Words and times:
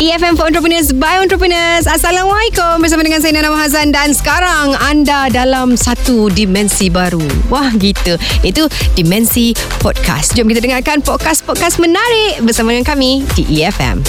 EFM 0.00 0.32
for 0.32 0.48
Entrepreneurs 0.48 0.96
by 0.96 1.20
Entrepreneurs. 1.20 1.84
Assalamualaikum 1.84 2.80
bersama 2.80 3.04
dengan 3.04 3.20
saya 3.20 3.36
Nana 3.36 3.52
Mahazan 3.52 3.92
dan 3.92 4.16
sekarang 4.16 4.72
anda 4.80 5.28
dalam 5.28 5.76
satu 5.76 6.32
dimensi 6.32 6.88
baru. 6.88 7.20
Wah 7.52 7.68
gitu. 7.76 8.16
Itu 8.40 8.64
dimensi 8.96 9.52
podcast. 9.84 10.32
Jom 10.32 10.48
kita 10.48 10.64
dengarkan 10.64 11.04
podcast-podcast 11.04 11.84
menarik 11.84 12.40
bersama 12.40 12.72
dengan 12.72 12.88
kami 12.88 13.28
di 13.36 13.60
EFM. 13.60 14.00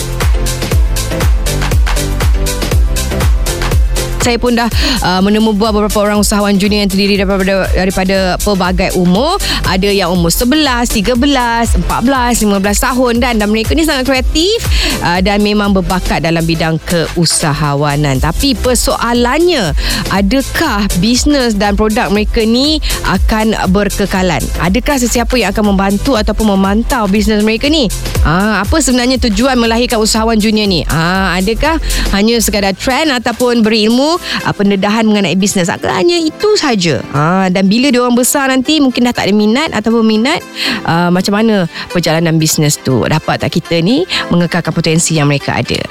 Saya 4.21 4.38
pun 4.38 4.53
dah 4.53 4.69
uh, 5.01 5.21
menemubuah 5.25 5.73
beberapa 5.73 6.05
orang 6.05 6.21
usahawan 6.21 6.54
junior 6.61 6.85
yang 6.85 6.91
terdiri 6.93 7.17
daripada 7.17 7.65
daripada 7.73 8.17
pelbagai 8.37 8.93
umur. 8.93 9.41
Ada 9.65 9.89
yang 9.89 10.13
umur 10.13 10.29
11, 10.29 10.93
13, 10.93 11.89
14, 11.89 12.45
15 12.45 12.86
tahun 12.86 13.13
dan 13.18 13.33
dan 13.41 13.49
mereka 13.49 13.73
ni 13.73 13.81
sangat 13.81 14.05
kreatif 14.05 14.61
uh, 15.01 15.18
dan 15.25 15.41
memang 15.41 15.73
berbakat 15.73 16.21
dalam 16.21 16.46
bidang 16.46 16.77
keusahawanan. 16.86 18.21
Tapi 18.21 18.54
persoalannya, 18.54 19.73
adakah 20.13 20.85
bisnes 21.01 21.57
dan 21.57 21.74
produk 21.74 22.13
mereka 22.13 22.46
ni 22.46 22.77
akan 23.10 23.57
berkekalan? 23.74 24.41
Adakah 24.61 25.01
sesiapa 25.01 25.33
yang 25.41 25.49
akan 25.49 25.74
membantu 25.74 26.13
ataupun 26.13 26.54
memantau 26.54 27.10
bisnes 27.10 27.41
mereka 27.41 27.65
ni? 27.74 27.89
Ah, 28.21 28.61
apa 28.61 28.77
sebenarnya 28.77 29.18
tujuan 29.18 29.57
melahirkan 29.57 29.97
usahawan 29.97 30.38
junior 30.38 30.69
ni? 30.69 30.85
Ah, 30.85 31.33
adakah 31.41 31.82
hanya 32.13 32.38
sekadar 32.38 32.77
trend 32.77 33.09
ataupun 33.09 33.66
berilmu 33.66 34.11
uh, 34.17 34.53
pendedahan 34.56 35.06
mengenai 35.06 35.36
bisnes 35.38 35.70
hanya 35.70 36.17
itu 36.17 36.50
saja 36.58 37.03
uh, 37.14 37.47
dan 37.52 37.67
bila 37.67 37.92
dia 37.92 38.02
orang 38.02 38.17
besar 38.17 38.50
nanti 38.50 38.80
mungkin 38.81 39.08
dah 39.08 39.14
tak 39.14 39.30
ada 39.30 39.33
minat 39.36 39.69
ataupun 39.75 40.03
minat 40.03 40.39
uh, 40.88 41.14
macam 41.14 41.38
mana 41.38 41.69
perjalanan 41.92 42.39
bisnes 42.39 42.80
tu 42.80 43.03
dapat 43.05 43.44
tak 43.44 43.53
kita 43.53 43.80
ni 43.83 44.08
mengekalkan 44.33 44.73
potensi 44.73 45.16
yang 45.19 45.30
mereka 45.30 45.59
ada 45.59 45.81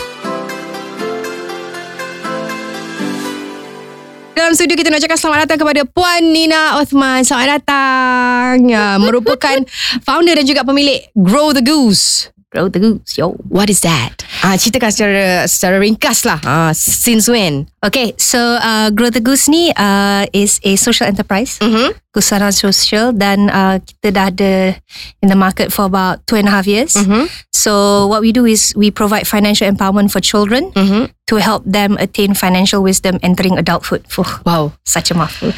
dalam 4.50 4.58
studio 4.58 4.74
kita 4.74 4.90
nak 4.90 4.98
cakap 4.98 5.14
selamat 5.14 5.38
datang 5.46 5.62
kepada 5.62 5.86
Puan 5.86 6.34
Nina 6.34 6.82
Othman. 6.82 7.22
Selamat 7.22 7.62
datang. 7.62 8.66
Ya, 8.66 8.98
merupakan 8.98 9.62
founder 10.08 10.34
dan 10.34 10.42
juga 10.42 10.66
pemilik 10.66 11.06
Grow 11.14 11.54
the 11.54 11.62
Goose. 11.62 12.34
Grow 12.50 12.66
the 12.66 12.82
Goose. 12.82 13.14
Yo, 13.16 13.30
what 13.46 13.70
is 13.70 13.80
that? 13.86 14.26
Ah, 14.42 14.58
ceritakan 14.58 14.90
secara 14.90 15.46
secara 15.46 15.78
ringkas 15.78 16.26
lah. 16.26 16.42
Ah, 16.42 16.74
since 16.74 17.30
when? 17.30 17.70
Okay, 17.78 18.10
so 18.18 18.58
uh, 18.58 18.90
Grow 18.90 19.06
the 19.06 19.22
Goose 19.22 19.46
ni 19.46 19.70
uh, 19.78 20.26
is 20.34 20.58
a 20.66 20.74
social 20.74 21.06
enterprise. 21.06 21.62
Mm-hmm. 21.62 21.94
Kusaran 22.10 22.50
sosial 22.50 23.14
dan 23.14 23.46
uh, 23.54 23.78
kita 23.78 24.08
dah 24.10 24.26
ada 24.34 24.74
in 25.22 25.30
the 25.30 25.38
market 25.38 25.70
for 25.70 25.86
about 25.86 26.18
two 26.26 26.34
and 26.34 26.50
a 26.50 26.52
half 26.52 26.66
years. 26.66 26.98
Mm-hmm. 26.98 27.30
So 27.54 28.06
what 28.10 28.18
we 28.18 28.34
do 28.34 28.50
is 28.50 28.74
we 28.74 28.90
provide 28.90 29.30
financial 29.30 29.70
empowerment 29.70 30.10
for 30.10 30.18
children 30.18 30.74
mm-hmm. 30.74 31.14
to 31.30 31.34
help 31.38 31.62
them 31.62 31.94
attain 32.02 32.34
financial 32.34 32.82
wisdom 32.82 33.22
entering 33.22 33.54
adulthood. 33.54 34.02
Fuh, 34.10 34.42
wow, 34.42 34.74
such 34.82 35.10
a 35.10 35.14
mouthful. 35.14 35.54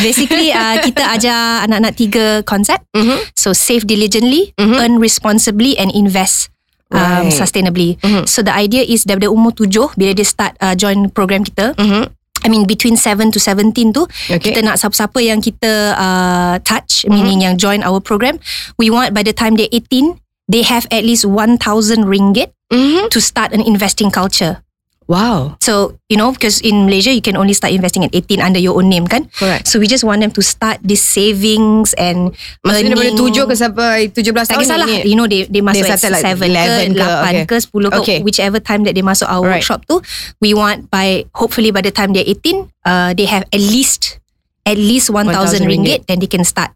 basically, 0.00 0.48
uh, 0.48 0.80
kita 0.80 1.04
ajar 1.20 1.68
anak-anak 1.68 1.92
tiga 1.92 2.40
konsep. 2.48 2.80
Mm-hmm. 2.96 3.36
So 3.36 3.52
save 3.52 3.84
diligently, 3.84 4.56
mm-hmm. 4.56 4.80
earn 4.80 4.96
responsibly 4.96 5.76
and 5.76 5.92
invest 5.92 6.48
um, 6.92 7.28
sustainably. 7.28 7.98
Mm-hmm. 8.00 8.24
So 8.26 8.42
the 8.42 8.54
idea 8.54 8.80
is 8.86 9.04
daripada 9.04 9.28
umur 9.28 9.52
tujuh 9.52 9.92
bila 9.98 10.14
dia 10.14 10.26
start 10.26 10.54
uh, 10.62 10.72
join 10.72 11.10
program 11.10 11.42
kita. 11.44 11.74
Mm-hmm. 11.76 12.15
I 12.46 12.48
mean 12.48 12.70
between 12.70 12.94
7 12.94 13.34
to 13.34 13.42
17 13.42 13.74
tu 13.90 14.06
okay. 14.06 14.38
kita 14.38 14.62
nak 14.62 14.78
siapa-siapa 14.78 15.18
yang 15.18 15.42
kita 15.42 15.98
uh, 15.98 16.54
touch 16.62 17.02
mm-hmm. 17.02 17.10
meaning 17.10 17.38
yang 17.42 17.58
join 17.58 17.82
our 17.82 17.98
program 17.98 18.38
we 18.78 18.86
want 18.86 19.10
by 19.10 19.26
the 19.26 19.34
time 19.34 19.58
they 19.58 19.66
18 19.74 20.22
they 20.46 20.62
have 20.62 20.86
at 20.94 21.02
least 21.02 21.26
1000 21.26 21.58
ringgit 22.06 22.54
mm-hmm. 22.70 23.10
to 23.10 23.18
start 23.18 23.50
an 23.50 23.60
investing 23.66 24.14
culture 24.14 24.62
Wow. 25.06 25.54
So, 25.62 25.98
you 26.10 26.18
know, 26.18 26.34
because 26.34 26.58
in 26.60 26.90
Malaysia, 26.90 27.14
you 27.14 27.22
can 27.22 27.38
only 27.38 27.54
start 27.54 27.72
investing 27.72 28.02
at 28.02 28.10
18 28.14 28.42
under 28.42 28.58
your 28.58 28.74
own 28.74 28.90
name, 28.90 29.06
kan? 29.06 29.30
Correct. 29.38 29.70
So, 29.70 29.78
we 29.78 29.86
just 29.86 30.02
want 30.02 30.18
them 30.20 30.34
to 30.34 30.42
start 30.42 30.82
this 30.82 30.98
savings 30.98 31.94
and 31.94 32.34
Maksudnya 32.66 32.98
daripada 32.98 33.14
7 33.14 33.46
ke 33.46 33.54
sampai 33.54 33.94
17 34.10 34.34
tahun 34.34 34.46
Tak 34.50 34.58
kisahlah. 34.66 34.88
You 35.06 35.14
know, 35.14 35.30
they, 35.30 35.46
they 35.46 35.62
masuk 35.62 35.86
they 35.86 35.94
at 35.94 36.02
7 36.02 36.10
like 36.10 36.98
11 36.98 36.98
ke, 36.98 37.06
8 37.06 37.06
ke, 37.06 37.06
okay. 37.06 37.44
ke 37.46 37.54
10 37.54 37.70
ke, 37.70 37.98
okay. 38.02 38.18
whichever 38.26 38.58
time 38.58 38.82
that 38.82 38.98
they 38.98 39.06
masuk 39.06 39.30
our 39.30 39.46
right. 39.46 39.62
workshop 39.62 39.86
tu, 39.86 40.02
we 40.42 40.50
want 40.50 40.90
by, 40.90 41.22
hopefully 41.38 41.70
by 41.70 41.80
the 41.80 41.94
time 41.94 42.10
they're 42.10 42.26
18, 42.26 42.66
uh, 42.82 43.14
they 43.14 43.30
have 43.30 43.46
at 43.54 43.62
least 43.62 44.18
at 44.66 44.74
least 44.74 45.08
1,000 45.08 45.30
ringgit, 45.30 45.70
ringgit, 45.70 46.00
then 46.10 46.18
they 46.18 46.26
can 46.26 46.42
start 46.42 46.74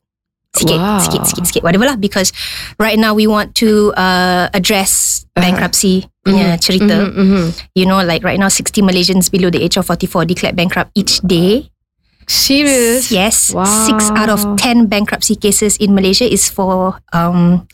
sikit, 0.54 0.78
wow. 0.78 0.98
sikit, 1.02 1.26
sikit, 1.26 1.44
sikit, 1.46 1.62
whatever 1.62 1.86
lah. 1.86 1.98
Because 1.98 2.32
right 2.78 2.98
now 2.98 3.14
we 3.14 3.26
want 3.26 3.54
to 3.58 3.90
uh, 3.94 4.50
address 4.54 5.26
uh-huh. 5.34 5.42
bankruptcy 5.42 6.06
uh-huh. 6.06 6.19
Punya 6.24 6.56
mm-hmm. 6.56 6.62
cerita. 6.62 6.96
Mm-hmm, 7.08 7.20
mm-hmm. 7.20 7.46
You 7.74 7.86
know, 7.86 8.00
like 8.04 8.24
right 8.24 8.38
now, 8.38 8.48
60 8.48 8.82
Malaysians 8.82 9.30
below 9.30 9.50
the 9.50 9.62
age 9.62 9.76
of 9.76 9.86
44 9.86 10.24
declared 10.24 10.56
bankrupt 10.56 10.92
each 10.94 11.20
day. 11.24 11.70
Serious? 12.30 13.10
Yes. 13.10 13.50
Wow. 13.52 13.66
Six 13.66 14.10
out 14.14 14.30
of 14.30 14.44
10 14.56 14.86
bankruptcy 14.86 15.34
cases 15.34 15.76
in 15.78 15.94
Malaysia 15.94 16.24
is 16.24 16.48
for 16.48 17.00
um, 17.12 17.66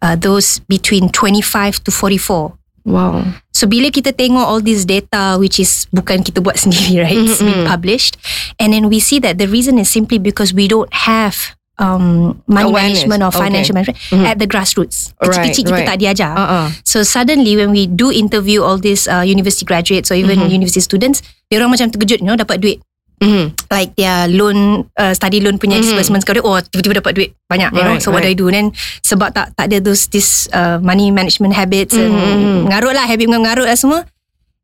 uh, 0.00 0.16
those 0.16 0.60
between 0.70 1.10
25 1.10 1.84
to 1.84 1.90
44. 1.90 2.56
Wow. 2.84 3.24
So 3.52 3.68
bila 3.68 3.92
kita 3.92 4.16
tengok 4.16 4.40
all 4.40 4.64
this 4.64 4.88
data 4.88 5.36
which 5.36 5.60
is 5.60 5.84
bukan 5.92 6.24
kita 6.24 6.40
buat 6.40 6.56
sendiri 6.64 7.04
right, 7.04 7.12
mm-hmm. 7.12 7.28
it's 7.28 7.44
been 7.44 7.68
published 7.68 8.16
and 8.56 8.72
then 8.72 8.88
we 8.88 9.04
see 9.04 9.20
that 9.20 9.36
the 9.36 9.44
reason 9.44 9.76
is 9.76 9.92
simply 9.92 10.16
because 10.16 10.56
we 10.56 10.64
don't 10.64 10.88
have 11.04 11.52
um, 11.80 12.36
money 12.44 12.68
Awareness. 12.68 13.08
management 13.08 13.20
or 13.24 13.32
financial 13.32 13.72
okay. 13.74 13.88
management 13.90 13.98
mm-hmm. 14.12 14.28
at 14.28 14.36
the 14.36 14.46
grassroots. 14.46 15.16
Kecil-kecil 15.18 15.64
right, 15.64 15.72
kita 15.72 15.80
right. 15.80 15.88
tak 15.88 15.98
diajar. 15.98 16.32
Uh-uh. 16.36 16.66
So 16.84 17.02
suddenly 17.02 17.56
when 17.56 17.72
we 17.72 17.88
do 17.88 18.12
interview 18.12 18.60
all 18.60 18.76
these 18.76 19.08
uh, 19.08 19.24
university 19.24 19.64
graduates 19.64 20.12
or 20.12 20.20
even 20.20 20.38
mm-hmm. 20.38 20.52
university 20.52 20.84
students, 20.84 21.24
dia 21.48 21.58
orang 21.58 21.72
macam 21.72 21.88
terkejut, 21.88 22.20
you 22.20 22.28
know, 22.28 22.36
dapat 22.36 22.60
duit. 22.60 22.78
Mm-hmm. 23.20 23.52
Like 23.68 24.00
their 24.00 24.32
loan, 24.32 24.88
uh, 24.96 25.12
study 25.12 25.44
loan 25.44 25.60
punya 25.60 25.76
mm-hmm. 25.76 25.92
disbursement 25.92 26.24
sekarang, 26.24 26.40
oh 26.40 26.56
tiba-tiba 26.56 27.04
dapat 27.04 27.12
duit 27.12 27.30
banyak, 27.52 27.68
you 27.76 27.84
right, 27.84 27.88
know. 27.92 28.00
So 28.00 28.08
right. 28.12 28.20
what 28.20 28.22
do 28.24 28.32
I 28.32 28.36
do? 28.36 28.48
Then 28.48 28.72
sebab 29.04 29.36
tak 29.36 29.52
tak 29.60 29.68
ada 29.68 29.76
those 29.84 30.08
this 30.08 30.48
uh, 30.56 30.80
money 30.80 31.12
management 31.12 31.52
habits 31.52 31.92
mm-hmm. 31.92 32.16
and 32.16 32.40
mengarut 32.64 32.96
lah, 32.96 33.04
habit 33.04 33.28
mengarut 33.28 33.68
lah 33.68 33.76
semua. 33.76 34.08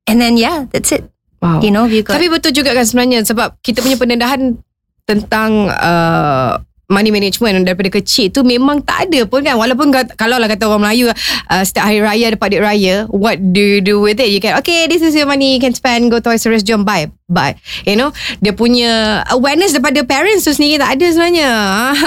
And 0.09 0.25
then 0.25 0.41
yeah, 0.41 0.65
that's 0.73 0.89
it. 0.89 1.05
Wow. 1.45 1.61
You 1.61 1.69
know, 1.69 1.85
got 1.85 2.17
Tapi 2.17 2.33
betul 2.33 2.57
juga 2.57 2.73
kan 2.73 2.89
sebenarnya 2.89 3.29
sebab 3.29 3.61
kita 3.61 3.85
punya 3.85 4.01
pendedahan 4.01 4.57
tentang 5.05 5.69
uh, 5.69 6.57
money 6.87 7.11
management 7.11 7.67
daripada 7.67 7.91
kecil 7.91 8.31
tu 8.31 8.47
memang 8.47 8.79
tak 8.83 9.11
ada 9.11 9.27
pun 9.27 9.43
kan. 9.43 9.59
Walaupun 9.59 9.91
kalau 10.15 10.39
lah 10.39 10.47
kata 10.47 10.71
orang 10.71 10.87
Melayu 10.87 11.11
uh, 11.11 11.63
setiap 11.67 11.91
hari 11.91 11.99
raya 11.99 12.27
dapat 12.31 12.55
duit 12.55 12.63
raya 12.63 12.95
what 13.11 13.39
do 13.51 13.59
you 13.59 13.81
do 13.83 13.99
with 13.99 14.23
it? 14.23 14.31
You 14.31 14.39
can 14.39 14.55
okay 14.63 14.87
this 14.87 15.03
is 15.03 15.19
your 15.19 15.27
money 15.27 15.59
you 15.59 15.63
can 15.63 15.75
spend 15.75 16.15
go 16.15 16.23
to 16.23 16.31
R 16.31 16.39
jom 16.63 16.87
buy 16.87 17.11
but 17.27 17.59
you 17.83 17.99
know 17.99 18.15
dia 18.39 18.55
punya 18.55 19.23
awareness 19.35 19.75
daripada 19.75 20.07
parents 20.07 20.47
tu 20.47 20.55
sendiri 20.55 20.79
tak 20.79 20.95
ada 20.95 21.07
sebenarnya. 21.11 21.51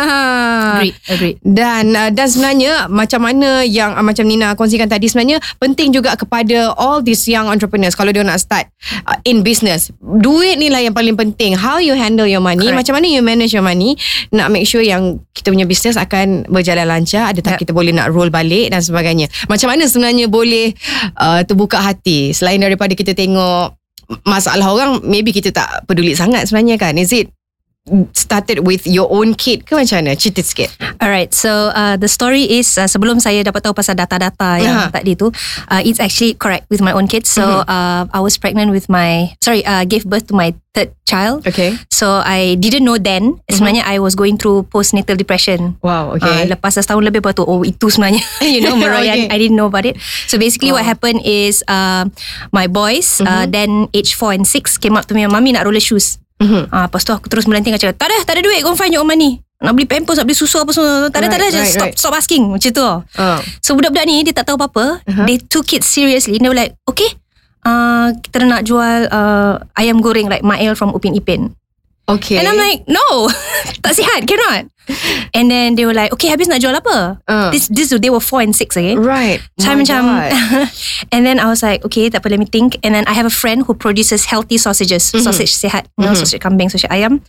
Agreed 0.80 0.96
agreed. 1.12 1.36
Dan 1.44 1.92
uh, 1.92 2.10
dan 2.16 2.28
sebenarnya 2.32 2.88
macam 2.88 3.28
mana 3.28 3.68
yang 3.68 4.00
uh, 4.00 4.04
macam 4.04 4.24
Nina 4.24 4.56
kongsikan 4.56 4.88
tadi 4.88 5.12
sebenarnya 5.12 5.44
penting 5.60 5.92
juga 5.92 6.16
kepada 6.16 6.72
all 6.80 7.04
these 7.04 7.28
young 7.28 7.52
entrepreneurs 7.52 8.00
kalau 8.00 8.16
dia 8.16 8.24
nak 8.24 8.40
start 8.40 8.72
uh, 9.04 9.20
in 9.28 9.44
business. 9.44 9.92
Duit 10.00 10.56
ni 10.56 10.72
lah 10.72 10.80
yang 10.80 10.96
paling 10.96 11.20
penting. 11.20 11.60
How 11.60 11.84
you 11.84 12.00
handle 12.00 12.30
your 12.30 12.40
money 12.40 12.72
Correct. 12.72 12.88
macam 12.88 13.04
mana 13.04 13.12
you 13.12 13.20
manage 13.20 13.52
your 13.52 13.66
money 13.66 14.00
nak 14.32 14.48
make 14.54 14.69
sure 14.69 14.85
yang 14.85 15.18
kita 15.34 15.50
punya 15.50 15.66
business 15.66 15.97
akan 15.97 16.46
berjalan 16.46 16.85
lancar 16.85 17.34
ada 17.34 17.41
tak 17.41 17.57
yep. 17.57 17.62
kita 17.66 17.72
boleh 17.74 17.90
nak 17.90 18.13
roll 18.13 18.30
balik 18.30 18.69
dan 18.69 18.85
sebagainya. 18.85 19.25
Macam 19.50 19.74
mana 19.74 19.90
sebenarnya 19.90 20.30
boleh 20.30 20.78
uh, 21.18 21.41
terbuka 21.41 21.81
hati? 21.81 22.30
Selain 22.38 22.62
daripada 22.62 22.94
kita 22.94 23.18
tengok 23.18 23.74
masalah 24.25 24.69
orang 24.69 25.02
maybe 25.06 25.34
kita 25.34 25.50
tak 25.50 25.90
peduli 25.90 26.13
sangat 26.13 26.46
sebenarnya 26.46 26.78
kan. 26.78 26.94
Is 27.02 27.09
it 27.09 27.34
started 28.14 28.64
with 28.64 28.88
your 28.88 29.10
own 29.12 29.36
kid 29.36 29.66
ke 29.66 29.74
macam 29.76 30.04
mana? 30.04 30.16
Cerita 30.16 30.42
sikit. 30.42 30.70
Alright, 31.00 31.34
so 31.34 31.72
uh, 31.74 31.96
the 31.98 32.08
story 32.08 32.46
is 32.48 32.78
uh, 32.78 32.88
sebelum 32.88 33.20
saya 33.20 33.44
dapat 33.44 33.66
tahu 33.66 33.74
pasal 33.74 33.96
data-data 33.98 34.60
yang 34.62 34.75
uh-huh. 34.88 34.92
tadi 34.94 35.16
tu, 35.16 35.31
uh, 35.69 35.81
it's 35.84 36.00
actually 36.00 36.36
correct 36.36 36.68
with 36.69 36.80
my 36.80 36.92
own 36.92 37.08
kids. 37.08 37.30
So 37.30 37.44
uh-huh. 37.44 37.66
uh, 37.66 38.02
I 38.12 38.19
was 38.19 38.38
pregnant 38.38 38.72
with 38.72 38.88
my, 38.88 39.34
sorry, 39.44 39.66
uh, 39.66 39.84
gave 39.86 40.06
birth 40.06 40.28
to 40.30 40.36
my 40.36 40.54
third 40.74 40.94
child. 41.06 41.48
Okay. 41.48 41.75
So 41.90 42.22
I 42.22 42.56
didn't 42.56 42.86
know 42.86 42.98
then, 42.98 43.42
uh-huh. 43.42 43.56
sebenarnya 43.58 43.84
I 43.86 44.00
was 44.00 44.13
going 44.13 44.38
through 44.38 44.69
postnatal 44.69 45.18
depression. 45.18 45.75
Wow, 45.81 46.16
okay. 46.16 46.46
Uh, 46.46 46.56
lepas 46.56 46.78
setahun 46.78 47.02
lebih 47.02 47.25
baru 47.25 47.42
tu, 47.42 47.46
oh 47.46 47.66
itu 47.66 47.90
sebenarnya, 47.90 48.22
you 48.54 48.62
know, 48.62 48.78
Meroyan, 48.81 49.28
okay. 49.28 49.34
I 49.34 49.38
didn't 49.42 49.58
know 49.58 49.68
about 49.68 49.86
it. 49.86 49.98
So 50.30 50.38
basically 50.38 50.72
wow. 50.72 50.81
what 50.81 50.86
happened 50.86 51.25
is 51.25 51.66
uh, 51.68 52.08
my 52.54 52.69
boys, 52.69 53.19
uh-huh. 53.19 53.44
uh, 53.44 53.46
then 53.50 53.90
age 53.92 54.13
4 54.16 54.40
and 54.40 54.46
6 54.46 54.78
came 54.78 54.96
up 54.96 55.10
to 55.10 55.13
me, 55.18 55.25
mommy 55.25 55.52
nak 55.58 55.66
roller 55.66 55.81
shoes. 55.81 56.22
Mm-hmm. 56.39 56.63
Ah, 56.71 56.88
lepas 56.88 57.03
tu 57.03 57.12
aku 57.12 57.27
terus 57.27 57.45
melanting 57.45 57.75
cakap, 57.75 58.00
tak 58.00 58.07
ada, 58.07 58.18
tak 58.24 58.39
ada 58.39 58.41
duit, 58.47 58.63
go 58.63 58.71
find 58.75 58.95
your 58.95 59.03
own 59.03 59.12
money. 59.12 59.44
Nak 59.59 59.75
beli 59.75 59.83
pampers, 59.91 60.15
nak 60.15 60.24
beli 60.24 60.39
susu 60.39 60.56
apa 60.63 60.71
semua. 60.71 61.12
Tak 61.12 61.19
ada, 61.19 61.27
right, 61.27 61.31
tak 61.36 61.39
ada. 61.44 61.47
Just 61.51 61.59
right, 61.59 61.75
stop, 61.75 61.89
right. 61.91 62.00
stop 62.00 62.13
asking. 62.15 62.44
Macam 62.47 62.71
tu. 62.71 62.83
Uh. 63.19 63.39
So, 63.59 63.75
budak-budak 63.75 64.07
ni, 64.07 64.24
dia 64.24 64.31
tak 64.31 64.47
tahu 64.47 64.56
apa-apa. 64.56 65.03
Uh-huh. 65.03 65.25
They 65.27 65.36
took 65.36 65.68
it 65.75 65.83
seriously. 65.83 66.39
They 66.39 66.47
were 66.47 66.56
like, 66.56 66.80
okay, 66.88 67.12
uh, 67.68 68.15
kita 68.24 68.47
nak 68.47 68.63
jual 68.63 69.12
uh, 69.12 69.59
ayam 69.75 70.00
goreng 70.00 70.31
like 70.31 70.47
Mael 70.47 70.80
from 70.80 70.95
Upin 70.95 71.12
Ipin. 71.12 71.59
Okay. 72.18 72.38
And 72.42 72.48
I'm 72.48 72.58
like, 72.58 72.88
no, 72.90 73.30
tak 73.86 73.94
sihat, 73.94 74.26
cannot. 74.26 74.66
And 75.38 75.54
then 75.54 75.78
they 75.78 75.86
were 75.86 75.94
like, 75.94 76.10
okay, 76.18 76.34
habis 76.34 76.50
nak 76.50 76.66
jual 76.66 76.74
apa? 76.74 77.22
Uh. 77.30 77.54
This, 77.54 77.70
this, 77.70 77.94
they 77.94 78.10
were 78.10 78.18
four 78.24 78.42
and 78.42 78.58
six 78.58 78.74
again. 78.74 78.98
Right. 78.98 79.38
So 79.62 79.70
I 79.70 79.78
My 79.78 79.86
macam. 79.86 80.02
And 81.14 81.22
then 81.26 81.38
I 81.38 81.46
was 81.46 81.62
like 81.62 81.86
Okay 81.86 82.10
tak 82.10 82.26
apa 82.26 82.34
let 82.34 82.40
me 82.42 82.50
think 82.50 82.82
And 82.82 82.98
then 82.98 83.06
I 83.06 83.14
have 83.14 83.30
a 83.30 83.34
friend 83.34 83.64
Who 83.70 83.78
produces 83.78 84.26
healthy 84.26 84.58
sausages 84.58 85.14
Mm-hmm. 85.14 85.26
Sausage 85.26 85.54
sihat 85.54 85.86
you 85.94 86.10
know, 86.10 86.18
Sausage 86.18 86.42
kambing 86.42 86.74
Sausage 86.74 86.90
ayam 86.90 87.22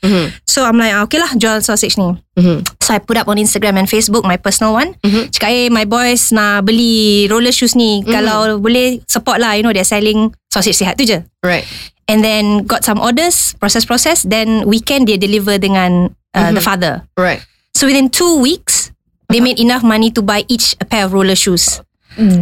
So 0.49 0.65
I'm 0.65 0.81
like 0.81 0.97
ah, 0.97 1.05
Okay 1.05 1.21
lah 1.21 1.31
jual 1.37 1.61
sausage 1.61 2.01
ni 2.01 2.17
Mhm. 2.41 2.65
So 2.81 2.97
I 2.97 2.99
put 3.05 3.21
up 3.21 3.29
on 3.29 3.37
Instagram 3.37 3.77
and 3.77 3.85
Facebook 3.85 4.25
My 4.25 4.41
personal 4.41 4.73
one 4.73 4.97
Mm-hmm. 5.05 5.29
Cakap 5.29 5.51
eh 5.53 5.69
my 5.69 5.85
boys 5.85 6.33
Nak 6.33 6.65
beli 6.65 7.29
roller 7.29 7.53
shoes 7.53 7.77
ni 7.77 8.01
Kalau 8.03 8.57
boleh 8.57 9.05
Support 9.05 9.37
lah 9.37 9.53
You 9.61 9.63
know 9.63 9.73
they're 9.77 9.85
selling 9.85 10.33
Sausage 10.49 10.81
sihat 10.81 10.97
tu 10.97 11.05
je 11.05 11.21
Right. 11.45 11.69
And 12.11 12.21
then 12.21 12.67
got 12.67 12.83
some 12.83 12.99
orders 12.99 13.55
Process-process 13.57 14.27
Then 14.27 14.67
weekend 14.67 15.07
dia 15.07 15.15
deliver 15.15 15.57
dengan 15.57 16.11
uh, 16.11 16.39
Mm-hmm. 16.43 16.55
The 16.59 16.63
father 16.63 16.93
Right. 17.15 17.39
So 17.71 17.87
within 17.87 18.11
two 18.11 18.43
weeks 18.43 18.91
They 19.31 19.39
Uh-huh. 19.39 19.47
made 19.47 19.63
enough 19.63 19.87
money 19.87 20.11
To 20.11 20.21
buy 20.21 20.43
each 20.47 20.75
a 20.77 20.85
pair 20.85 21.07
of 21.07 21.15
roller 21.15 21.39
shoes 21.39 21.79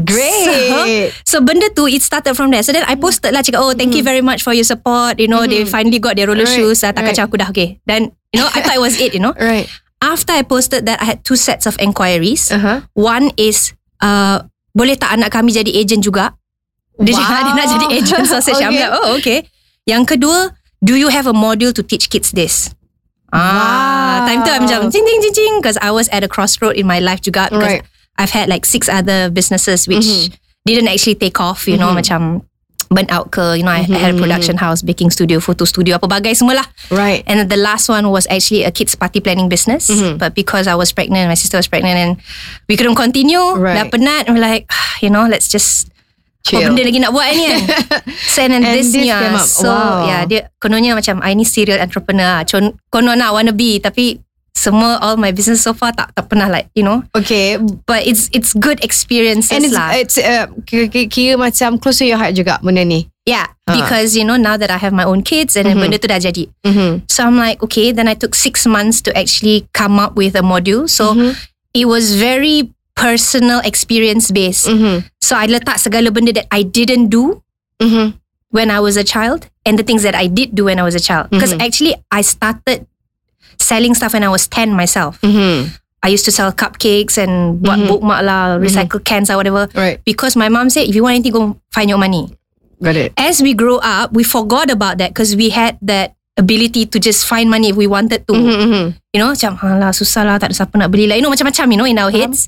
Great. 0.05 1.13
So 1.29 1.41
benda 1.41 1.69
tu 1.71 1.85
It 1.87 2.01
started 2.01 2.33
from 2.33 2.49
there 2.49 2.63
So 2.63 2.73
then 2.73 2.85
I 2.89 2.97
posted 2.97 3.33
lah 3.33 3.45
Cakap 3.45 3.61
oh 3.61 3.73
thank 3.77 3.93
you 3.93 4.03
very 4.03 4.25
much 4.25 4.41
For 4.41 4.53
your 4.53 4.65
support 4.65 5.21
You 5.21 5.29
know 5.29 5.45
they 5.45 5.65
finally 5.65 6.01
got 6.01 6.17
their 6.17 6.27
roller 6.27 6.49
Mm-hmm. 6.49 6.65
Right, 6.65 6.73
shoes 6.73 6.81
dah, 6.81 6.93
Tak 6.93 7.05
right. 7.05 7.13
kacau 7.13 7.25
aku 7.29 7.37
dah 7.37 7.49
okay 7.53 7.77
Then 7.85 8.13
you 8.33 8.41
know 8.41 8.49
I 8.49 8.65
thought 8.65 8.77
it 8.77 8.83
was 8.83 8.97
it 8.97 9.13
you 9.13 9.21
know 9.21 9.37
right. 9.41 9.69
After 9.99 10.33
I 10.33 10.47
posted 10.47 10.87
that 10.87 11.03
I 11.03 11.07
had 11.07 11.19
two 11.25 11.37
sets 11.37 11.67
of 11.67 11.77
enquiries 11.79 12.49
Uh-huh. 12.49 12.85
One 12.95 13.31
is 13.37 13.77
uh, 14.01 14.45
Boleh 14.73 14.97
tak 14.97 15.13
anak 15.13 15.29
kami 15.31 15.51
Jadi 15.51 15.75
agent 15.75 16.01
juga 16.01 16.33
Dia, 16.99 17.15
Wow. 17.15 17.21
cakap, 17.21 17.41
dia 17.45 17.53
nak 17.55 17.69
jadi 17.69 17.87
agent 17.95 18.25
sausage 18.27 18.59
I'm 18.65 18.75
Okay. 18.75 18.83
like 18.83 18.95
oh 18.95 19.09
okay 19.17 19.39
Yang 19.89 20.05
kedua 20.15 20.53
Do 20.79 20.95
you 20.95 21.09
have 21.09 21.25
a 21.25 21.33
module 21.33 21.73
To 21.73 21.81
teach 21.81 22.13
kids 22.13 22.31
this 22.31 22.77
Ah, 23.33 24.25
Wow. 24.25 24.29
time 24.29 24.41
tu 24.45 24.51
I'm 24.53 24.63
macam 24.69 24.81
Cing 24.93 25.05
cing 25.05 25.21
cing 25.25 25.35
cing 25.35 25.55
Because 25.61 25.81
I 25.81 25.89
was 25.91 26.09
at 26.13 26.21
a 26.21 26.31
crossroad 26.31 26.77
In 26.77 26.85
my 26.85 27.01
life 27.01 27.25
juga 27.25 27.49
Because 27.49 27.81
Right. 27.81 27.83
I've 28.17 28.33
had 28.33 28.49
like 28.49 28.65
Six 28.65 28.89
other 28.89 29.33
businesses 29.33 29.89
Which 29.89 30.29
Didn't 30.65 30.89
actually 30.89 31.17
take 31.17 31.41
off 31.41 31.65
You 31.65 31.81
know 31.81 31.93
macam 31.97 32.45
Burnt 32.89 33.13
out 33.13 33.29
ke 33.29 33.61
You 33.61 33.69
know 33.69 33.73
I, 33.73 33.85
I 33.85 34.01
had 34.01 34.17
a 34.17 34.19
production 34.19 34.57
house 34.57 34.81
Baking 34.81 35.13
studio 35.13 35.45
Photo 35.45 35.69
studio 35.69 36.01
Apa 36.01 36.09
bagai 36.09 36.33
semua 36.33 36.65
lah 36.65 36.67
Right. 36.89 37.21
And 37.29 37.45
the 37.53 37.61
last 37.61 37.93
one 37.93 38.09
was 38.09 38.25
actually 38.33 38.65
a 38.65 38.73
kids 38.73 38.97
party 38.97 39.21
planning 39.21 39.53
business. 39.53 39.93
But 40.17 40.33
because 40.33 40.65
I 40.65 40.73
was 40.73 40.89
pregnant, 40.89 41.29
my 41.29 41.37
sister 41.37 41.61
was 41.61 41.69
pregnant, 41.69 42.01
and 42.01 42.13
we 42.65 42.81
couldn't 42.81 42.97
continue. 42.97 43.37
Right. 43.61 43.77
Dah 43.77 43.93
penat, 43.93 44.25
we're 44.33 44.41
like, 44.41 44.65
"Ah, 44.73 44.97
you 45.05 45.13
know, 45.13 45.29
let's 45.29 45.53
just 45.53 45.93
Chill. 46.47 46.63
Apa 46.65 46.71
benda 46.71 46.83
lagi 46.87 47.01
nak 47.03 47.13
buat 47.13 47.29
ni 47.35 47.45
kan 47.51 47.61
So 48.31 48.39
and 48.41 48.53
And 48.55 48.65
this, 48.65 48.95
this 48.95 49.11
ah, 49.11 49.21
came 49.21 49.37
up. 49.37 49.45
So 49.45 49.69
Wow. 49.69 50.07
yeah 50.07 50.23
dia 50.25 50.41
Kononnya 50.57 50.95
macam 50.95 51.21
I 51.21 51.35
ni 51.35 51.43
serial 51.43 51.83
entrepreneur 51.83 52.41
ah. 52.41 52.43
Con, 52.47 52.79
Konon 52.89 53.19
nak 53.19 53.35
wanna 53.35 53.51
be 53.53 53.77
Tapi 53.79 54.23
Semua 54.55 54.99
all 54.99 55.15
my 55.15 55.31
business 55.31 55.63
so 55.63 55.71
far 55.71 55.93
Tak 55.93 56.15
tak 56.15 56.27
pernah 56.27 56.47
like 56.47 56.67
You 56.73 56.83
know 56.83 57.03
Okay. 57.15 57.59
But 57.87 58.03
it's 58.03 58.27
it's 58.33 58.55
good 58.55 58.81
experiences 58.83 59.55
And 59.55 59.67
it's, 59.67 59.75
lah 59.77 59.91
it's 59.95 60.17
uh, 60.17 60.47
kira, 60.67 61.37
macam 61.37 61.79
close 61.79 62.01
to 62.01 62.07
your 62.07 62.19
heart 62.19 62.35
juga 62.35 62.59
benda 62.59 62.83
ni. 62.83 63.07
Yeah 63.23 63.51
Ah. 63.69 63.75
Because 63.77 64.17
you 64.17 64.25
know 64.25 64.35
Now 64.35 64.57
that 64.57 64.73
I 64.73 64.79
have 64.81 64.95
my 64.95 65.05
own 65.05 65.21
kids 65.23 65.53
And 65.53 65.69
then 65.69 65.77
benda 65.77 65.99
tu 65.99 66.09
dah 66.09 66.19
jadi 66.19 66.49
Mm-hmm. 66.65 67.07
So 67.07 67.27
I'm 67.27 67.37
like, 67.37 67.61
okay. 67.67 67.91
Then 67.93 68.09
I 68.09 68.15
took 68.15 68.33
six 68.33 68.65
months 68.65 69.03
to 69.05 69.13
actually 69.13 69.67
come 69.75 69.99
up 69.99 70.15
with 70.15 70.33
a 70.33 70.43
module. 70.43 70.87
So 70.89 71.13
Mm-hmm. 71.13 71.33
it 71.77 71.87
was 71.87 72.17
very 72.17 72.73
personal 72.99 73.63
experience 73.63 74.35
based. 74.35 74.67
Mm-hmm. 74.67 75.07
So 75.23 75.39
I 75.39 75.47
letak 75.47 75.79
segala 75.79 76.11
benda 76.11 76.35
that 76.35 76.51
I 76.51 76.67
didn't 76.67 77.09
do 77.09 77.41
Mm-hmm. 77.79 78.19
when 78.51 78.75
I 78.75 78.83
was 78.83 78.99
a 78.99 79.07
child 79.07 79.47
and 79.63 79.79
the 79.79 79.87
things 79.87 80.03
that 80.03 80.19
I 80.19 80.27
did 80.27 80.51
do 80.51 80.67
when 80.67 80.83
I 80.83 80.85
was 80.85 80.99
a 80.99 81.01
child. 81.01 81.31
Because 81.31 81.55
Mm-hmm. 81.55 81.63
actually 81.63 81.95
I 82.11 82.27
started 82.27 82.91
selling 83.63 83.95
stuff 83.95 84.19
when 84.19 84.27
I 84.27 84.33
was 84.35 84.51
10 84.51 84.75
myself. 84.75 85.23
Mm-hmm. 85.23 85.79
I 86.03 86.09
used 86.11 86.27
to 86.27 86.35
sell 86.35 86.51
cupcakes 86.51 87.15
and 87.15 87.63
buat 87.63 87.79
bookmark 87.87 88.23
lah, 88.23 88.59
recycle 88.59 88.99
cans 89.03 89.31
or 89.31 89.39
whatever. 89.39 89.71
Right. 89.79 90.03
Because 90.03 90.35
my 90.35 90.51
mom 90.51 90.71
said, 90.71 90.91
if 90.91 90.95
you 90.95 91.03
want 91.07 91.19
anything, 91.23 91.35
go 91.35 91.55
find 91.71 91.87
your 91.87 91.99
money. 92.03 92.35
Got 92.83 92.95
it. 92.99 93.11
As 93.19 93.43
we 93.43 93.55
grow 93.55 93.79
up, 93.79 94.11
we 94.15 94.23
forgot 94.23 94.71
about 94.71 94.99
that 94.99 95.11
because 95.11 95.35
we 95.35 95.51
had 95.51 95.75
that 95.83 96.15
ability 96.39 96.87
to 96.87 97.03
just 97.03 97.27
find 97.27 97.51
money 97.51 97.71
if 97.71 97.77
we 97.79 97.87
wanted 97.91 98.27
to. 98.27 98.35
Mm-hmm. 98.35 98.95
You 99.11 99.19
know 99.19 99.35
macam 99.35 99.59
Alah 99.59 99.91
susah 99.91 100.23
lah 100.23 100.39
Tak 100.39 100.51
ada 100.51 100.55
siapa 100.55 100.79
nak 100.79 100.95
beli 100.95 101.11
lah 101.11 101.19
You 101.19 101.27
know 101.27 101.35
macam-macam 101.35 101.67
You 101.67 101.79
know 101.83 101.89
in 101.91 101.99
our 101.99 102.15
heads 102.15 102.47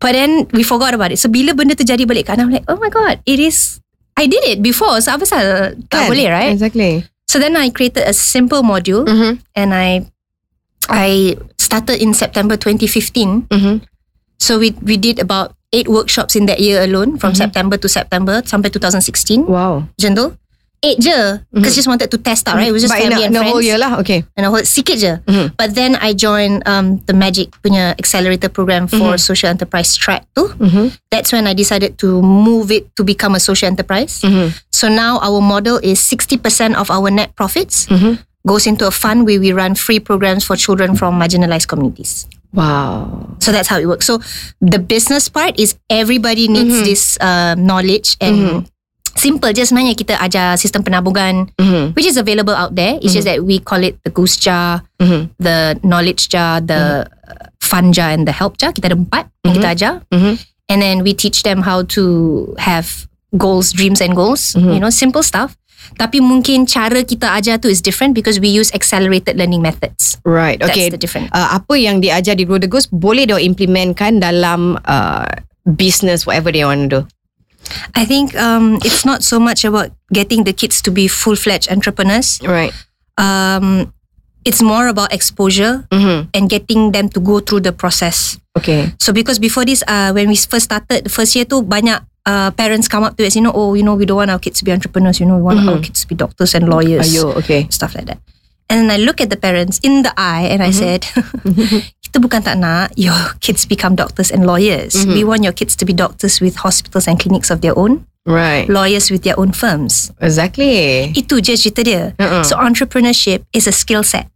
But 0.00 0.16
then 0.16 0.48
We 0.56 0.64
forgot 0.64 0.96
about 0.96 1.12
it 1.12 1.20
So 1.20 1.28
bila 1.28 1.52
benda 1.52 1.76
tu 1.76 1.84
jadi 1.84 2.02
balik 2.08 2.32
kan 2.32 2.40
I'm 2.40 2.48
like 2.48 2.64
Oh 2.66 2.80
my 2.80 2.88
god 2.88 3.20
It 3.28 3.36
is 3.36 3.78
I 4.16 4.24
did 4.24 4.40
it 4.48 4.58
before 4.64 4.96
So 5.04 5.12
apa 5.12 5.28
pasal 5.28 5.76
Tak 5.92 6.08
boleh 6.08 6.26
right 6.32 6.50
Exactly. 6.56 7.04
So 7.28 7.36
then 7.38 7.54
I 7.54 7.68
created 7.68 8.08
a 8.08 8.16
simple 8.16 8.64
module 8.64 9.04
Mm-hmm. 9.04 9.32
And 9.54 9.70
I 9.76 10.08
I 10.88 11.36
started 11.60 12.00
in 12.00 12.16
September 12.16 12.56
2015 12.56 13.52
Mm-hmm. 13.52 13.76
So 14.40 14.56
we 14.56 14.72
we 14.80 14.96
did 14.96 15.20
about 15.20 15.52
Eight 15.70 15.86
workshops 15.86 16.34
in 16.34 16.50
that 16.50 16.58
year 16.58 16.82
alone 16.82 17.14
From 17.20 17.36
September 17.38 17.78
to 17.78 17.86
September 17.86 18.42
Sampai 18.42 18.74
2016 18.74 19.46
Wow. 19.46 19.86
Tu 19.94 20.08
Eight 20.80 20.96
je 20.96 21.44
Because 21.52 21.76
just 21.76 21.84
wanted 21.88 22.08
to 22.08 22.16
test 22.16 22.48
out 22.48 22.56
right 22.56 22.68
It 22.68 22.72
was 22.72 22.80
just 22.80 22.96
But 22.96 23.04
in 23.04 23.12
family 23.12 23.24
a, 23.24 23.26
and 23.28 23.36
in 23.36 23.42
a 23.42 23.44
whole 23.44 23.60
year 23.60 23.76
lah. 23.76 24.00
Okay. 24.00 24.24
and 24.32 24.48
a 24.48 24.50
whole 24.50 24.64
sikit 24.64 24.96
je. 24.96 25.12
Mhm. 25.28 25.52
But 25.60 25.76
then 25.76 25.92
I 26.00 26.16
joined 26.16 26.64
um, 26.64 27.04
the 27.04 27.12
Magic 27.12 27.52
punya 27.60 27.92
accelerator 28.00 28.48
program 28.48 28.88
for 28.88 29.20
social 29.20 29.52
enterprise 29.52 29.92
track 29.92 30.24
tu. 30.32 30.48
Mm-hmm. 30.56 30.96
That's 31.12 31.36
when 31.36 31.44
I 31.44 31.52
decided 31.52 32.00
to 32.00 32.24
move 32.24 32.72
it 32.72 32.88
to 32.96 33.04
become 33.04 33.36
a 33.36 33.42
social 33.44 33.68
enterprise. 33.68 34.24
Mm-hmm. 34.24 34.56
So 34.72 34.88
now 34.88 35.20
our 35.20 35.44
model 35.44 35.76
is 35.84 36.00
60% 36.00 36.40
of 36.80 36.88
our 36.88 37.12
net 37.12 37.36
profits 37.36 37.84
Mm-hmm. 37.92 38.24
goes 38.48 38.64
into 38.64 38.88
a 38.88 38.90
fund 38.90 39.28
where 39.28 39.36
we 39.36 39.52
run 39.52 39.76
free 39.76 40.00
programs 40.00 40.48
for 40.48 40.56
children 40.56 40.96
from 40.96 41.20
marginalized 41.20 41.68
communities. 41.68 42.24
Wow. 42.56 43.36
So 43.38 43.52
that's 43.52 43.68
how 43.68 43.76
it 43.78 43.84
works. 43.86 44.06
So 44.08 44.18
the 44.64 44.80
business 44.80 45.28
part 45.28 45.60
is 45.60 45.76
everybody 45.92 46.48
needs 46.48 46.82
this 46.82 47.20
uh, 47.20 47.54
knowledge 47.54 48.16
and 48.20 48.64
simple. 49.14 49.50
Just 49.50 49.72
sebenarnya 49.72 49.94
kita 49.94 50.14
ajar 50.18 50.54
sistem 50.54 50.82
penabungan 50.82 51.50
Mm-hmm. 51.56 51.96
which 51.96 52.06
is 52.06 52.16
available 52.16 52.54
out 52.54 52.74
there. 52.74 52.98
It's 53.00 53.12
just 53.12 53.26
that 53.26 53.42
we 53.42 53.58
call 53.58 53.82
it 53.82 53.98
the 54.02 54.10
goose 54.10 54.36
jar, 54.36 54.82
Mm-hmm. 55.00 55.32
the 55.40 55.78
knowledge 55.82 56.28
jar, 56.28 56.60
the 56.60 57.06
uh, 57.26 57.46
fun 57.58 57.90
jar 57.90 58.10
and 58.12 58.28
the 58.28 58.32
help 58.32 58.56
jar. 58.56 58.70
Kita 58.70 58.92
ada 58.92 58.98
empat 58.98 59.26
yang 59.42 59.52
kita 59.56 59.68
ajar. 59.74 59.94
Mm-hmm. 60.12 60.34
And 60.70 60.78
then 60.78 60.96
we 61.02 61.12
teach 61.12 61.42
them 61.42 61.66
how 61.66 61.82
to 61.98 62.02
have 62.62 63.10
goals, 63.34 63.74
dreams 63.74 63.98
and 63.98 64.14
goals. 64.14 64.54
You 64.54 64.78
know, 64.78 64.90
simple 64.90 65.26
stuff. 65.26 65.58
Tapi 65.98 66.22
mungkin 66.22 66.70
cara 66.70 67.02
kita 67.02 67.26
ajar 67.34 67.58
tu 67.58 67.66
is 67.66 67.82
different 67.82 68.14
because 68.14 68.38
we 68.38 68.46
use 68.46 68.70
accelerated 68.70 69.34
learning 69.34 69.58
methods. 69.58 70.14
Right. 70.22 70.62
That's 70.62 70.70
Okay. 70.70 70.86
the 70.86 71.00
difference. 71.00 71.34
Uh, 71.34 71.58
apa 71.58 71.74
yang 71.74 71.98
diajar 71.98 72.38
di 72.38 72.46
Grow 72.46 72.62
the 72.62 72.70
Goose 72.70 72.86
boleh 72.94 73.26
dia 73.26 73.42
implementkan 73.42 74.22
dalam 74.22 74.78
uh, 74.86 75.26
business 75.66 76.22
whatever 76.22 76.54
they 76.54 76.62
want 76.62 76.86
to 76.86 76.88
do. 76.88 77.00
I 77.94 78.04
think 78.04 78.34
um, 78.36 78.78
it's 78.84 79.04
not 79.04 79.22
so 79.22 79.38
much 79.38 79.64
about 79.64 79.90
getting 80.12 80.44
the 80.44 80.52
kids 80.52 80.82
to 80.82 80.90
be 80.90 81.08
full-fledged 81.08 81.70
entrepreneurs. 81.70 82.40
Right. 82.42 82.72
Um, 83.18 83.92
it's 84.44 84.62
more 84.62 84.88
about 84.88 85.12
exposure 85.12 85.84
Mm-hmm. 85.92 86.30
and 86.32 86.48
getting 86.48 86.92
them 86.92 87.08
to 87.10 87.20
go 87.20 87.40
through 87.40 87.60
the 87.60 87.72
process. 87.72 88.38
Okay. 88.56 88.92
So 88.98 89.12
because 89.12 89.38
before 89.38 89.64
this, 89.64 89.84
uh, 89.86 90.12
when 90.12 90.28
we 90.28 90.36
first 90.36 90.64
started, 90.72 91.04
the 91.04 91.12
first 91.12 91.36
year 91.36 91.44
tu 91.44 91.62
banyak 91.62 92.00
uh, 92.26 92.50
parents 92.52 92.88
come 92.88 93.04
up 93.04 93.16
to 93.16 93.26
us, 93.26 93.36
you 93.36 93.42
know, 93.42 93.52
oh, 93.54 93.74
you 93.74 93.82
know, 93.82 93.94
we 93.94 94.06
don't 94.06 94.16
want 94.16 94.30
our 94.30 94.38
kids 94.38 94.58
to 94.60 94.64
be 94.64 94.72
entrepreneurs, 94.72 95.20
you 95.20 95.26
know, 95.26 95.36
we 95.36 95.42
want 95.42 95.60
our 95.68 95.78
kids 95.80 96.00
to 96.02 96.06
be 96.08 96.14
doctors 96.14 96.54
and 96.54 96.68
lawyers, 96.68 97.12
Ayo, 97.12 97.36
okay. 97.36 97.66
stuff 97.70 97.94
like 97.94 98.06
that. 98.06 98.18
And 98.70 98.86
then 98.86 98.90
I 98.90 99.02
look 99.02 99.20
at 99.20 99.28
the 99.28 99.36
parents 99.36 99.82
in 99.82 100.06
the 100.06 100.14
eye 100.16 100.46
and 100.46 100.62
I 100.62 100.70
said, 100.70 101.02
kita 102.06 102.22
bukan 102.22 102.40
tak 102.46 102.54
nak 102.56 102.94
your 102.94 103.18
kids 103.42 103.66
become 103.66 103.98
doctors 103.98 104.30
and 104.30 104.46
lawyers. 104.46 104.94
We 105.06 105.26
want 105.26 105.42
your 105.42 105.52
kids 105.52 105.74
to 105.76 105.84
be 105.84 105.92
doctors 105.92 106.38
with 106.38 106.62
hospitals 106.62 107.10
and 107.10 107.18
clinics 107.18 107.50
of 107.50 107.60
their 107.66 107.74
own, 107.76 108.06
Right. 108.24 108.70
lawyers 108.70 109.10
with 109.10 109.26
their 109.26 109.34
own 109.38 109.50
firms. 109.50 110.14
Exactly. 110.22 111.10
Itu 111.12 111.42
je 111.42 111.58
cerita 111.58 111.82
dia. 111.82 112.02
Uh-uh. 112.16 112.46
So 112.46 112.56
entrepreneurship 112.56 113.42
is 113.52 113.66
a 113.66 113.74
skill 113.74 114.06
set. 114.06 114.30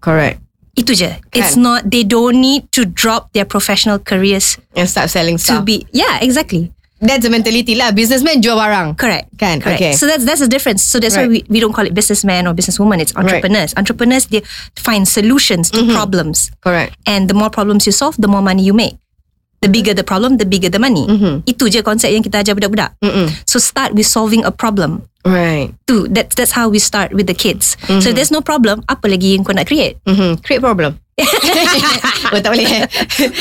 Correct. 0.00 0.40
Itu 0.74 0.90
je. 0.90 1.22
It's 1.30 1.54
Kan. 1.54 1.62
not, 1.62 1.80
they 1.86 2.02
don't 2.02 2.42
need 2.42 2.66
to 2.74 2.82
drop 2.82 3.30
their 3.30 3.46
professional 3.46 4.02
careers 4.02 4.58
And 4.74 4.90
start 4.90 5.06
selling 5.06 5.38
to 5.38 5.62
stuff. 5.62 5.64
be, 5.64 5.86
yeah, 5.94 6.18
exactly. 6.18 6.73
That's 7.04 7.20
the 7.20 7.28
mentality 7.28 7.76
lah. 7.76 7.92
Businessman 7.92 8.40
jual 8.40 8.56
barang. 8.56 8.96
Correct. 8.96 9.28
Kan? 9.36 9.60
Correct. 9.60 9.76
Okay. 9.76 9.92
So 9.92 10.08
that's 10.08 10.24
that's 10.24 10.40
the 10.40 10.48
difference. 10.48 10.80
So 10.80 10.96
that's 10.96 11.14
why 11.14 11.28
Right. 11.28 11.44
we, 11.44 11.52
we 11.52 11.58
don't 11.60 11.76
call 11.76 11.84
it 11.84 11.92
businessman 11.92 12.48
or 12.48 12.56
businesswoman. 12.56 12.96
It's 12.96 13.12
entrepreneurs. 13.12 13.76
Entrepreneurs 13.76 14.32
they 14.32 14.40
find 14.74 15.04
solutions 15.04 15.68
to 15.76 15.84
Mm-hmm. 15.84 15.92
problems, 15.92 16.48
Correct. 16.64 16.96
and 17.04 17.28
the 17.28 17.36
more 17.36 17.52
problems 17.52 17.84
you 17.84 17.92
solve, 17.92 18.16
the 18.16 18.24
more 18.26 18.40
money 18.40 18.64
you 18.64 18.72
make. 18.72 18.96
The 19.60 19.68
bigger 19.68 19.92
the 19.92 20.04
problem, 20.04 20.40
the 20.40 20.48
bigger 20.48 20.68
the 20.72 20.80
money. 20.80 21.04
Itu 21.44 21.68
je 21.68 21.84
konsep 21.84 22.08
yang 22.08 22.24
kita 22.24 22.40
ajar 22.40 22.56
budak-budak. 22.56 22.96
Mm-hmm. 23.04 23.28
Mm-mm. 23.28 23.28
So 23.44 23.60
start 23.60 23.92
with 23.92 24.08
solving 24.08 24.40
a 24.44 24.52
problem. 24.52 25.04
Right. 25.24 25.72
Tu 25.84 26.08
that's 26.08 26.32
that's 26.36 26.52
how 26.56 26.68
we 26.72 26.80
start 26.80 27.12
with 27.12 27.28
the 27.28 27.36
kids. 27.36 27.76
So 27.84 28.00
Mm-hmm. 28.00 28.08
if 28.08 28.12
there's 28.16 28.32
no 28.32 28.40
problem, 28.40 28.80
apa 28.88 29.08
lagi 29.08 29.36
yang 29.36 29.44
kau 29.44 29.52
nak 29.52 29.68
create? 29.68 30.00
Mm-hmm. 30.08 30.40
Create 30.40 30.60
problem. 30.60 30.96
oh 32.34 32.40
tak 32.42 32.50
boleh 32.50 32.66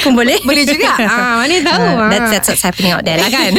Pun 0.06 0.14
boleh. 0.14 0.38
Boleh 0.48 0.64
juga 0.66 0.94
ah, 1.10 1.42
Mana 1.42 1.58
tahu 1.66 1.82
Uh, 1.84 1.98
ah. 2.06 2.10
that's 2.14 2.30
that's 2.30 2.48
what's 2.54 2.62
happening 2.62 2.94
out 2.94 3.02
there 3.02 3.18
lah 3.18 3.30
kan. 3.34 3.50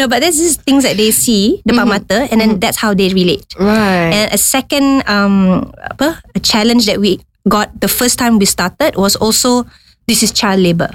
no, 0.00 0.08
but 0.08 0.24
there's 0.24 0.40
just 0.40 0.64
things 0.64 0.88
that 0.88 0.96
they 0.96 1.12
see 1.12 1.60
depan 1.68 1.84
mata, 1.84 2.24
and 2.32 2.40
then 2.40 2.56
that's 2.56 2.80
how 2.80 2.96
they 2.96 3.12
relate. 3.12 3.44
Right 3.60 4.08
And 4.12 4.26
a 4.32 4.40
second 4.40 5.04
um 5.04 5.68
apa 5.76 6.24
a 6.32 6.40
challenge 6.40 6.88
that 6.88 6.96
we 6.96 7.20
got 7.44 7.68
the 7.76 7.92
first 7.92 8.16
time 8.16 8.40
we 8.40 8.48
started 8.48 8.96
was 8.96 9.14
also 9.20 9.68
this 10.08 10.24
is 10.24 10.32
child 10.32 10.64
labor. 10.64 10.88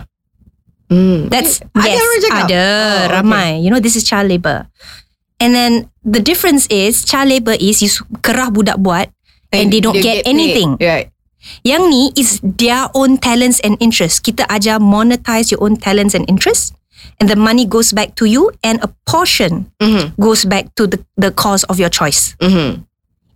Hmm. 0.89 1.29
That's 1.29 1.61
Ada 1.71 1.87
yes, 1.87 2.01
orang 2.01 2.19
cakap? 2.25 2.45
ada 2.49 2.63
Oh, 2.65 2.97
okay. 3.05 3.13
ramai. 3.21 3.49
You 3.63 3.69
know 3.69 3.79
this 3.79 3.93
is 3.95 4.03
child 4.03 4.27
labor. 4.27 4.65
And 5.37 5.53
then 5.53 5.71
the 6.03 6.19
difference 6.21 6.65
is 6.73 7.05
child 7.05 7.29
labor 7.29 7.53
is 7.53 7.81
you 7.81 7.89
kerah 8.21 8.49
budak 8.49 8.77
buat 8.81 9.09
and, 9.53 9.69
they 9.69 9.79
don't 9.79 9.97
get, 9.97 10.25
paid. 10.25 10.29
anything. 10.29 10.75
Right 10.81 11.13
Yang 11.65 11.83
ni 11.89 12.03
is 12.15 12.37
their 12.43 12.87
own 12.93 13.17
talents 13.17 13.57
and 13.65 13.77
interests. 13.81 14.21
Kita 14.21 14.45
ajar 14.49 14.77
monetize 14.77 15.49
your 15.49 15.61
own 15.65 15.77
talents 15.77 16.13
and 16.13 16.25
interests 16.29 16.71
and 17.19 17.29
the 17.29 17.35
money 17.37 17.65
goes 17.65 17.89
back 17.93 18.13
to 18.17 18.25
you 18.29 18.53
and 18.61 18.77
a 18.85 18.89
portion 19.09 19.65
Mhm. 19.81 20.13
goes 20.21 20.45
back 20.45 20.69
to 20.77 20.85
the 20.85 21.01
the 21.17 21.33
cause 21.33 21.65
of 21.65 21.81
your 21.81 21.89
choice. 21.89 22.37
Mhm. 22.41 22.85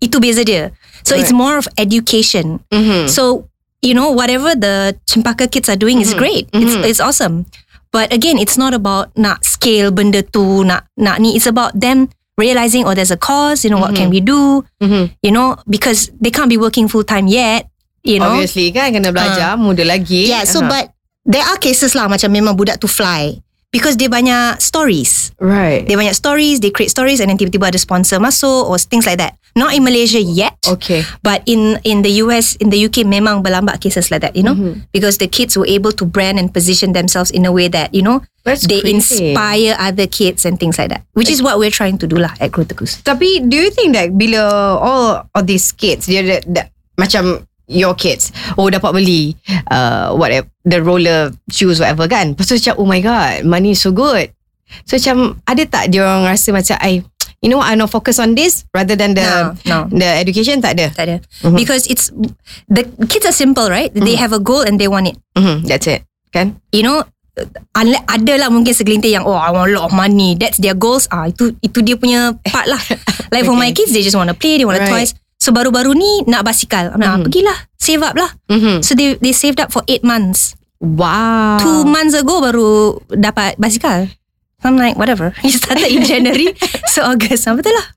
Itu 0.02 0.22
beza 0.22 0.46
dia. 0.46 0.70
So 1.02 1.18
it's 1.18 1.34
Right. 1.34 1.38
more 1.42 1.56
of 1.58 1.66
education. 1.82 2.62
Mhm. 2.70 3.10
So 3.10 3.50
you 3.82 3.94
know 3.98 4.14
whatever 4.14 4.54
the 4.54 4.98
Chimpaka 5.10 5.50
kids 5.50 5.70
are 5.70 5.78
doing 5.78 5.98
is 6.02 6.14
great. 6.14 6.46
It's 6.54 6.78
Mhm. 6.78 6.86
it's 6.86 7.02
awesome. 7.02 7.50
But 7.90 8.12
again, 8.14 8.38
it's 8.38 8.58
not 8.60 8.74
about 8.78 9.14
nak 9.18 9.42
scale 9.48 9.90
benda 9.90 10.22
tu 10.22 10.62
nak 10.68 10.86
nak 11.00 11.18
ni. 11.24 11.34
It's 11.34 11.48
about 11.50 11.74
them 11.80 12.12
realizing 12.38 12.84
oh 12.86 12.94
there's 12.94 13.14
a 13.14 13.18
cause. 13.18 13.64
You 13.66 13.72
know 13.74 13.80
what 13.82 13.96
can 13.98 14.12
we 14.14 14.20
do? 14.22 14.62
Mhm. 14.84 15.16
You 15.24 15.32
know 15.34 15.58
because 15.66 16.12
they 16.20 16.30
can't 16.30 16.52
be 16.52 16.60
working 16.60 16.86
full 16.86 17.08
time 17.08 17.26
yet. 17.32 17.66
You 18.06 18.22
know. 18.22 18.38
Obviously 18.38 18.70
kan 18.70 18.94
Kena 18.94 19.10
belajar 19.10 19.58
Muda 19.58 19.82
lagi 19.82 20.30
Yeah, 20.30 20.46
so 20.46 20.62
Aha. 20.62 20.70
but 20.70 20.86
there 21.26 21.42
are 21.42 21.58
cases 21.58 21.98
lah 21.98 22.06
macam 22.06 22.30
memang 22.30 22.54
budak 22.54 22.78
tu 22.78 22.86
fly 22.86 23.42
because 23.74 23.98
dia 23.98 24.08
banyak 24.08 24.62
stories. 24.62 25.34
Right 25.42 25.84
Dia 25.84 25.98
banyak 26.00 26.16
stories, 26.16 26.62
they 26.62 26.72
create 26.72 26.94
stories 26.94 27.20
and 27.20 27.28
then 27.28 27.36
tiba-tiba 27.36 27.74
ada 27.74 27.82
sponsor 27.82 28.22
masuk 28.22 28.70
or 28.70 28.78
things 28.80 29.04
like 29.04 29.18
that. 29.20 29.36
Not 29.56 29.72
in 29.72 29.88
Malaysia 29.88 30.20
yet. 30.20 30.56
Okay 30.68 31.04
But 31.24 31.44
in 31.48 31.80
in 31.88 32.04
the 32.04 32.20
US, 32.24 32.60
in 32.60 32.72
the 32.72 32.80
UK, 32.80 33.08
memang 33.08 33.40
berlambat 33.40 33.80
cases 33.80 34.12
like 34.12 34.20
that, 34.24 34.36
you 34.36 34.44
know, 34.44 34.56
because 34.92 35.16
the 35.18 35.32
kids 35.32 35.56
were 35.56 35.68
able 35.68 35.96
to 35.96 36.04
brand 36.04 36.38
and 36.40 36.52
position 36.52 36.92
themselves 36.92 37.32
in 37.32 37.48
a 37.48 37.52
way 37.56 37.72
that 37.72 37.96
you 37.96 38.04
know 38.04 38.20
That's 38.44 38.68
they 38.68 38.84
crazy. 38.84 39.32
inspire 39.32 39.80
other 39.80 40.12
kids 40.12 40.44
and 40.44 40.60
things 40.60 40.76
like 40.76 40.92
that, 40.92 41.08
which 41.16 41.32
is 41.32 41.40
what 41.40 41.56
we're 41.56 41.72
trying 41.74 41.96
to 42.04 42.08
do 42.08 42.20
lah 42.20 42.36
at 42.38 42.52
Grow 42.52 42.68
Tegus. 42.68 43.00
Tapi 43.02 43.48
do 43.48 43.56
you 43.56 43.72
think 43.72 43.96
that 43.96 44.12
Bila 44.14 44.44
all 44.78 45.24
of 45.32 45.44
these 45.48 45.72
kids 45.72 46.06
dia 46.06 46.22
Macam 47.00 47.48
Your 47.66 47.98
kids. 47.98 48.30
Oh 48.56 48.70
dapat 48.70 48.94
beli 48.94 49.34
uh, 49.68 50.14
Whatever 50.14 50.46
The 50.62 50.80
roller 50.82 51.34
shoes 51.50 51.82
Whatever 51.82 52.06
kan? 52.06 52.38
Lepas 52.38 52.46
tu 52.46 52.54
macam 52.58 52.74
Oh 52.78 52.86
my 52.86 53.02
god 53.02 53.42
Money 53.42 53.74
is 53.74 53.82
so 53.82 53.90
good. 53.90 54.30
So 54.86 54.98
macam 54.98 55.42
Ada 55.44 55.64
tak 55.66 55.84
dia 55.90 56.06
orang 56.06 56.30
rasa 56.30 56.54
macam 56.54 56.78
I 56.78 57.02
You 57.42 57.50
know 57.50 57.62
what? 57.62 57.70
I 57.70 57.78
not 57.78 57.90
focus 57.90 58.18
on 58.18 58.34
this 58.34 58.66
Rather 58.70 58.94
than 58.94 59.14
the 59.14 59.26
No, 59.66 59.86
no. 59.86 59.90
The 59.90 60.18
education? 60.18 60.62
Tak 60.62 60.78
ada. 60.78 60.94
Tak 60.94 61.06
ada. 61.06 61.18
Mhm. 61.46 61.58
Because 61.58 61.86
it's 61.86 62.10
the 62.66 62.86
kids 63.06 63.26
are 63.26 63.34
simple, 63.36 63.70
right? 63.70 63.90
They 63.94 64.18
have 64.18 64.34
a 64.34 64.42
goal 64.42 64.62
and 64.62 64.78
they 64.78 64.90
want 64.90 65.10
it. 65.10 65.18
Mhm, 65.38 65.66
That's 65.66 65.86
it. 65.86 66.06
Kan? 66.30 66.58
You 66.70 66.86
know 66.86 67.02
ada 67.76 68.34
lah 68.40 68.48
mungkin 68.48 68.72
segelintir 68.72 69.12
yang 69.12 69.28
oh 69.28 69.36
I 69.36 69.52
want 69.52 69.68
a 69.68 69.76
lot 69.76 69.86
of 69.90 69.94
money. 69.94 70.40
That's 70.40 70.56
their 70.58 70.74
goals. 70.74 71.06
Ah 71.12 71.28
itu 71.28 71.52
itu 71.60 71.84
dia 71.84 72.00
punya 72.00 72.32
part 72.48 72.66
lah. 72.66 72.80
Like 73.34 73.44
for 73.44 73.58
my 73.58 73.74
kids 73.76 73.92
they 73.92 74.02
just 74.02 74.16
want 74.16 74.32
to 74.32 74.38
play 74.38 74.56
they 74.56 74.64
want 74.64 74.80
Right. 74.80 74.88
toys 74.88 75.12
so 75.38 75.52
baru-baru 75.52 75.94
ni 75.94 76.24
nak 76.26 76.44
basikal. 76.44 76.92
Like, 76.94 77.06
ah, 77.06 77.20
pergilah 77.20 77.58
save 77.76 78.02
up 78.02 78.16
lah. 78.16 78.32
Mhm. 78.48 78.82
so 78.82 78.94
they 78.94 79.16
they 79.18 79.32
saved 79.32 79.60
up 79.60 79.70
for 79.70 79.84
8 79.86 80.02
months. 80.02 80.56
Wow. 80.80 81.58
Two 81.58 81.84
months 81.84 82.14
ago 82.14 82.40
baru 82.40 82.72
dapat 83.10 83.56
basikal. 83.56 84.06
So 84.62 84.70
I'm 84.70 84.78
like 84.78 84.96
whatever. 84.96 85.32
You 85.46 85.54
started 85.54 85.88
in 85.88 86.04
January. 86.04 86.52
So 86.94 87.04
August. 87.04 87.46
Ah, 87.46 87.54
betul 87.54 87.74
lah. 87.74 87.88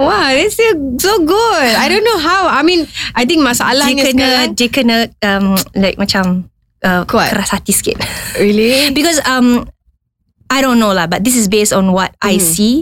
Wow 0.00 0.32
That's 0.32 0.56
still 0.56 0.74
so 0.98 1.20
good. 1.22 1.70
I 1.76 1.86
don't 1.86 2.02
know 2.02 2.18
how. 2.18 2.48
I 2.48 2.64
mean 2.64 2.88
I 3.12 3.22
think 3.24 3.40
dia 3.40 3.48
masalahnya 3.48 4.02
kena 4.08 4.10
sekarang 4.10 4.48
dia 4.56 4.68
kena 4.68 4.96
um, 5.22 5.46
like 5.76 5.94
macam 5.94 6.48
uh, 6.82 7.04
Kuat. 7.06 7.30
keras 7.30 7.52
hati 7.52 7.70
sikit. 7.70 8.00
Really? 8.42 8.90
Because 8.90 9.20
um 9.24 9.68
I 10.50 10.60
don't 10.60 10.78
know 10.78 10.92
lah, 10.92 11.06
but 11.06 11.22
this 11.22 11.34
is 11.34 11.46
based 11.46 11.72
on 11.72 11.92
what 11.92 12.12
I 12.20 12.36
Mm-hmm. 12.36 12.52
see. 12.52 12.74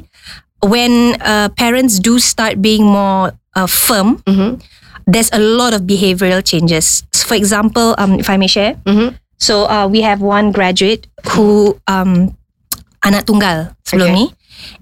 When 0.63 1.19
uh, 1.19 1.51
parents 1.59 1.99
do 1.99 2.23
start 2.23 2.63
being 2.63 2.87
more 2.87 3.35
uh, 3.55 3.67
firm, 3.67 4.21
Mhm. 4.25 4.61
there's 5.05 5.29
a 5.33 5.41
lot 5.41 5.73
of 5.73 5.83
behavioral 5.83 6.41
changes. 6.41 7.03
So 7.11 7.27
for 7.27 7.37
example, 7.37 7.95
um, 7.99 8.19
if 8.19 8.29
I 8.29 8.37
may 8.37 8.47
share, 8.47 8.77
Mhm. 8.85 9.17
so 9.37 9.67
uh, 9.67 9.87
we 9.87 10.03
have 10.03 10.21
one 10.21 10.51
graduate 10.51 11.07
who 11.35 11.77
um, 11.87 12.35
anak 13.01 13.27
tunggal 13.27 13.75
sebelum 13.83 14.13
Okay. 14.13 14.17
ni, 14.17 14.25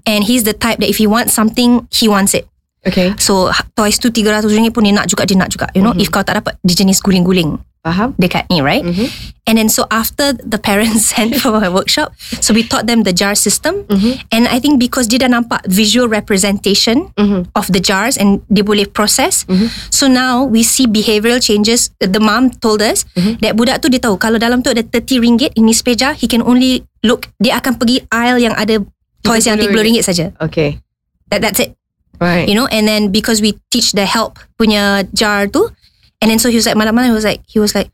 and 0.05 0.21
he's 0.23 0.43
the 0.43 0.53
type 0.53 0.77
that 0.77 0.89
if 0.89 0.97
he 0.97 1.07
wants 1.07 1.33
something, 1.33 1.87
he 1.89 2.05
wants 2.05 2.33
it. 2.33 2.45
Okay 2.81 3.13
So 3.21 3.53
ha- 3.53 3.65
toys 3.77 4.01
tu 4.01 4.09
RM300 4.09 4.73
pun 4.73 4.81
dia 4.81 4.93
nak 4.93 5.05
juga, 5.05 5.21
dia 5.25 5.37
nak 5.37 5.53
juga. 5.53 5.69
You 5.73 5.85
know, 5.85 5.93
Mm-hmm. 5.93 6.01
if 6.01 6.09
kau 6.09 6.25
tak 6.25 6.41
dapat, 6.41 6.57
dia 6.65 6.81
jenis 6.81 6.97
guling-guling 6.97 7.61
Faham 7.81 8.13
dekat 8.21 8.45
ni, 8.53 8.61
right? 8.61 8.85
Mhm. 8.85 9.09
And 9.49 9.57
then 9.57 9.65
so 9.65 9.89
after 9.89 10.37
the 10.37 10.61
parents 10.61 11.09
sent 11.17 11.41
for 11.41 11.57
a 11.57 11.73
workshop, 11.73 12.13
so 12.37 12.53
we 12.53 12.61
taught 12.61 12.85
them 12.85 13.01
the 13.01 13.09
jar 13.09 13.33
system. 13.33 13.89
Mhm. 13.89 14.21
And 14.29 14.45
I 14.45 14.61
think 14.61 14.77
because 14.77 15.09
dia 15.09 15.17
dah 15.25 15.33
nampak 15.33 15.65
visual 15.65 16.05
representation 16.05 17.09
Mhm. 17.17 17.49
of 17.57 17.65
the 17.73 17.81
jars 17.81 18.21
and 18.21 18.45
dia 18.53 18.61
boleh 18.61 18.85
process. 18.85 19.49
Mm-hmm. 19.49 19.69
So 19.89 20.05
now 20.05 20.45
we 20.45 20.61
see 20.61 20.85
behavioral 20.85 21.41
changes. 21.41 21.89
The 21.97 22.21
mom 22.21 22.53
told 22.61 22.85
us 22.85 23.01
Mm-hmm. 23.17 23.41
that 23.41 23.57
budak 23.57 23.81
tu 23.81 23.89
dia 23.89 23.97
tahu 23.97 24.21
kalau 24.21 24.37
dalam 24.37 24.61
tu 24.61 24.69
ada 24.69 24.85
30 24.85 25.17
ringgit 25.17 25.57
in 25.57 25.65
his 25.65 25.81
jar, 25.97 26.13
he 26.13 26.29
can 26.29 26.45
only 26.45 26.85
look, 27.01 27.33
dia 27.41 27.57
akan 27.57 27.81
pergi 27.81 28.05
aisle 28.13 28.45
yang 28.45 28.53
ada 28.53 28.77
toys 29.25 29.49
yang 29.49 29.57
30 29.57 29.81
ringgit 29.81 30.05
saja. 30.05 30.29
Okay 30.37 30.77
That, 31.33 31.41
that's 31.41 31.57
it. 31.57 31.73
Right 32.21 32.45
You 32.45 32.53
know, 32.53 32.69
and 32.69 32.85
then 32.85 33.09
because 33.09 33.41
we 33.41 33.57
teach 33.73 33.97
the 33.97 34.05
help 34.05 34.37
punya 34.61 35.09
jar 35.17 35.49
tu, 35.49 35.73
and 36.21 36.29
then 36.31 36.39
so 36.39 36.47
he 36.49 36.55
was 36.55 36.65
like 36.69 36.77
malam-malam 36.77 37.09
he 37.09 37.17
was 37.17 37.25
like 37.25 37.41
he 37.49 37.57
was 37.59 37.73
like, 37.73 37.89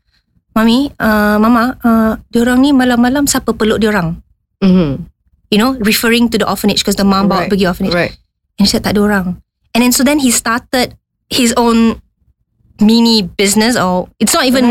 mami, 0.54 0.92
uh, 1.00 1.38
mama, 1.40 1.74
uh, 1.82 2.12
diorang 2.30 2.60
ni 2.60 2.70
malam-malam 2.72 3.24
siapa 3.26 3.56
peluk 3.56 3.80
diorang? 3.80 4.20
Mhm. 4.62 5.08
You 5.48 5.58
know, 5.58 5.74
referring 5.80 6.28
to 6.28 6.36
the 6.36 6.44
orphanage 6.44 6.84
because 6.84 6.96
the 7.00 7.08
mom 7.08 7.26
bawa 7.26 7.46
Right. 7.46 7.50
pergi 7.50 7.64
orphanage. 7.66 7.94
Right 7.96 8.14
And 8.58 8.66
he 8.66 8.70
said 8.70 8.82
tak 8.84 8.98
ada 8.98 9.06
orang. 9.06 9.26
And 9.72 9.80
then 9.86 9.94
so 9.94 10.02
then 10.02 10.18
he 10.18 10.28
started 10.34 10.98
his 11.30 11.54
own 11.56 12.02
mini 12.82 13.22
business 13.22 13.78
or 13.78 14.10
it's 14.18 14.34
not 14.34 14.46
even 14.46 14.66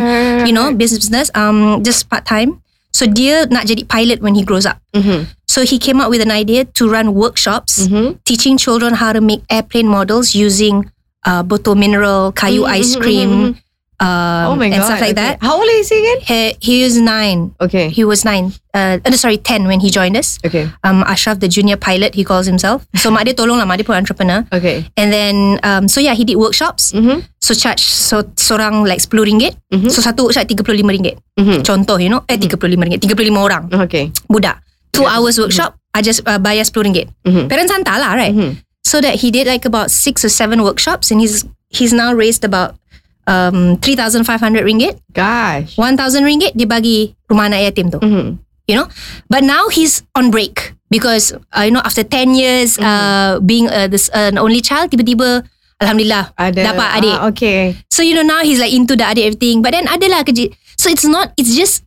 you 0.47 0.51
know 0.51 0.71
business 0.75 1.07
business 1.07 1.27
um 1.35 1.83
just 1.83 2.07
part 2.11 2.27
time. 2.27 2.59
So 2.91 3.07
dia 3.07 3.47
nak 3.47 3.63
jadi 3.69 3.87
pilot 3.87 4.19
when 4.19 4.35
he 4.35 4.43
grows 4.43 4.67
up. 4.67 4.83
Mhm. 4.91 5.31
So 5.47 5.63
he 5.63 5.79
came 5.79 6.03
up 6.03 6.11
with 6.11 6.19
an 6.19 6.31
idea 6.35 6.67
to 6.77 6.91
run 6.91 7.15
workshops 7.15 7.87
Mhm. 7.87 8.19
teaching 8.27 8.59
children 8.59 8.99
how 8.99 9.15
to 9.15 9.23
make 9.23 9.47
airplane 9.47 9.87
models 9.87 10.35
using 10.35 10.83
uh, 11.27 11.43
botol 11.43 11.75
mineral, 11.75 12.31
kayu 12.31 12.63
Mhm, 12.63 12.71
ice 12.79 12.95
mhm, 12.95 13.01
cream, 13.03 13.29
mhm. 13.29 13.51
um, 13.99 14.45
Oh 14.49 14.55
my 14.55 14.71
and 14.71 14.79
god 14.79 14.87
stuff 14.87 15.01
like 15.03 15.13
okay. 15.13 15.35
that. 15.35 15.43
How 15.43 15.59
old 15.59 15.67
is 15.67 15.89
he 15.91 15.99
again 15.99 16.19
He, 16.23 16.39
he 16.63 16.75
was 16.87 16.95
nine. 16.97 17.51
Okay 17.59 17.89
He 17.91 18.07
was 18.07 18.23
nine. 18.23 18.55
Uh, 18.71 19.01
uh, 19.03 19.17
sorry, 19.17 19.35
ten 19.41 19.65
when 19.65 19.81
he 19.81 19.89
joined 19.89 20.15
us. 20.15 20.37
Okay 20.45 20.69
Um, 20.85 21.01
Ashraf, 21.03 21.41
the 21.41 21.49
junior 21.49 21.75
pilot, 21.75 22.13
he 22.15 22.23
calls 22.23 22.45
himself. 22.45 22.85
So 23.01 23.09
mak 23.11 23.25
dia 23.25 23.33
tolong 23.33 23.57
lah, 23.57 23.65
mak 23.65 23.81
dia 23.81 23.85
pun 23.89 23.97
entrepreneur. 23.97 24.45
Okay 24.53 24.85
And 24.95 25.09
then, 25.11 25.57
um, 25.67 25.89
so 25.89 25.99
yeah, 25.99 26.13
he 26.13 26.23
did 26.23 26.37
workshops. 26.37 26.93
Mhm. 26.93 27.25
So 27.41 27.51
charge 27.57 27.81
so 27.81 28.21
seorang 28.37 28.85
like 28.85 29.01
10 29.01 29.17
ringgit. 29.25 29.57
Mhm. 29.73 29.89
So 29.89 29.99
satu 29.99 30.29
workshop 30.29 30.45
35 30.45 30.85
ringgit. 30.87 31.17
Mhm. 31.35 31.65
Contoh, 31.65 31.97
you 31.97 32.07
know, 32.07 32.21
eh 32.29 32.37
35 32.37 32.77
ringgit, 32.77 33.01
35 33.01 33.33
orang 33.33 33.65
Okay 33.89 34.13
budak. 34.29 34.61
Two 34.93 35.05
Yeah. 35.05 35.17
hours 35.17 35.37
workshop, 35.41 35.73
I 35.93 36.01
just 36.05 36.21
uh, 36.29 36.37
bayar 36.37 36.65
10 36.69 36.85
ringgit. 36.85 37.09
Mhm. 37.25 37.49
Parents 37.49 37.73
hantar 37.73 37.97
lah, 37.97 38.13
right? 38.13 38.33
Mhm. 38.33 38.61
So 38.87 39.03
that 39.03 39.19
he 39.19 39.35
did 39.35 39.51
like 39.51 39.67
about 39.67 39.91
six 39.91 40.23
or 40.23 40.31
seven 40.31 40.63
workshops, 40.63 41.11
and 41.11 41.19
he's 41.19 41.43
he's 41.67 41.91
now 41.91 42.15
raised 42.15 42.47
about 42.47 42.79
um 43.27 43.75
3,500 43.83 44.23
ringgit. 44.63 45.03
Gosh 45.11 45.75
1,000 45.75 46.23
ringgit 46.23 46.55
dia 46.55 46.63
bagi 46.63 47.11
rumah 47.27 47.51
anak 47.51 47.67
yatim 47.67 47.91
tu. 47.91 47.99
Mhm. 47.99 48.39
You 48.67 48.75
know, 48.79 48.87
but 49.27 49.43
now 49.43 49.67
he's 49.67 50.03
on 50.15 50.31
break 50.31 50.75
because 50.87 51.31
uh, 51.51 51.63
you 51.63 51.71
know 51.71 51.83
after 51.83 52.03
10 52.03 52.35
years 52.35 52.75
uh, 52.79 53.39
being 53.39 53.67
uh, 53.67 53.87
this 53.87 54.07
uh, 54.11 54.31
an 54.31 54.35
only 54.39 54.59
child, 54.59 54.91
tiba-tiba 54.91 55.43
alhamdulillah 55.79 56.35
Ada 56.35 56.75
dapat 56.75 56.87
adik. 56.99 57.15
ah, 57.15 57.27
Okay 57.31 57.59
So 57.87 58.03
you 58.03 58.11
know 58.11 58.27
now 58.27 58.43
he's 58.43 58.59
like 58.59 58.71
into 58.71 58.95
the 58.95 59.07
adik 59.07 59.23
everything. 59.35 59.63
But 59.63 59.71
then 59.71 59.87
adalah 59.87 60.23
kerja. 60.23 60.51
So 60.75 60.91
it's 60.91 61.07
not. 61.07 61.31
It's 61.39 61.55
just 61.55 61.83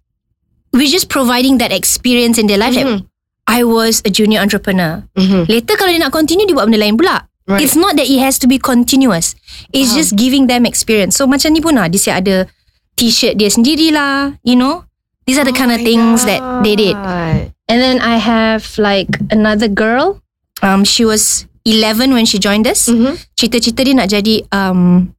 we're 0.73 0.89
just 0.89 1.13
providing 1.13 1.61
that 1.61 1.69
experience 1.69 2.41
in 2.41 2.49
their 2.49 2.57
life. 2.57 2.73
Like, 2.73 2.89
Mhm. 2.89 3.10
I 3.51 3.67
was 3.67 3.99
a 4.07 4.11
junior 4.15 4.39
entrepreneur. 4.39 5.03
Mhm. 5.19 5.51
Later 5.51 5.75
kalau 5.75 5.91
dia 5.91 5.99
nak 5.99 6.15
continue 6.15 6.47
dia 6.47 6.55
buat 6.55 6.71
benda 6.71 6.79
lain 6.79 6.95
pula. 6.95 7.27
Right. 7.51 7.67
It's 7.67 7.75
not 7.75 7.99
that 7.99 8.07
it 8.07 8.23
has 8.23 8.39
to 8.39 8.47
be 8.47 8.63
continuous. 8.63 9.35
It's 9.75 9.91
Faham. 9.91 9.99
just 9.99 10.11
giving 10.15 10.47
them 10.47 10.63
experience. 10.63 11.19
So 11.19 11.27
macam 11.27 11.51
ni 11.51 11.59
pun 11.59 11.75
lah. 11.75 11.91
Dia 11.91 11.99
siap 11.99 12.17
ada 12.23 12.47
t-shirt 12.95 13.35
dia 13.35 13.51
sendirilah. 13.51 14.39
You 14.47 14.55
know. 14.55 14.87
These 15.27 15.39
are 15.39 15.47
the 15.47 15.55
kind 15.55 15.71
of 15.75 15.83
Oh 15.83 15.87
things 15.87 16.23
that 16.27 16.39
they 16.63 16.75
did. 16.79 16.95
God. 16.95 17.51
And 17.71 17.79
then 17.79 17.99
I 17.99 18.19
have 18.19 18.67
like 18.79 19.19
another 19.31 19.67
girl. 19.71 20.23
Um, 20.63 20.83
she 20.83 21.03
was 21.07 21.47
11 21.67 22.15
when 22.15 22.27
she 22.27 22.39
joined 22.39 22.67
us. 22.67 22.87
Mhm. 22.91 23.15
Cita-cita 23.35 23.83
dia 23.83 23.95
nak 23.95 24.11
jadi 24.11 24.43
um, 24.51 25.11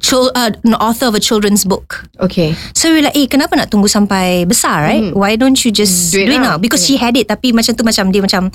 chil- 0.00 0.30
uh, 0.34 0.50
an 0.64 0.74
author 0.78 1.06
of 1.06 1.14
a 1.14 1.22
children's 1.22 1.62
book. 1.64 2.06
Okay. 2.18 2.54
So 2.74 2.90
we 2.94 3.02
like, 3.02 3.14
eh 3.16 3.26
kenapa 3.26 3.54
nak 3.58 3.70
tunggu 3.70 3.86
sampai 3.86 4.46
besar, 4.46 4.82
right? 4.86 5.10
Why 5.14 5.34
don't 5.34 5.58
you 5.64 5.70
just 5.70 6.10
Do 6.14 6.22
do 6.22 6.30
it 6.30 6.34
it, 6.34 6.40
now. 6.40 6.54
now? 6.54 6.56
Because 6.58 6.82
she 6.86 6.96
had 6.96 7.16
it, 7.16 7.28
tapi 7.28 7.50
macam 7.52 7.74
tu 7.74 7.82
macam 7.82 8.10
dia 8.14 8.22
macam 8.22 8.50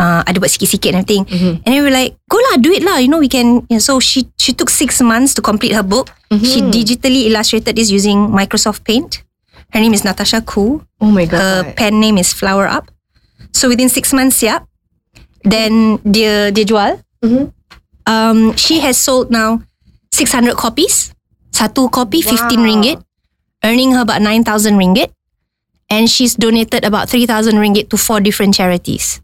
uh, 0.00 0.20
ada 0.24 0.36
buat 0.40 0.48
sikit-sikit 0.50 0.92
and 0.92 0.98
everything. 1.04 1.22
And 1.64 1.68
then 1.68 1.78
we 1.80 1.86
were 1.86 1.94
like, 1.94 2.16
go 2.26 2.36
lah, 2.50 2.56
do 2.58 2.72
it 2.72 2.82
lah. 2.82 2.98
You 2.98 3.08
know, 3.08 3.20
we 3.20 3.28
can. 3.28 3.64
You 3.68 3.76
know, 3.76 3.84
so 3.84 4.00
she 4.00 4.26
she 4.40 4.52
took 4.52 4.68
six 4.68 4.98
months 5.00 5.36
to 5.36 5.42
complete 5.44 5.72
her 5.76 5.84
book. 5.84 6.08
She 6.42 6.58
digitally 6.58 7.30
illustrated 7.30 7.78
this 7.78 7.86
using 7.86 8.32
Microsoft 8.34 8.82
Paint. 8.82 9.22
Her 9.70 9.78
name 9.78 9.94
is 9.94 10.02
Natasha 10.02 10.42
Koo. 10.42 10.82
Oh 10.98 11.10
my 11.10 11.26
Her 11.26 11.62
god. 11.62 11.76
pen 11.78 11.98
name 12.02 12.18
is 12.18 12.34
Flower 12.34 12.66
Up. 12.66 12.90
So 13.54 13.70
within 13.70 13.86
six 13.88 14.10
months, 14.12 14.42
yeah. 14.42 14.66
Then 15.46 16.02
dia 16.02 16.50
dia 16.50 16.66
jual. 16.66 16.98
Mhm. 17.22 17.54
Um, 18.06 18.38
she 18.54 18.78
has 18.82 18.98
sold 18.98 19.30
now 19.30 19.62
600 20.16 20.56
copies. 20.56 21.12
Satu 21.52 21.92
copy, 21.92 22.24
15 22.24 22.60
Wow. 22.60 22.64
ringgit. 22.64 22.98
Earning 23.60 23.92
her 23.92 24.00
about 24.00 24.24
9,000 24.24 24.76
ringgit. 24.80 25.12
And 25.86 26.08
she's 26.08 26.34
donated 26.34 26.82
about 26.82 27.06
3,000 27.08 27.60
ringgit 27.60 27.92
to 27.92 27.96
four 27.96 28.18
different 28.18 28.56
charities. 28.56 29.20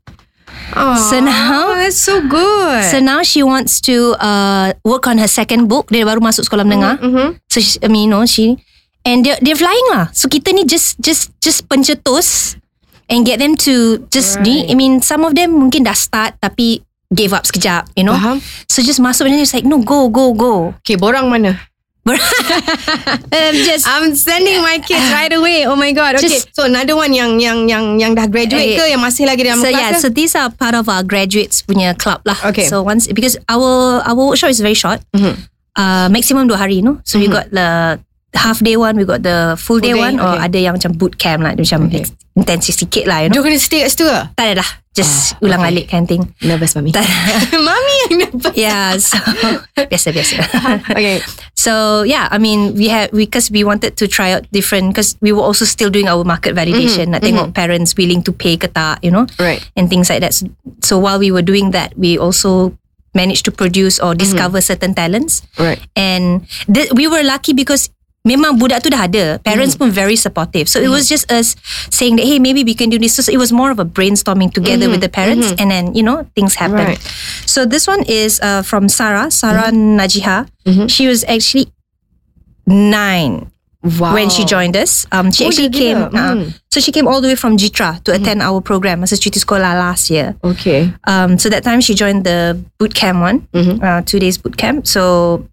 Aw, 0.73 0.97
So 0.97 1.21
now- 1.21 1.75
that's 1.75 1.99
so 1.99 2.23
good. 2.23 2.87
So 2.89 3.01
now 3.01 3.21
she 3.27 3.43
wants 3.43 3.81
to 3.89 4.15
uh, 4.17 4.73
work 4.87 5.05
on 5.05 5.19
her 5.19 5.29
second 5.29 5.67
book. 5.69 5.91
Dia 5.91 6.07
baru 6.07 6.23
masuk 6.23 6.47
sekolah 6.47 6.65
menengah. 6.65 6.97
Mhm. 7.03 7.27
So 7.51 7.59
she, 7.61 7.77
I 7.83 7.89
mean, 7.91 8.09
you 8.09 8.11
know, 8.13 8.25
she 8.25 8.57
and 9.05 9.27
they're, 9.27 9.37
they're 9.43 9.59
flying 9.59 9.87
lah. 9.91 10.09
So 10.15 10.31
kita 10.31 10.55
ni 10.55 10.65
just 10.65 10.97
just 11.03 11.35
just 11.43 11.67
pencetus 11.67 12.57
and 13.11 13.27
get 13.27 13.43
them 13.43 13.59
to 13.69 14.07
just 14.09 14.41
ni. 14.41 14.71
I 14.71 14.79
mean, 14.79 15.03
some 15.03 15.27
of 15.27 15.35
them 15.35 15.59
mungkin 15.59 15.83
dah 15.85 15.99
start 15.99 16.39
tapi 16.41 16.81
gave 17.13 17.33
up 17.33 17.45
sekejap, 17.45 17.93
you 17.95 18.03
know. 18.03 18.17
Faham? 18.17 18.41
So 18.67 18.81
just 18.83 18.99
masuk 18.99 19.29
and 19.29 19.37
then 19.37 19.45
it's 19.45 19.53
like 19.53 19.65
no 19.69 19.79
go 19.85 20.09
go 20.09 20.33
go. 20.33 20.75
Okay, 20.83 20.97
borang 20.97 21.29
mana? 21.29 21.61
Um, 22.03 23.55
just 23.69 23.87
I'm 23.87 24.15
sending 24.19 24.59
my 24.59 24.83
kids 24.83 25.07
right 25.15 25.31
away. 25.33 25.67
Oh 25.71 25.77
my 25.79 25.93
god. 25.95 26.19
Okay. 26.19 26.29
Just- 26.29 26.51
so 26.51 26.67
another 26.67 26.99
one 26.99 27.15
yang 27.15 27.39
yang 27.39 27.71
yang 27.71 28.01
yang 28.01 28.13
dah 28.19 28.27
graduate 28.27 28.75
Eh, 28.75 28.79
ke 28.79 28.85
yang 28.91 28.99
masih 28.99 29.23
lagi 29.23 29.47
dalam 29.47 29.63
so 29.63 29.71
kelas 29.71 29.79
yeah, 29.79 29.91
ke? 29.95 30.03
so 30.03 30.09
these 30.11 30.35
are 30.35 30.51
part 30.51 30.75
of 30.75 30.91
our 30.91 31.07
graduates 31.07 31.63
punya 31.63 31.95
club 31.95 32.19
lah. 32.27 32.35
Okay. 32.43 32.67
So 32.67 32.83
once 32.83 33.07
because 33.07 33.39
our 33.47 34.03
our 34.03 34.19
workshop 34.19 34.51
is 34.51 34.59
very 34.59 34.75
short, 34.75 34.99
Mhm. 35.15 35.47
uh, 35.79 36.07
maximum 36.11 36.51
dua 36.51 36.59
hari, 36.59 36.83
no. 36.83 36.99
So 37.07 37.23
we 37.23 37.31
got 37.31 37.55
the 37.55 38.03
half 38.35 38.61
day 38.61 38.77
one, 38.77 38.97
we 38.97 39.05
got 39.05 39.23
the 39.23 39.55
full, 39.61 39.79
day, 39.81 39.93
day, 39.93 39.99
one, 40.01 40.17
or 40.21 40.37
okay. 40.37 40.45
ada 40.49 40.59
yang 40.59 40.75
macam 40.77 40.97
boot 40.97 41.19
camp 41.21 41.45
lah, 41.45 41.53
macam 41.53 41.89
Okay. 41.93 42.05
intensif 42.33 42.75
sikit 42.81 43.05
lah, 43.05 43.21
you 43.25 43.29
know. 43.29 43.45
Dia 43.45 43.45
kena 43.45 43.59
stay 43.61 43.85
kat 43.85 43.93
situ 43.93 44.09
ke? 44.09 44.21
Tak 44.33 44.45
ada 44.49 44.65
dah, 44.65 44.71
just 44.97 45.37
Ah, 45.37 45.45
ulang 45.45 45.61
okay. 45.61 45.71
alik 45.77 45.87
kind 45.93 46.09
thing. 46.09 46.25
Nervous 46.41 46.73
mami. 46.73 46.97
Mami 47.53 47.95
yang 48.09 48.15
nervous. 48.25 48.55
Yeah, 48.57 48.97
so 48.97 49.21
biasa 49.93 50.09
biasa. 50.17 50.35
Okay. 50.97 51.21
so 51.53 52.03
yeah, 52.09 52.33
I 52.33 52.41
mean 52.41 52.73
we 52.73 52.89
had 52.89 53.13
because 53.13 53.53
we 53.53 53.69
wanted 53.69 54.01
to 54.01 54.09
try 54.09 54.33
out 54.33 54.49
different 54.49 54.97
because 54.97 55.13
we 55.21 55.31
were 55.37 55.45
also 55.45 55.69
still 55.69 55.93
doing 55.93 56.09
our 56.09 56.25
market 56.25 56.57
validation. 56.57 57.13
Mm-hmm. 57.13 57.21
Nak 57.21 57.23
tengok 57.29 57.47
mm-hmm. 57.53 57.61
parents 57.61 57.93
willing 58.01 58.25
to 58.25 58.33
pay 58.33 58.57
ke 58.57 58.73
tak, 58.73 59.05
you 59.05 59.13
know, 59.13 59.29
Right. 59.37 59.61
and 59.77 59.93
things 59.93 60.09
like 60.09 60.25
that. 60.25 60.33
So, 60.33 60.49
so 60.81 60.97
while 60.97 61.21
we 61.21 61.29
were 61.29 61.45
doing 61.45 61.77
that, 61.77 61.93
we 62.01 62.17
also 62.17 62.73
managed 63.13 63.45
to 63.45 63.53
produce 63.53 64.01
or 64.01 64.17
mm-hmm. 64.17 64.25
discover 64.25 64.65
certain 64.65 64.97
talents, 64.97 65.45
Right. 65.61 65.85
and 65.93 66.49
th- 66.65 66.97
we 66.97 67.05
were 67.05 67.21
lucky 67.21 67.53
because. 67.53 67.93
Memang 68.23 68.55
budak 68.55 68.87
tu 68.87 68.89
dah 68.91 69.11
ada 69.11 69.43
Parents 69.43 69.75
pun 69.75 69.91
very 69.91 70.15
supportive 70.15 70.71
So 70.71 70.79
it 70.79 70.87
was 70.87 71.11
just 71.11 71.27
us 71.27 71.59
Saying 71.91 72.23
that 72.23 72.27
Hey 72.27 72.39
maybe 72.39 72.63
we 72.63 72.71
can 72.79 72.87
do 72.87 72.95
this 72.95 73.19
So 73.19 73.27
it 73.33 73.39
was 73.39 73.51
more 73.51 73.75
of 73.75 73.83
a 73.83 73.85
brainstorming 73.85 74.55
Together 74.55 74.87
with 74.87 75.03
the 75.03 75.11
parents 75.11 75.51
And 75.59 75.75
then 75.75 75.91
you 75.99 76.07
know 76.07 76.23
Things 76.39 76.55
happen 76.55 76.95
Right. 76.95 77.03
So 77.51 77.67
this 77.67 77.91
one 77.91 78.07
is 78.07 78.39
uh, 78.39 78.63
from 78.63 78.87
Sarah, 78.89 79.31
Sarah 79.35 79.75
Najiha. 79.75 80.47
She 80.89 81.11
was 81.11 81.27
actually 81.27 81.67
nine 82.67 83.51
Wow. 83.83 84.15
when 84.15 84.31
she 84.31 84.47
joined 84.47 84.79
us. 84.79 85.11
Um, 85.11 85.35
she 85.35 85.43
Oh, 85.43 85.49
actually 85.51 85.67
dia 85.69 85.91
came. 85.91 85.99
gila. 86.07 86.15
uh, 86.15 86.35
Mm. 86.39 86.55
so 86.71 86.79
she 86.79 86.95
came 86.95 87.11
all 87.11 87.19
the 87.19 87.27
way 87.27 87.35
from 87.35 87.59
Jitra 87.59 87.99
to 88.07 88.15
attend 88.15 88.39
our 88.39 88.63
program 88.63 89.03
masa 89.03 89.19
cuti 89.19 89.43
sekolah 89.43 89.75
last 89.75 90.07
year. 90.07 90.39
Okay. 90.47 90.95
Um, 91.03 91.35
so 91.35 91.51
that 91.51 91.67
time 91.67 91.83
she 91.83 91.91
joined 91.99 92.23
the 92.23 92.55
boot 92.79 92.95
camp 92.95 93.19
one, 93.19 93.51
Mhm. 93.51 93.83
uh, 93.83 93.99
two 94.07 94.23
days 94.23 94.39
boot 94.39 94.55
camp. 94.55 94.87
So. 94.87 95.51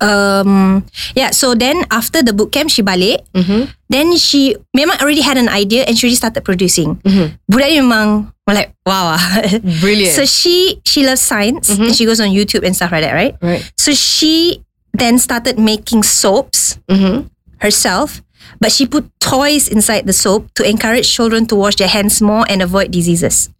Um 0.00 0.84
yeah 1.16 1.30
so 1.32 1.54
then 1.54 1.84
after 1.90 2.20
the 2.22 2.32
boot 2.36 2.52
camp 2.52 2.68
she 2.68 2.82
balik 2.84 3.24
Mhm. 3.32 3.70
then 3.88 4.12
she 4.16 4.56
memang 4.76 5.00
already 5.00 5.22
had 5.24 5.36
an 5.40 5.48
idea 5.48 5.84
and 5.88 5.96
she 5.96 6.06
already 6.06 6.20
started 6.20 6.42
producing 6.44 7.00
Mhm. 7.06 7.38
budak 7.48 7.68
ni 7.72 7.78
memang 7.80 8.30
like 8.46 8.70
wow. 8.86 9.18
Brilliant. 9.82 10.14
So 10.14 10.22
she 10.22 10.78
she 10.86 11.02
loves 11.02 11.18
science 11.20 11.66
and 11.72 11.90
she 11.90 12.06
goes 12.06 12.22
on 12.22 12.30
YouTube 12.30 12.62
and 12.62 12.76
stuff 12.78 12.94
like 12.94 13.02
that, 13.02 13.10
right? 13.16 13.34
right. 13.42 13.62
So 13.74 13.90
she 13.90 14.62
then 14.94 15.18
started 15.18 15.58
making 15.58 16.06
soaps 16.06 16.78
Mhm. 16.86 17.26
herself, 17.58 18.22
but 18.62 18.70
she 18.70 18.86
put 18.86 19.10
toys 19.18 19.66
inside 19.66 20.06
the 20.06 20.14
soap 20.14 20.46
to 20.54 20.62
encourage 20.62 21.10
children 21.10 21.50
to 21.50 21.58
wash 21.58 21.74
their 21.82 21.90
hands 21.90 22.22
more 22.22 22.46
and 22.46 22.62
avoid 22.62 22.94
diseases. 22.94 23.50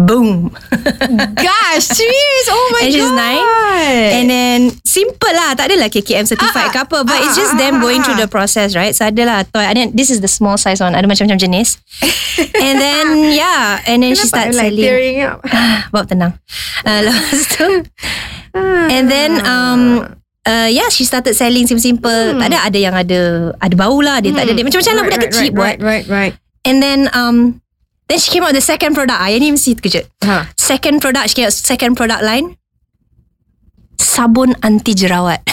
Boom. 0.00 0.48
Gosh, 1.36 1.84
serious? 1.84 2.44
Oh 2.48 2.66
my 2.72 2.88
And 2.88 2.88
god. 2.88 2.96
she's 2.96 3.12
nine. 3.12 3.44
And 4.16 4.26
then 4.26 4.58
simple 4.80 5.28
lah, 5.28 5.52
tak 5.52 5.68
adalah 5.68 5.92
KKM 5.92 6.24
certified 6.24 6.72
Ah, 6.72 6.72
ke 6.72 6.78
apa, 6.88 6.98
but 7.04 7.16
ah, 7.16 7.24
it's 7.28 7.36
just 7.36 7.52
ah, 7.52 7.60
them 7.60 7.76
ah, 7.76 7.80
going 7.84 8.00
ah. 8.00 8.04
through 8.08 8.16
the 8.16 8.24
process, 8.24 8.72
right? 8.72 8.96
So 8.96 9.04
adalah 9.04 9.44
toy. 9.44 9.60
And 9.60 9.76
then 9.76 9.88
this 9.92 10.08
is 10.08 10.24
the 10.24 10.30
small 10.30 10.56
size 10.56 10.80
one, 10.80 10.96
ada 10.96 11.04
macam-macam 11.04 11.36
jenis. 11.36 11.76
and 12.64 12.80
then 12.80 13.06
yeah, 13.30 13.84
and 13.84 14.00
then 14.00 14.16
she 14.16 14.24
Kenapa 14.24 14.32
started 14.32 14.54
like 14.56 14.72
selling. 14.72 14.84
tearing 14.88 15.16
up? 15.20 15.38
Bab 15.92 16.08
tenang. 16.08 16.32
Uh, 16.80 17.00
lepas 17.06 17.40
tu 17.52 17.68
And 18.90 19.06
then 19.06 19.38
um 19.46 20.02
uh, 20.42 20.66
Yeah 20.66 20.88
she 20.90 21.04
started 21.06 21.38
selling 21.38 21.68
Simple-simple 21.70 22.34
Tak 22.40 22.50
ada 22.50 22.58
ada 22.66 22.78
yang 22.80 22.96
ada 22.98 23.52
Ada 23.62 23.74
bau 23.78 24.00
lah 24.02 24.18
Dia 24.18 24.34
tak 24.34 24.48
ada 24.48 24.52
dia 24.58 24.64
Macam-macam 24.66 24.92
lah 24.96 25.02
budak 25.06 25.14
Hmm. 25.14 25.22
right, 25.22 25.30
kecil 25.30 25.44
right, 25.44 25.54
buat 25.54 25.74
Right, 25.78 25.82
right, 25.84 26.04
right. 26.10 26.34
And 26.66 26.82
then 26.82 27.06
um 27.14 27.60
Then 28.10 28.18
she 28.18 28.34
came 28.34 28.42
out 28.42 28.58
the 28.58 28.64
second 28.64 28.98
product. 28.98 29.22
Ah, 29.22 29.30
Yang 29.30 29.40
ni 29.46 29.48
mesti 29.54 29.70
terkejut 29.78 30.04
Ha. 30.26 30.50
Second 30.58 30.98
product 30.98 31.30
She 31.30 31.38
came 31.38 31.46
out 31.46 31.54
second 31.54 31.94
product 31.94 32.26
line. 32.26 32.58
Sabun 34.02 34.58
anti 34.66 34.98
jerawat 34.98 35.38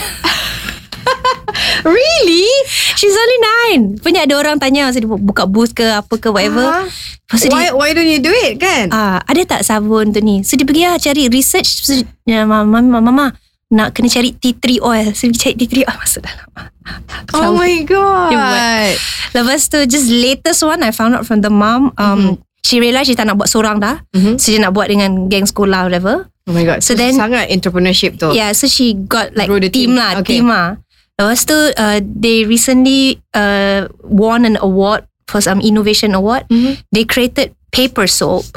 Really? 1.86 2.50
She's 2.98 3.14
only 3.14 3.40
nine. 3.40 3.82
Punya 4.02 4.26
ada 4.26 4.34
orang 4.42 4.58
tanya 4.58 4.90
Masa 4.90 4.98
dia 4.98 5.08
buka 5.08 5.46
booth 5.46 5.78
ke 5.78 5.86
Apa 5.86 6.18
ke 6.18 6.34
whatever. 6.34 6.66
Ah. 6.66 6.90
Lepas 6.90 7.46
tu 7.46 7.48
dia 7.54 7.54
Why, 7.54 7.66
why 7.78 7.90
don't 7.94 8.10
you 8.10 8.18
do 8.18 8.34
it 8.34 8.58
kan? 8.58 8.90
ah 8.90 9.22
ada 9.30 9.44
tak 9.46 9.62
sabun 9.62 10.10
tu 10.10 10.24
ni? 10.26 10.42
So 10.42 10.58
dia 10.58 10.66
pergi 10.66 10.88
lah 10.88 10.98
cari 10.98 11.30
research. 11.30 11.86
So, 11.86 11.94
ya, 12.26 12.48
mama, 12.48 12.82
mama, 12.82 12.98
mama 13.04 13.26
nak 13.68 13.94
kena 13.94 14.08
cari 14.08 14.32
tea 14.34 14.56
tree 14.56 14.80
oil. 14.80 15.12
So 15.14 15.28
dia 15.30 15.52
cari 15.52 15.56
tea 15.60 15.70
tree 15.70 15.86
oil. 15.86 15.98
Masuk 16.04 16.24
dalam 16.26 16.48
oh 17.36 17.52
my 17.60 17.84
god. 17.84 18.96
Lepas 19.36 19.68
tu 19.68 19.80
just 19.86 20.08
latest 20.08 20.64
one 20.64 20.82
I 20.84 20.96
found 20.96 21.20
out 21.20 21.28
from 21.28 21.44
the 21.44 21.52
mom 21.52 21.92
um, 22.00 22.40
she 22.68 22.78
realised 22.78 23.08
she 23.08 23.16
tak 23.16 23.24
nak 23.24 23.40
buat 23.40 23.48
seorang 23.48 23.80
dah 23.80 24.04
Mhm. 24.12 24.36
so 24.36 24.52
dia 24.52 24.60
nak 24.60 24.76
buat 24.76 24.92
dengan 24.92 25.32
geng 25.32 25.48
sekolah 25.48 25.88
whatever 25.88 26.28
Oh 26.48 26.56
my 26.56 26.64
god. 26.64 26.80
So, 26.80 26.96
So 26.96 27.00
then- 27.00 27.12
sangat 27.14 27.48
entrepreneurship 27.48 28.16
tu. 28.16 28.32
yeah 28.32 28.52
so 28.52 28.68
she 28.68 28.92
got 28.94 29.36
like 29.36 29.48
team. 29.48 29.72
team, 29.72 29.92
lah 29.96 30.20
Okay. 30.20 30.40
team 30.40 30.48
lah 30.48 30.80
lepas 31.16 31.44
tu 31.44 31.56
uh, 31.74 31.98
they 32.00 32.44
recently 32.44 33.20
uh, 33.34 33.88
won 34.02 34.44
an 34.44 34.56
award 34.60 35.04
for 35.26 35.40
some 35.40 35.60
innovation 35.60 36.12
award 36.12 36.44
Mhm. 36.48 36.84
they 36.92 37.04
created 37.04 37.52
paper 37.68 38.08
soap. 38.08 38.48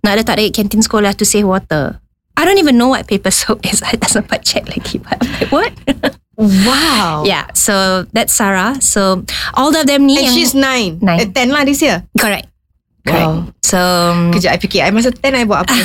Nak 0.00 0.16
letak 0.16 0.38
dekat 0.38 0.54
kantin 0.56 0.80
sekolah 0.80 1.12
to 1.12 1.26
save 1.26 1.44
water. 1.44 1.98
I 2.38 2.46
don't 2.46 2.56
even 2.56 2.78
know 2.78 2.88
what 2.88 3.04
paper 3.04 3.28
soap 3.34 3.66
is. 3.66 3.82
I 3.82 3.98
tak 3.98 4.08
sempat 4.08 4.46
check 4.46 4.64
lagi. 4.64 4.96
But 4.96 5.18
I'm 5.18 5.30
like, 5.34 5.50
what? 5.50 5.72
Wow. 6.40 7.24
yeah, 7.26 7.52
so 7.52 8.06
that's 8.16 8.32
Sarah. 8.32 8.80
So 8.80 9.28
all 9.52 9.76
of 9.76 9.84
them 9.84 10.08
ni 10.08 10.16
And 10.16 10.24
yang 10.24 10.34
she's 10.34 10.56
nine. 10.56 10.96
Nine. 11.02 11.20
Eh, 11.20 11.28
ten 11.28 11.52
lah 11.52 11.64
this 11.64 11.84
year. 11.84 12.08
correct. 12.16 12.48
Wow. 13.06 13.48
So 13.64 13.78
um, 13.78 14.30
Kejap, 14.34 14.52
I 14.54 14.58
fikir. 14.60 14.80
I 14.84 14.90
masa 14.92 15.08
ten, 15.14 15.32
I 15.34 15.44
buat 15.48 15.64
apa? 15.64 15.72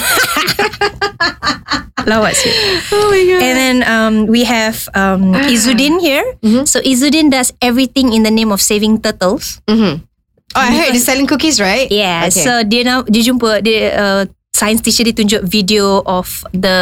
lawat 2.05 2.37
sikit. 2.37 2.55
oh 2.93 3.09
my 3.09 3.21
god. 3.25 3.41
And 3.41 3.55
then 3.57 3.77
um, 3.89 4.15
we 4.29 4.45
have 4.45 4.85
um, 4.93 5.33
Izudin 5.49 5.97
here. 5.97 6.25
Mhm. 6.45 6.69
So 6.69 6.77
Izudin 6.85 7.33
does 7.33 7.49
everything 7.61 8.13
in 8.13 8.21
the 8.21 8.29
name 8.33 8.53
of 8.53 8.61
saving 8.61 9.01
turtles. 9.01 9.57
Mhm. 9.65 10.05
Oh, 10.55 10.61
I 10.61 10.71
heard 10.71 10.93
they're 10.93 11.03
selling 11.03 11.27
cookies, 11.27 11.59
right? 11.59 11.89
Yeah. 11.91 12.29
Okay. 12.29 12.45
So 12.45 12.63
dia 12.63 12.85
now 12.85 13.03
dia 13.09 13.25
jumpa 13.25 13.59
dia 13.65 13.91
uh, 13.97 14.21
science 14.55 14.79
teacher 14.85 15.03
dia 15.03 15.11
tunjuk 15.17 15.41
video 15.43 15.99
of 16.07 16.29
the 16.55 16.77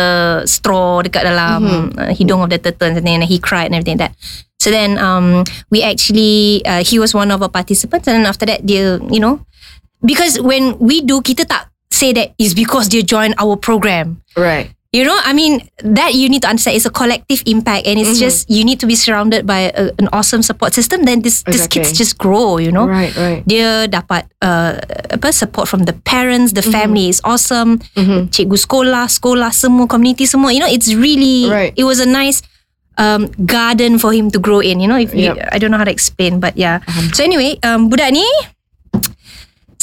straw 0.45 1.01
dekat 1.01 1.25
dalam 1.25 1.89
uh, 1.97 2.11
hidung 2.13 2.43
of 2.45 2.51
the 2.53 2.59
turtle 2.61 2.93
and 2.93 3.01
then 3.07 3.23
he 3.25 3.39
cried 3.41 3.71
and 3.71 3.79
everything 3.79 3.97
like 3.97 4.11
that. 4.11 4.13
So 4.61 4.69
then 4.71 4.99
um 5.01 5.41
we 5.73 5.81
actually 5.81 6.61
uh, 6.67 6.83
he 6.85 6.99
was 6.99 7.15
one 7.15 7.31
of 7.33 7.41
our 7.41 7.49
participants 7.49 8.05
and 8.11 8.19
then 8.21 8.27
after 8.29 8.45
that 8.45 8.61
dia 8.67 8.99
you 9.09 9.19
know 9.23 9.41
because 10.05 10.39
when 10.39 10.77
we 10.79 11.01
do 11.01 11.21
kita 11.21 11.47
tak 11.47 11.71
say 11.89 12.11
that 12.13 12.33
is 12.37 12.53
because 12.53 12.87
dia 12.89 13.01
join 13.01 13.33
our 13.39 13.55
program. 13.55 14.21
Right. 14.35 14.71
You 14.93 15.01
know, 15.01 15.17
I 15.25 15.33
mean, 15.33 15.65
that 15.81 16.13
you 16.13 16.29
need 16.29 16.45
to 16.45 16.49
understand. 16.53 16.77
It's 16.77 16.85
a 16.85 16.93
collective 16.93 17.41
impact, 17.49 17.89
and 17.89 17.97
it's 17.97 18.21
just 18.21 18.45
you 18.45 18.61
need 18.61 18.77
to 18.77 18.85
be 18.85 18.93
surrounded 18.93 19.41
by 19.49 19.73
a, 19.73 19.89
an 19.97 20.05
awesome 20.13 20.45
support 20.45 20.77
system. 20.77 21.01
Then 21.09 21.25
this 21.25 21.41
these 21.49 21.65
Exactly. 21.65 21.81
kids 21.81 21.97
just 21.97 22.21
grow. 22.21 22.61
You 22.61 22.69
know, 22.69 22.85
Right, 22.85 23.09
right. 23.17 23.41
dia 23.49 23.89
dapat 23.89 24.29
uh, 24.45 24.77
apa 25.09 25.33
support 25.33 25.65
from 25.65 25.89
the 25.89 25.97
parents, 26.05 26.53
the 26.53 26.61
family 26.61 27.09
is 27.09 27.17
awesome. 27.25 27.81
Cikgu 28.29 28.53
sekolah, 28.53 29.09
sekolah 29.09 29.49
semua, 29.49 29.89
community 29.89 30.29
semua. 30.29 30.53
You 30.53 30.61
know, 30.61 30.69
it's 30.69 30.93
really 30.93 31.49
Right. 31.49 31.73
it 31.73 31.89
was 31.89 31.97
a 31.97 32.05
nice 32.05 32.45
um, 33.01 33.33
garden 33.49 33.97
for 33.97 34.13
him 34.13 34.29
to 34.29 34.37
grow 34.37 34.61
in. 34.61 34.77
You 34.77 34.93
know, 34.93 35.01
if 35.01 35.09
you, 35.17 35.33
Yep. 35.33 35.49
I 35.49 35.57
don't 35.57 35.73
know 35.73 35.81
how 35.81 35.89
to 35.89 35.95
explain, 35.95 36.37
but 36.37 36.53
yeah. 36.53 36.85
So 37.17 37.25
anyway, 37.25 37.57
um, 37.65 37.89
budak 37.89 38.13
ni, 38.13 38.29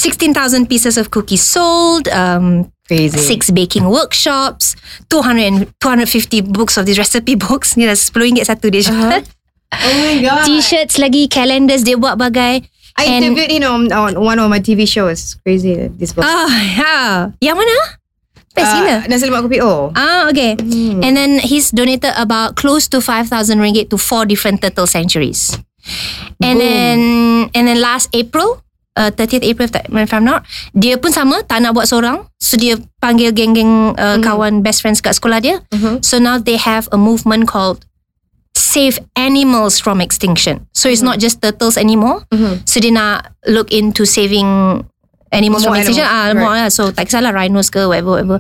sixteen 0.01 0.33
thousand 0.33 0.67
pieces 0.67 0.97
of 0.97 1.13
cookies 1.13 1.45
sold. 1.45 2.09
Um, 2.09 2.73
Crazy. 2.91 3.23
six 3.23 3.55
baking 3.55 3.87
workshops, 3.87 4.75
200 5.15 5.47
and 5.47 5.57
250 5.79 6.51
books 6.51 6.75
of 6.75 6.91
these 6.91 6.99
recipe 6.99 7.39
books. 7.47 7.79
Ni 7.79 7.87
dah 7.87 7.95
10 7.95 8.19
ringgit 8.19 8.51
satu 8.51 8.67
dia 8.67 8.83
jual. 8.91 9.23
Oh 9.71 9.95
my 10.03 10.19
god. 10.19 10.43
T-shirts 10.43 10.99
lagi, 10.99 11.31
calendars 11.31 11.87
dia 11.87 11.95
buat 11.95 12.19
bagai. 12.19 12.67
I 12.99 13.05
And- 13.07 13.23
interviewed 13.31 13.55
him 13.55 13.63
on, 13.63 13.87
on 13.95 14.19
one 14.19 14.43
of 14.43 14.51
my 14.51 14.59
TV 14.59 14.91
shows. 14.91 15.39
Crazy 15.47 15.87
this 15.95 16.11
book. 16.11 16.27
Ah, 16.27 16.51
yeah. 16.51 17.11
Yang 17.39 17.63
mana? 17.63 17.79
Best 18.59 18.75
gila. 18.75 18.97
Uh, 18.99 19.01
nasi 19.07 19.25
lemak 19.31 19.47
kopi 19.47 19.63
O. 19.63 19.95
Ah, 19.95 20.27
okay. 20.27 20.59
And 20.99 21.15
then 21.15 21.39
he's 21.39 21.71
donated 21.71 22.11
about 22.19 22.59
close 22.59 22.91
to 22.91 22.99
5,000 22.99 23.31
ringgit 23.63 23.95
to 23.95 23.97
four 24.03 24.27
different 24.27 24.59
turtle 24.67 24.91
sanctuaries. 24.91 25.55
And 26.43 26.59
Boom. 26.59 26.67
then 26.67 26.99
and 27.55 27.65
then 27.71 27.79
last 27.79 28.11
April, 28.11 28.67
uh, 29.01 29.09
30th 29.11 29.43
April 29.43 29.67
if, 29.73 30.13
I'm 30.13 30.29
not, 30.29 30.45
dia 30.77 31.01
pun 31.01 31.09
sama 31.09 31.41
tak 31.43 31.65
nak 31.65 31.73
buat 31.73 31.89
seorang. 31.89 32.29
So 32.37 32.61
dia 32.61 32.77
panggil 33.01 33.33
geng-geng 33.33 33.97
uh, 33.97 34.21
kawan 34.21 34.61
best 34.61 34.85
friends 34.85 35.01
kat 35.01 35.17
sekolah 35.17 35.41
dia. 35.41 35.65
So 36.05 36.21
now 36.21 36.37
they 36.37 36.61
have 36.61 36.85
a 36.93 37.01
movement 37.01 37.49
called 37.49 37.89
Save 38.53 39.01
Animals 39.17 39.81
from 39.81 40.05
Extinction. 40.05 40.69
So 40.77 40.87
it's 40.87 41.01
not 41.01 41.17
just 41.17 41.41
turtles 41.41 41.81
anymore. 41.81 42.29
So 42.69 42.79
dia 42.79 42.93
nak 42.93 43.33
look 43.49 43.73
into 43.73 44.05
saving 44.05 44.85
animals 45.33 45.63
More 45.65 45.73
from 45.73 45.81
extinction. 45.81 46.05
animals, 46.05 46.37
Ah, 46.37 46.37
more, 46.37 46.55
lah. 46.55 46.69
So 46.69 46.91
tak 46.91 47.09
kisahlah 47.09 47.33
rhinos 47.33 47.71
ke 47.71 47.81
whatever 47.81 48.21
whatever. 48.21 48.39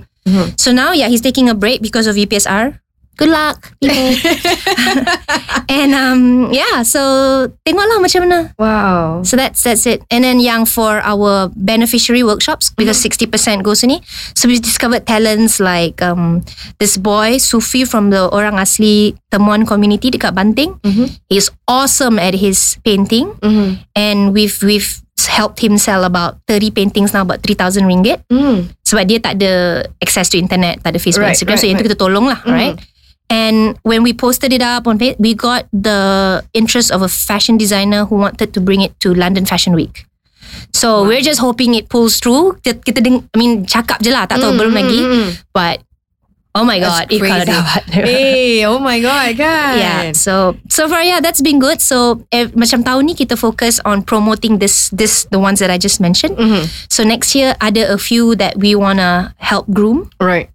So 0.55 0.71
now 0.71 0.93
yeah, 0.93 1.09
he's 1.09 1.25
taking 1.25 1.49
a 1.49 1.57
break 1.57 1.81
because 1.81 2.07
of 2.07 2.15
UPSR. 2.15 2.79
Good 3.21 3.29
luck, 3.29 3.77
people. 3.85 4.17
and 5.69 5.93
um 5.93 6.49
yeah, 6.49 6.81
so 6.83 7.01
tengoklah 7.69 8.01
macam 8.01 8.21
mana. 8.25 8.39
Wow. 8.57 9.21
So 9.29 9.37
that's 9.37 9.61
that's 9.61 9.85
it. 9.85 10.01
And 10.09 10.25
then 10.25 10.41
yang 10.41 10.65
for 10.65 11.05
our 11.05 11.53
beneficiary 11.53 12.25
workshops 12.25 12.73
because 12.73 12.97
sixty 12.97 13.29
percent 13.29 13.61
goes 13.61 13.85
ni. 13.85 14.01
So 14.33 14.49
we 14.49 14.57
discovered 14.57 15.05
talents 15.05 15.61
like 15.61 16.01
um 16.01 16.41
this 16.81 16.97
boy 16.97 17.37
Sufi 17.37 17.85
from 17.85 18.09
the 18.09 18.25
orang 18.33 18.57
asli 18.57 19.15
Temuan 19.29 19.69
community 19.69 20.09
dekat 20.11 20.33
Banting. 20.33 20.81
He's 21.29 21.53
awesome 21.69 22.17
at 22.19 22.35
his 22.35 22.81
painting, 22.83 23.37
and 23.95 24.33
we've 24.33 24.57
we've 24.65 24.99
helped 25.31 25.61
him 25.63 25.79
sell 25.79 26.03
about 26.03 26.41
30 26.49 26.73
paintings 26.75 27.13
now 27.15 27.23
about 27.23 27.39
3000 27.45 27.85
ringgit 27.87 28.25
Mm. 28.33 28.73
sebab 28.83 29.05
dia 29.07 29.21
tak 29.23 29.39
ada 29.39 29.85
access 30.03 30.27
to 30.33 30.41
internet 30.41 30.81
tak 30.83 30.97
ada 30.97 30.99
Facebook 30.99 31.29
Right, 31.29 31.37
Instagram 31.39 31.55
so 31.55 31.63
right, 31.63 31.71
yang 31.71 31.79
tu 31.79 31.85
right. 31.87 31.93
kita 31.95 32.01
tolong 32.01 32.27
lah 32.27 32.41
right 32.49 32.75
and 33.31 33.79
when 33.87 34.03
we 34.03 34.13
posted 34.13 34.53
it 34.53 34.61
up 34.61 34.91
on 34.91 34.99
page 34.99 35.15
we 35.23 35.33
got 35.33 35.65
the 35.73 36.43
interest 36.53 36.91
of 36.91 37.01
a 37.01 37.09
fashion 37.09 37.57
designer 37.57 38.05
who 38.05 38.19
wanted 38.19 38.53
to 38.53 38.61
bring 38.61 38.83
it 38.83 38.93
to 38.99 39.15
London 39.15 39.47
Fashion 39.47 39.73
Week 39.73 40.05
so 40.75 41.07
we're 41.07 41.23
just 41.23 41.39
hoping 41.39 41.79
it 41.79 41.89
pulls 41.89 42.19
through 42.19 42.59
kita, 42.67 42.83
kita 42.83 43.01
deng- 43.01 43.25
I 43.33 43.37
mean 43.39 43.65
cakap 43.65 44.03
je 44.03 44.11
lah 44.11 44.27
tak 44.27 44.43
tahu 44.43 44.53
mm, 44.53 44.59
belum 44.59 44.73
mm, 44.75 44.81
lagi 44.83 45.01
mm, 45.07 45.29
but 45.55 45.79
oh 46.59 46.67
my 46.67 46.83
god 46.83 47.07
That's 47.07 47.23
crazy. 47.23 47.55
Hey, 47.95 48.67
oh 48.67 48.83
my 48.83 48.99
god, 48.99 49.39
kan? 49.39 49.79
Yeah. 49.79 50.03
So 50.19 50.59
so 50.67 50.91
far, 50.91 51.03
yeah, 51.07 51.23
that's 51.23 51.39
been 51.39 51.63
good. 51.63 51.79
So 51.79 52.27
eh, 52.35 52.51
macam 52.59 52.83
tahun 52.83 53.07
ni 53.07 53.15
kita 53.15 53.39
focus 53.39 53.79
on 53.87 54.03
promoting 54.03 54.59
this 54.59 54.91
this 54.91 55.31
the 55.31 55.39
ones 55.39 55.63
that 55.63 55.71
I 55.71 55.79
just 55.79 56.03
mentioned. 56.03 56.35
Mm-hmm. 56.35 56.67
So 56.91 57.07
next 57.07 57.39
year 57.39 57.55
ada 57.63 57.95
a 57.95 57.99
few 57.99 58.35
that 58.43 58.59
we 58.59 58.75
wanna 58.75 59.35
help 59.39 59.71
groom. 59.71 60.11
Right. 60.19 60.51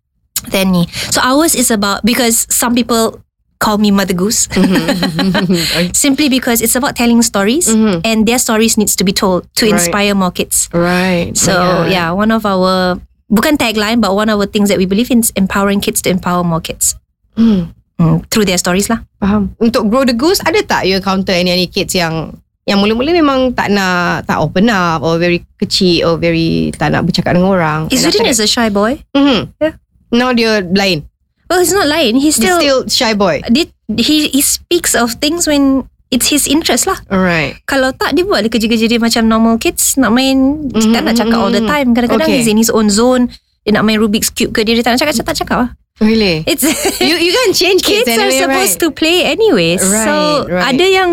Then 0.46 0.72
ni. 0.72 0.84
So 1.10 1.22
ours 1.24 1.56
is 1.56 1.72
about 1.72 2.04
because 2.04 2.46
some 2.52 2.76
people 2.76 3.22
call 3.58 3.78
me 3.80 3.90
Mother 3.90 4.14
Goose. 4.14 4.48
Simply 5.96 6.30
because 6.30 6.62
it's 6.62 6.76
about 6.76 6.96
telling 6.96 7.22
stories 7.24 7.68
and 7.72 8.28
their 8.28 8.38
stories 8.38 8.78
needs 8.78 8.96
to 8.98 9.04
be 9.04 9.14
told 9.14 9.48
to 9.58 9.66
Right. 9.66 9.74
inspire 9.80 10.14
more 10.14 10.32
kids. 10.32 10.70
Right. 10.72 11.34
So 11.34 11.86
yeah, 11.88 12.12
one 12.12 12.30
of 12.32 12.46
our 12.46 13.00
bukan 13.26 13.58
tagline 13.58 14.02
but 14.02 14.14
one 14.14 14.30
of 14.30 14.38
our 14.38 14.46
things 14.46 14.70
that 14.70 14.78
we 14.78 14.86
believe 14.86 15.10
in 15.10 15.26
is 15.26 15.32
empowering 15.36 15.82
kids 15.82 16.02
to 16.06 16.10
empower 16.12 16.44
more 16.44 16.62
kids. 16.62 16.96
Hmm. 17.36 17.74
Mm, 17.96 18.28
through 18.28 18.44
their 18.44 18.60
stories 18.60 18.92
lah. 18.92 19.00
Faham. 19.24 19.56
Untuk 19.56 19.88
grow 19.88 20.04
the 20.04 20.12
goose, 20.12 20.44
ada 20.44 20.60
tak 20.62 20.84
you 20.84 21.00
encounter 21.00 21.32
any 21.32 21.48
any 21.48 21.68
kids 21.72 21.96
yang 21.96 22.36
yang 22.68 22.84
mula-mula 22.84 23.16
memang 23.16 23.56
tak 23.56 23.72
nak 23.72 24.28
tak 24.28 24.44
open 24.44 24.68
up 24.68 25.00
or 25.00 25.16
very 25.16 25.48
kecil 25.56 26.04
or 26.12 26.14
very 26.20 26.76
tak 26.76 26.92
nak 26.92 27.08
bercakap 27.08 27.40
dengan 27.40 27.56
orang. 27.56 27.80
Izzuddin 27.88 28.28
is 28.28 28.44
a 28.44 28.48
shy 28.52 28.68
boy. 28.68 29.00
mm-hmm. 29.16 29.48
Yeah. 29.64 29.80
Now 30.14 30.34
dia 30.34 30.62
lain. 30.62 31.06
Well, 31.46 31.62
he's 31.62 31.74
not 31.74 31.86
lying. 31.86 32.18
He's 32.18 32.36
Still, 32.42 32.58
still, 32.58 32.90
still 32.90 32.90
shy 32.90 33.14
boy. 33.14 33.42
Dia- 33.54 33.70
he 33.86 34.34
he 34.34 34.42
speaks 34.42 34.98
of 34.98 35.22
things 35.22 35.46
when 35.46 35.86
it's 36.10 36.34
his 36.34 36.50
interest 36.50 36.90
lah. 36.90 36.98
Alright. 37.06 37.62
Kalau 37.70 37.94
tak 37.94 38.18
dia 38.18 38.26
buat 38.26 38.42
dia 38.42 38.50
kerja-kerja 38.50 38.90
dia 38.90 38.98
macam 38.98 39.30
normal 39.30 39.62
kids 39.62 39.94
nak 40.02 40.10
main 40.10 40.66
mm 40.74 40.90
tak 40.90 41.02
nak 41.06 41.14
cakap 41.14 41.38
all 41.38 41.54
the 41.54 41.62
time. 41.62 41.94
Kadang-kadang 41.94 42.30
Okay. 42.30 42.42
he's 42.42 42.50
in 42.50 42.58
his 42.58 42.74
own 42.74 42.90
zone. 42.90 43.30
Dia 43.62 43.78
nak 43.78 43.86
main 43.86 43.98
Rubik's 44.02 44.30
cube 44.30 44.54
ke 44.54 44.62
dia, 44.62 44.78
dia 44.78 44.86
tak 44.86 44.98
nak 44.98 45.02
cakap 45.06 45.14
tak 45.26 45.38
cakap 45.42 45.58
lah. 45.66 45.70
Really? 46.02 46.44
It's 46.50 46.66
you 47.08 47.16
you 47.16 47.32
can 47.32 47.54
change 47.56 47.82
kids, 47.86 48.04
kids 48.04 48.18
are 48.20 48.28
anyway, 48.28 48.42
supposed 48.42 48.76
right? 48.78 48.84
to 48.84 48.88
play 48.92 49.18
anyways. 49.26 49.82
Right, 49.86 50.06
so 50.06 50.14
right. 50.50 50.76
ada 50.76 50.86
yang 50.86 51.10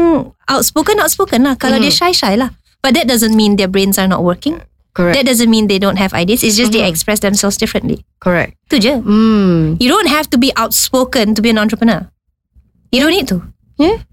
outspoken 0.49 0.99
outspoken 0.99 1.45
lah. 1.45 1.55
Kalau 1.61 1.77
dia 1.77 1.93
shy 1.93 2.11
shy 2.11 2.35
lah. 2.35 2.51
But 2.83 2.99
that 2.99 3.07
doesn't 3.07 3.37
mean 3.39 3.55
their 3.55 3.71
brains 3.71 3.95
are 3.95 4.11
not 4.11 4.27
working. 4.27 4.59
Correct. 4.93 5.17
That 5.17 5.25
doesn't 5.25 5.49
mean 5.49 5.73
they 5.73 5.81
don't 5.81 5.97
have 5.97 6.13
ideas. 6.13 6.45
It's 6.45 6.57
just 6.57 6.73
they 6.73 6.85
express 6.85 7.21
themselves 7.25 7.57
differently. 7.57 8.05
Correct. 8.21 8.61
Itu 8.69 8.77
je. 8.77 8.95
Hmm. 9.01 9.81
You 9.81 9.89
don't 9.89 10.09
have 10.13 10.29
to 10.31 10.37
be 10.37 10.53
outspoken 10.61 11.33
to 11.33 11.41
be 11.41 11.49
an 11.49 11.57
entrepreneur. 11.57 12.13
You 12.93 13.01
don't 13.01 13.17
need 13.17 13.29
to. 13.33 13.41
Yeah. 13.81 14.05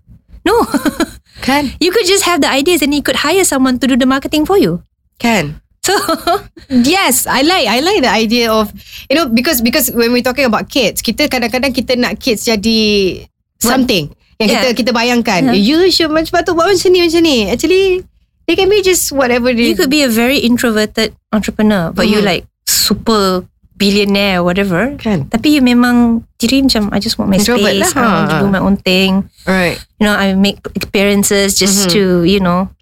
No. 0.47 0.63
Kan? 1.43 1.71
you 1.79 1.91
could 1.91 2.03
just 2.07 2.23
have 2.27 2.39
the 2.43 2.51
ideas 2.51 2.83
and 2.83 2.91
you 2.91 3.03
could 3.03 3.15
hire 3.23 3.43
someone 3.47 3.79
to 3.79 3.87
do 3.87 3.95
the 3.95 4.07
marketing 4.07 4.43
for 4.47 4.59
you. 4.59 4.83
Kan? 5.19 5.59
So 5.83 5.95
Yes, 6.69 7.23
I 7.27 7.43
like 7.43 7.67
I 7.67 7.79
like 7.79 8.03
the 8.03 8.11
idea 8.11 8.51
of 8.51 8.71
you 9.07 9.15
know 9.15 9.27
because 9.31 9.63
because 9.63 9.87
when 9.91 10.11
we're 10.11 10.23
talking 10.23 10.43
about 10.43 10.67
kids, 10.67 10.99
kita 10.99 11.31
kadang-kadang 11.31 11.71
kita 11.71 11.95
nak 11.95 12.19
kids 12.19 12.43
jadi 12.43 13.23
something 13.59 14.11
yang 14.39 14.47
kita 14.47 14.67
Yeah. 14.71 14.75
kita 14.75 14.91
bayangkan. 14.95 15.51
Yeah. 15.51 15.59
You 15.59 15.77
should 15.91 16.11
macam 16.11 16.31
patut 16.39 16.55
buat 16.55 16.71
macam 16.71 16.89
ni 16.91 16.99
macam 17.03 17.21
ni. 17.23 17.37
Actually, 17.51 18.03
they 18.49 18.57
can 18.57 18.65
be 18.67 18.81
just 18.81 19.13
whatever 19.13 19.53
they 19.53 19.69
you 19.69 19.77
could 19.77 19.93
be 19.93 20.01
a 20.01 20.09
very 20.09 20.41
introverted 20.41 21.13
entrepreneur, 21.29 21.93
but 21.93 22.09
you 22.09 22.17
Mhm. 22.19 22.25
like 22.25 22.43
super 22.65 23.45
billionaire 23.77 24.41
or 24.41 24.49
whatever. 24.49 24.97
kan. 24.97 25.29
Tapi 25.29 25.55
you 25.55 25.61
memang 25.61 26.25
diri 26.35 26.65
macam 26.65 26.89
I 26.91 26.97
just 26.97 27.15
want 27.21 27.29
my 27.29 27.37
Introvert 27.37 27.77
space. 27.77 27.93
lah. 27.93 28.01
I 28.01 28.09
want 28.11 28.29
to 28.33 28.37
do 28.41 28.47
my 28.49 28.59
own 28.59 28.75
thing. 28.75 29.29
Right. 29.45 29.77
You 30.01 30.09
know, 30.09 30.17
I 30.17 30.33
make 30.33 30.59
appearances 30.75 31.55
just 31.55 31.93
to 31.93 32.25
you 32.25 32.41
know 32.41 32.73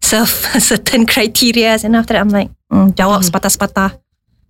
serve 0.00 0.32
certain 0.58 1.04
criteria, 1.04 1.76
and 1.78 1.94
after 1.94 2.16
that 2.16 2.24
I'm 2.24 2.32
like 2.32 2.48
mm, 2.72 2.96
jawab 2.96 3.22
sepatah-sepatah. 3.22 4.00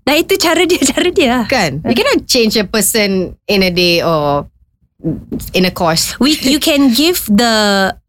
Nah 0.05 0.15
itu 0.17 0.37
cara 0.37 0.65
dia, 0.69 0.81
cara 0.95 1.09
dia. 1.13 1.35
Kan? 1.49 1.81
You 1.85 1.97
cannot 1.97 2.29
change 2.29 2.57
a 2.57 2.65
person 2.65 3.35
in 3.49 3.61
a 3.65 3.73
day 3.73 4.01
or 4.01 4.49
in 5.53 5.65
a 5.65 5.71
course. 5.71 6.17
we 6.17 6.33
you 6.41 6.57
can 6.57 6.89
give 6.91 7.21
the 7.29 7.53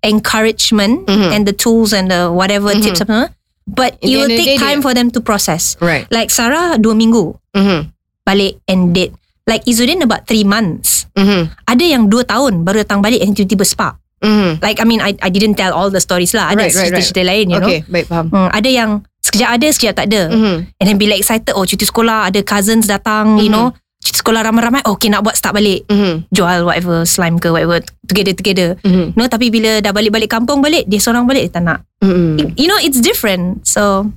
encouragement 0.01 1.03
Mhm. 1.05 1.29
and 1.31 1.41
the 1.43 1.51
tools 1.53 1.91
and 1.91 2.07
the 2.07 2.31
whatever 2.31 2.71
tips 2.73 3.03
apa 3.03 3.29
but 3.67 3.97
In 3.99 4.07
the 4.07 4.07
it 4.07 4.15
will 4.15 4.31
take 4.31 4.55
time 4.57 4.79
for 4.79 4.93
them 4.93 5.11
to 5.11 5.19
process 5.19 5.75
Right. 5.79 6.07
like 6.09 6.31
Sarah 6.31 6.79
dua 6.79 6.95
minggu 6.95 7.35
Mhm. 7.51 7.91
balik 8.23 8.63
and 8.65 8.95
did 8.95 9.11
like 9.45 9.61
Izzuddin 9.65 10.01
about 10.01 10.25
three 10.25 10.47
months 10.47 11.05
Mhm. 11.13 11.51
ada 11.67 11.83
yang 11.83 12.07
dua 12.07 12.23
tahun 12.23 12.63
baru 12.63 12.81
datang 12.81 13.03
balik 13.03 13.21
and 13.21 13.35
tiba-tiba 13.35 13.65
spark 13.65 13.95
Mhm. 14.23 14.63
like 14.63 14.79
I 14.79 14.85
mean 14.85 15.03
I, 15.03 15.13
I 15.19 15.29
didn't 15.29 15.59
tell 15.59 15.75
all 15.75 15.91
the 15.91 15.99
stories 15.99 16.31
lah 16.31 16.49
ada 16.49 16.63
Right, 16.63 16.71
right, 16.71 16.89
right. 16.89 16.95
cerita-cerita 16.95 17.21
lain 17.21 17.45
you 17.51 17.59
Okay, 17.59 17.79
baik 17.85 18.07
faham. 18.07 18.31
know 18.31 18.47
hmm, 18.47 18.49
ada 18.49 18.69
yang 18.71 18.91
sekejap 19.19 19.49
ada 19.51 19.67
sekejap 19.67 19.93
tak 19.97 20.05
ada 20.09 20.21
Mhm. 20.31 20.55
and 20.79 20.85
then 20.85 20.95
bila 20.95 21.13
excited 21.17 21.51
oh 21.51 21.65
cuti 21.65 21.83
sekolah 21.83 22.29
ada 22.29 22.39
cousins 22.41 22.85
datang 22.85 23.41
you 23.41 23.49
know 23.49 23.73
sekolah 24.07 24.41
ramai-ramai 24.41 24.83
okay 24.83 25.07
nak 25.07 25.21
buat 25.21 25.33
start 25.33 25.55
balik 25.55 25.81
Mhm. 25.85 26.29
jual 26.29 26.61
whatever 26.63 27.01
slime 27.03 27.35
ke 27.35 27.47
whatever 27.47 27.81
together 28.03 28.31
together 28.31 28.69
Mhm. 28.81 29.13
No 29.13 29.25
tapi 29.25 29.49
bila 29.49 29.79
dah 29.79 29.89
balik-balik 29.89 30.27
kampung 30.27 30.59
balik 30.59 30.85
Dia 30.85 30.99
seorang 30.99 31.23
balik 31.23 31.49
Dia 31.49 31.53
tak 31.53 31.63
nak 31.63 31.79
Mhm. 31.99 32.53
You 32.53 32.65
know 32.65 32.77
it's 32.77 32.97
different 32.97 33.63
So 33.63 34.13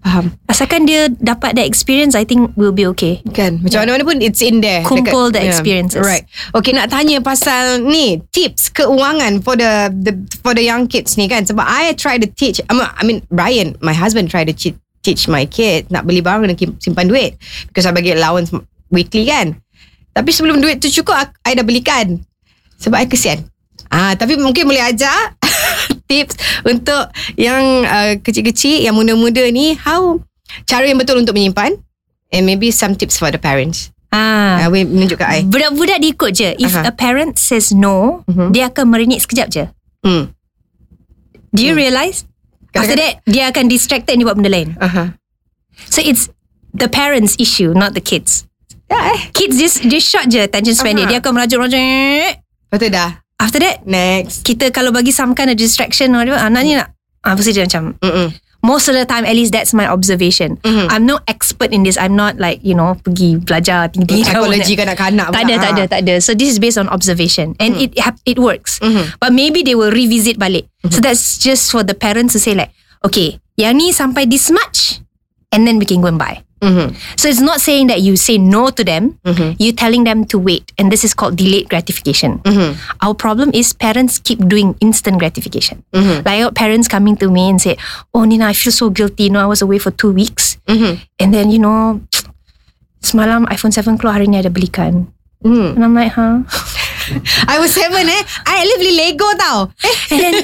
Faham. 0.00 0.32
Asalkan 0.48 0.88
dia 0.88 1.12
dapat 1.12 1.52
that 1.54 1.68
experience 1.68 2.16
I 2.16 2.24
think 2.24 2.56
we'll 2.56 2.72
be 2.72 2.88
okay 2.88 3.20
Kan 3.30 3.60
Macam 3.60 3.84
mana-mana 3.84 4.00
pun 4.02 4.16
It's 4.18 4.40
in 4.40 4.58
there 4.58 4.80
Kumpul 4.80 5.28
the 5.28 5.38
yeah. 5.38 5.52
experiences. 5.52 6.00
Right 6.00 6.24
Okay 6.50 6.72
nak 6.72 6.88
tanya 6.88 7.20
pasal 7.20 7.84
Ni 7.84 8.16
Tips 8.32 8.72
keuangan 8.72 9.44
For 9.44 9.54
the, 9.54 9.92
the 9.92 10.12
For 10.40 10.56
the 10.56 10.64
young 10.64 10.88
kids 10.88 11.14
ni 11.14 11.28
kan 11.28 11.44
Sebab 11.44 11.60
I 11.60 11.92
try 11.92 12.16
to 12.16 12.24
teach 12.24 12.64
I 12.64 12.72
mean, 12.72 12.88
I 12.88 13.02
mean 13.04 13.18
Brian 13.28 13.76
My 13.78 13.92
husband 13.92 14.32
try 14.32 14.40
to 14.40 14.50
teach, 14.50 14.72
teach 14.98 15.28
my 15.28 15.44
kid 15.44 15.92
Nak 15.92 16.08
beli 16.08 16.24
barang 16.24 16.48
Kena 16.48 16.56
kim- 16.56 16.80
simpan 16.80 17.04
duit 17.04 17.36
Because 17.68 17.84
I 17.84 17.92
bagi 17.92 18.16
allowance 18.16 18.56
Weekly 18.90 19.26
kan 19.26 19.58
Tapi 20.10 20.30
sebelum 20.30 20.58
duit 20.58 20.78
tu 20.78 20.90
cukup 20.90 21.30
I 21.42 21.54
dah 21.54 21.64
belikan 21.64 22.20
Sebab 22.78 22.98
I 22.98 23.06
kesian 23.06 23.46
Ah, 23.88 24.14
Tapi 24.14 24.34
mungkin 24.36 24.66
boleh 24.66 24.82
ajar 24.82 25.34
Tips 26.10 26.34
Untuk 26.62 27.10
Yang 27.34 27.64
uh, 27.86 28.12
kecil-kecil 28.18 28.82
Yang 28.82 28.94
muda-muda 28.94 29.42
ni 29.48 29.74
How 29.74 30.18
Cara 30.66 30.84
yang 30.84 30.98
betul 30.98 31.18
untuk 31.18 31.34
menyimpan 31.34 31.78
And 32.30 32.42
maybe 32.44 32.70
some 32.70 32.94
tips 32.94 33.16
for 33.16 33.30
the 33.30 33.38
parents 33.38 33.90
Ah. 34.10 34.66
Ah, 34.66 34.68
Wei 34.74 34.82
menunjuk 34.82 35.22
kat 35.22 35.30
I. 35.30 35.40
Budak-budak 35.46 36.02
dia 36.02 36.10
ikut 36.10 36.30
je. 36.34 36.50
If 36.58 36.74
Aha. 36.74 36.90
a 36.90 36.92
parent 36.94 37.38
says 37.38 37.70
no, 37.70 38.26
Mhm. 38.26 38.50
dia 38.50 38.66
akan 38.66 38.90
meringit 38.90 39.22
sekejap 39.22 39.46
je. 39.46 39.64
Hmm. 40.02 40.34
Do 41.54 41.62
you 41.62 41.78
realise? 41.78 42.26
After 42.74 42.98
that, 42.98 43.22
dia 43.22 43.54
akan 43.54 43.70
distracted 43.70 44.10
and 44.10 44.18
dia 44.18 44.26
buat 44.26 44.34
benda 44.34 44.50
lain. 44.50 44.74
Aha. 44.82 45.14
So 45.86 46.02
it's 46.02 46.26
the 46.74 46.90
parents' 46.90 47.38
issue, 47.38 47.70
not 47.70 47.94
the 47.94 48.02
kids. 48.02 48.49
Ya 48.90 49.00
eh. 49.14 49.20
Kids 49.30 49.54
just 49.54 49.76
dia 49.80 50.02
short 50.02 50.26
je 50.26 50.42
attention 50.42 50.74
span 50.74 50.98
dia. 50.98 51.06
Aha. 51.06 51.10
Dia 51.10 51.18
akan 51.22 51.30
merajuk-merajuk. 51.32 52.30
Betul 52.68 52.90
dah. 52.90 53.22
After 53.38 53.62
that, 53.62 53.86
Next. 53.88 54.44
kita 54.44 54.68
kalau 54.68 54.90
bagi 54.90 55.14
some 55.14 55.32
kind 55.32 55.48
of 55.48 55.56
distraction, 55.56 56.12
or 56.12 56.20
whatever, 56.20 56.36
anak 56.36 56.60
ni 56.60 56.76
nak, 56.76 56.92
ah, 57.22 57.32
pasti 57.32 57.56
dia 57.56 57.64
macam, 57.64 57.96
Mm-mm. 57.96 58.28
most 58.60 58.84
of 58.84 58.92
the 58.92 59.08
time, 59.08 59.24
at 59.24 59.32
least 59.32 59.48
that's 59.48 59.72
my 59.72 59.88
observation. 59.88 60.60
Mhm. 60.60 60.92
I'm 60.92 61.08
no 61.08 61.16
expert 61.24 61.72
in 61.72 61.80
this. 61.80 61.96
I'm 61.96 62.12
not 62.12 62.36
like, 62.36 62.60
you 62.60 62.76
know, 62.76 63.00
pergi 63.00 63.40
belajar 63.40 63.88
tinggi-tinggi. 63.88 64.28
Psikologi 64.28 64.74
kanak-kanak 64.84 65.32
Tak 65.32 65.42
ada, 65.48 65.54
tak 65.56 65.70
ada, 65.72 65.82
tak 65.88 66.00
ada. 66.04 66.14
So 66.20 66.36
this 66.36 66.52
is 66.52 66.60
based 66.60 66.76
on 66.76 66.92
observation. 66.92 67.56
And 67.56 67.80
it 67.80 67.96
hap- 67.96 68.20
it 68.28 68.36
works. 68.36 68.76
Mhm. 68.84 69.16
But 69.16 69.32
maybe 69.32 69.64
they 69.64 69.72
will 69.72 69.88
revisit 69.88 70.36
balik. 70.36 70.68
So 70.92 71.00
that's 71.00 71.40
just 71.40 71.72
for 71.72 71.80
the 71.80 71.96
parents 71.96 72.36
to 72.36 72.40
say 72.42 72.52
like, 72.52 72.76
okay, 73.00 73.40
yang 73.56 73.80
ni 73.80 73.88
sampai 73.90 74.28
this 74.28 74.52
much, 74.52 75.00
and 75.48 75.64
then 75.64 75.80
we 75.80 75.88
can 75.88 76.04
go 76.04 76.12
and 76.12 76.20
buy. 76.20 76.44
Mhm. 76.60 76.92
So 77.16 77.28
it's 77.28 77.40
not 77.40 77.64
saying 77.64 77.88
that 77.88 78.04
you 78.04 78.20
say 78.20 78.36
no 78.36 78.68
to 78.68 78.84
them. 78.84 79.16
Mhm. 79.24 79.56
You 79.56 79.72
telling 79.72 80.04
them 80.04 80.28
to 80.28 80.36
wait, 80.36 80.72
and 80.76 80.92
this 80.92 81.02
is 81.02 81.16
called 81.16 81.40
delayed 81.40 81.72
gratification. 81.72 82.44
Mhm. 82.44 82.76
Our 83.00 83.16
problem 83.16 83.48
is 83.56 83.72
parents 83.72 84.20
keep 84.20 84.44
doing 84.44 84.76
instant 84.84 85.16
gratification. 85.16 85.80
Mhm. 85.96 86.20
Like 86.20 86.52
parents 86.52 86.84
coming 86.84 87.16
to 87.24 87.32
me 87.32 87.48
and 87.48 87.56
say, 87.56 87.80
"Oh 88.12 88.28
Nina, 88.28 88.52
I 88.52 88.56
feel 88.56 88.76
so 88.76 88.92
guilty. 88.92 89.28
You 89.28 89.32
know, 89.32 89.40
I 89.40 89.48
was 89.48 89.64
away 89.64 89.80
for 89.80 89.88
two 89.88 90.12
weeks, 90.12 90.60
Mhm. 90.68 91.00
and 91.16 91.32
then 91.32 91.48
you 91.48 91.56
know, 91.56 92.04
semalam 93.00 93.48
iPhone 93.48 93.72
7 93.72 93.96
keluar 93.96 94.20
hari 94.20 94.28
ni 94.28 94.36
ada 94.36 94.52
belikan." 94.52 95.08
Mhm. 95.40 95.80
And 95.80 95.80
I'm 95.80 95.96
like, 95.96 96.12
huh? 96.12 96.44
I 97.48 97.56
was 97.56 97.72
seven 97.72 98.04
eh. 98.04 98.22
I 98.44 98.60
live 98.68 98.80
beli 98.84 98.94
Lego 99.00 99.24
tau. 99.40 99.72
And 100.12 100.20
then 100.20 100.34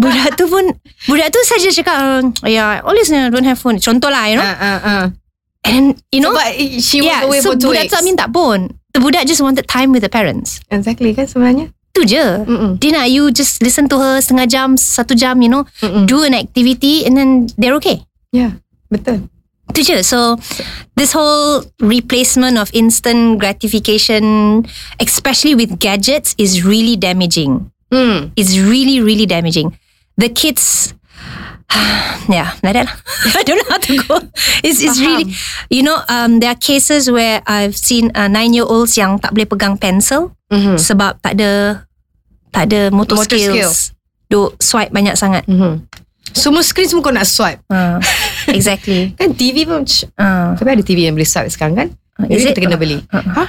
budak 0.00 0.40
tu 0.40 0.48
pun 0.48 0.72
budak 1.04 1.28
tu 1.28 1.38
saja 1.44 1.68
cakap, 1.68 1.96
oh, 2.40 2.48
yeah, 2.48 2.80
always 2.80 3.12
uh, 3.12 3.28
don't 3.28 3.44
have 3.44 3.60
phone. 3.60 3.76
Contoh 3.76 4.08
lah, 4.08 4.24
you 4.32 4.40
know. 4.40 4.48
Ah, 4.48 4.56
ah, 4.56 4.78
ah. 4.80 5.04
And 5.66 5.98
you 6.14 6.22
know, 6.22 6.30
Sebab 6.30 6.46
she 6.78 7.02
was 7.02 7.10
yeah, 7.10 7.26
away 7.26 7.42
so 7.42 7.52
for 7.52 7.58
two 7.58 7.74
budak 7.74 7.90
weeks. 7.90 7.94
tu 7.94 8.04
minta 8.06 8.30
pun. 8.30 8.70
The 8.94 9.00
budak 9.02 9.26
just 9.26 9.42
wanted 9.42 9.66
time 9.66 9.90
with 9.90 10.06
the 10.06 10.12
parents. 10.12 10.62
Exactly 10.70 11.10
kan 11.12 11.26
sebenarnya. 11.26 11.74
Tu 11.92 12.06
je. 12.06 12.22
Mm-mm. 12.46 12.78
Dia 12.78 12.90
nak 12.92 13.08
you 13.10 13.32
just 13.32 13.58
listen 13.64 13.88
to 13.88 13.96
her 13.98 14.20
setengah 14.20 14.46
jam, 14.46 14.76
satu 14.76 15.16
jam, 15.16 15.40
you 15.42 15.48
know. 15.50 15.64
Mm-mm. 15.82 16.06
Do 16.06 16.22
an 16.22 16.36
activity 16.36 17.02
and 17.08 17.16
then 17.16 17.30
they're 17.58 17.74
okay. 17.80 18.04
Yeah. 18.30 18.60
Betul. 18.92 19.26
Tu 19.74 19.82
je. 19.82 19.98
So, 20.04 20.38
this 20.94 21.10
whole 21.10 21.64
replacement 21.82 22.56
of 22.56 22.70
instant 22.70 23.42
gratification, 23.42 24.62
especially 25.00 25.56
with 25.58 25.80
gadgets, 25.82 26.36
is 26.38 26.62
really 26.62 26.94
damaging. 26.94 27.72
Hmm. 27.90 28.30
It's 28.36 28.58
really, 28.60 29.00
really 29.00 29.26
damaging. 29.26 29.74
The 30.16 30.28
kids, 30.28 30.94
yeah, 32.30 32.54
like 32.62 32.74
that. 32.74 32.88
I 33.38 33.42
don't 33.42 33.58
know 33.58 33.70
how 33.70 33.80
to 33.82 33.92
go. 34.06 34.16
It's, 34.62 34.78
it's 34.80 34.98
Faham. 34.98 35.06
really, 35.06 35.26
you 35.68 35.82
know, 35.82 35.98
um, 36.08 36.38
there 36.40 36.50
are 36.50 36.58
cases 36.58 37.10
where 37.10 37.42
I've 37.46 37.76
seen 37.76 38.10
uh, 38.14 38.28
nine-year-olds 38.28 38.94
yang 38.96 39.18
tak 39.18 39.34
boleh 39.34 39.46
pegang 39.46 39.76
pencil 39.76 40.32
Mhm. 40.46 40.78
sebab 40.78 41.18
tak 41.18 41.34
ada, 41.34 41.82
tak 42.54 42.70
ada 42.70 42.94
motor, 42.94 43.18
Motor 43.18 43.34
skills. 43.34 43.90
Duk 44.30 44.54
swipe 44.62 44.94
banyak 44.94 45.18
sangat. 45.18 45.42
Mhm. 45.50 45.82
Semua 46.30 46.62
screen 46.62 46.86
semua 46.86 47.02
kau 47.02 47.14
nak 47.14 47.26
swipe. 47.26 47.62
Uh, 47.66 47.98
exactly. 48.50 49.10
Kan 49.18 49.34
TV 49.34 49.66
pun 49.66 49.82
Uh, 50.14 50.54
Tapi 50.54 50.68
ada 50.78 50.82
TV 50.86 51.06
yang 51.06 51.14
boleh 51.18 51.26
swipe 51.26 51.50
sekarang 51.50 51.74
kan? 51.74 51.88
Is 52.30 52.40
Jadi 52.40 52.42
it? 52.42 52.48
kita 52.54 52.60
kena 52.64 52.78
beli. 52.78 52.98
Uh, 53.10 53.18
uh. 53.18 53.34
Ha? 53.36 53.44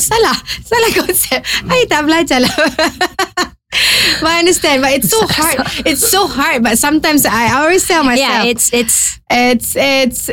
salah. 0.00 0.34
Salah 0.64 0.90
konsep. 0.90 1.38
I 1.68 1.86
tak 1.86 2.02
belajar 2.02 2.42
lah. 2.42 2.50
but 4.20 4.30
I 4.30 4.38
understand. 4.40 4.82
But 4.82 4.92
it's 5.00 5.08
so 5.08 5.20
hard. 5.30 5.58
It's 5.88 6.04
so 6.04 6.26
hard. 6.28 6.62
But 6.62 6.78
sometimes 6.78 7.24
I, 7.24 7.48
I 7.52 7.64
always 7.64 7.86
tell 7.86 8.04
myself. 8.04 8.20
yeah, 8.20 8.44
it's 8.44 8.72
it's 8.72 9.18
it's 9.32 9.74
it's 9.76 10.28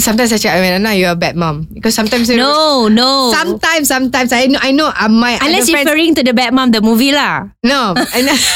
sometimes 0.00 0.32
I 0.32 0.38
cakap 0.38 0.56
Amanda, 0.56 0.94
you 0.94 1.06
are 1.10 1.12
a 1.12 1.18
bad 1.18 1.36
mom 1.36 1.68
because 1.74 1.92
sometimes 1.94 2.30
you 2.30 2.38
no 2.38 2.86
no. 2.88 3.34
sometimes 3.34 3.88
sometimes 3.90 4.32
I 4.32 4.46
know 4.46 4.58
I 4.62 4.70
know 4.72 4.88
uh, 4.88 5.10
my 5.10 5.36
Unless 5.42 5.68
you're 5.68 5.82
friends, 5.82 5.90
referring 5.90 6.12
to 6.16 6.22
the 6.22 6.32
bad 6.32 6.54
mom, 6.54 6.70
the 6.70 6.80
movie 6.80 7.10
lah. 7.12 7.50
no 7.66 7.92
I 7.98 8.20
know 8.22 8.38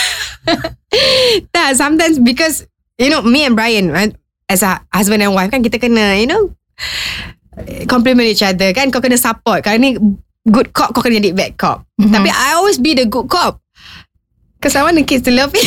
nah, 1.55 1.71
sometimes 1.75 2.19
because 2.19 2.67
you 2.99 3.11
know 3.11 3.23
me 3.23 3.43
and 3.45 3.55
Brian 3.55 3.91
right, 3.91 4.15
as 4.49 4.63
a 4.63 4.83
husband 4.95 5.23
and 5.23 5.35
wife 5.35 5.51
kan 5.51 5.63
kita 5.63 5.79
kena 5.83 6.19
you 6.19 6.27
know 6.31 6.51
compliment 7.87 8.27
each 8.27 8.43
other 8.43 8.71
kan 8.75 8.91
kau 8.91 8.99
kena 8.99 9.19
support 9.19 9.63
kau 9.63 9.75
ni 9.79 9.95
good 10.51 10.75
cop 10.75 10.91
kau 10.95 11.03
kena 11.03 11.23
jadi 11.23 11.31
bad 11.35 11.53
cop 11.55 11.87
Mhm. 12.03 12.11
tapi 12.11 12.31
I 12.35 12.59
always 12.59 12.83
be 12.83 12.99
the 12.99 13.07
good 13.07 13.31
cop 13.31 13.62
because 14.63 14.79
I 14.79 14.87
want 14.87 14.95
the 14.95 15.03
kids 15.03 15.27
to 15.27 15.35
love 15.35 15.51
me 15.51 15.59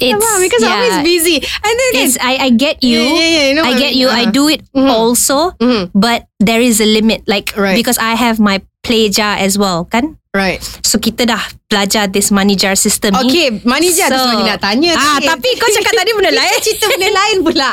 It's 0.00 0.16
Faham? 0.16 0.40
because 0.40 0.62
I'm 0.64 0.72
always 0.80 1.00
busy 1.04 1.36
and 1.44 1.74
then 1.76 1.90
It's 2.04 2.16
I 2.20 2.32
I 2.36 2.48
get 2.50 2.80
you. 2.84 3.00
Yeah, 3.00 3.12
yeah, 3.14 3.28
yeah, 3.28 3.44
you 3.48 3.54
know 3.54 3.64
I 3.64 3.72
what 3.72 3.76
I 3.76 3.84
get 3.84 3.92
mean? 3.92 4.00
you. 4.00 4.08
I 4.08 4.22
Uh-huh. 4.24 4.32
do 4.36 4.44
it 4.48 4.60
Mhm. 4.72 4.88
also, 4.90 5.38
Mhm. 5.60 5.92
but 5.96 6.28
there 6.40 6.60
is 6.60 6.80
a 6.80 6.88
limit. 6.88 7.24
Like 7.28 7.52
Right. 7.56 7.76
because 7.76 7.96
I 8.00 8.16
have 8.16 8.40
my 8.40 8.60
play 8.84 9.08
jar 9.08 9.36
as 9.40 9.56
well, 9.56 9.84
kan? 9.88 10.16
Right 10.34 10.58
So 10.82 10.98
kita 10.98 11.24
dah 11.24 11.40
belajar 11.66 12.06
this 12.06 12.30
money 12.30 12.54
jar 12.54 12.74
system 12.74 13.14
ni. 13.18 13.26
Okay, 13.26 13.46
money 13.62 13.90
je 13.90 14.04
so, 14.04 14.14
So- 14.14 14.30
lagi 14.30 14.44
nak 14.46 14.60
tanya. 14.60 14.92
Ah, 14.94 15.18
tapi 15.18 15.48
kau 15.58 15.66
cakap 15.68 15.90
tadi 15.92 16.10
benda 16.14 16.30
lain. 16.38 16.58
Cerita 16.60 16.86
benda 16.86 17.08
lain 17.10 17.36
pula. 17.42 17.70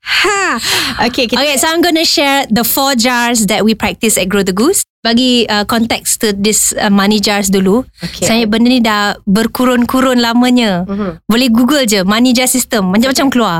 Ha. 0.00 0.40
Okay, 1.08 1.24
kita, 1.24 1.38
Okay, 1.38 1.54
so 1.56 1.68
I'm 1.68 1.80
gonna 1.80 2.04
share 2.04 2.44
the 2.50 2.66
four 2.66 2.92
jars 2.92 3.46
that 3.46 3.62
we 3.62 3.72
practice 3.72 4.18
at 4.18 4.28
Grow 4.28 4.42
the 4.42 4.52
Goose. 4.52 4.84
Bagi 5.00 5.48
uh, 5.48 5.64
context 5.64 6.20
to 6.20 6.36
this 6.36 6.76
uh, 6.76 6.92
money 6.92 7.16
jars 7.16 7.48
dulu. 7.48 7.88
Okay. 8.04 8.28
Saya 8.28 8.42
benda 8.44 8.68
ni 8.68 8.84
dah 8.84 9.16
berkurun-kurun 9.24 10.20
lamanya. 10.20 10.84
Mhm. 10.84 11.24
Boleh 11.24 11.48
Google 11.48 11.88
je 11.88 12.04
money 12.04 12.36
jar 12.36 12.44
system 12.44 12.92
macam-macam 12.92 13.26
keluar. 13.32 13.58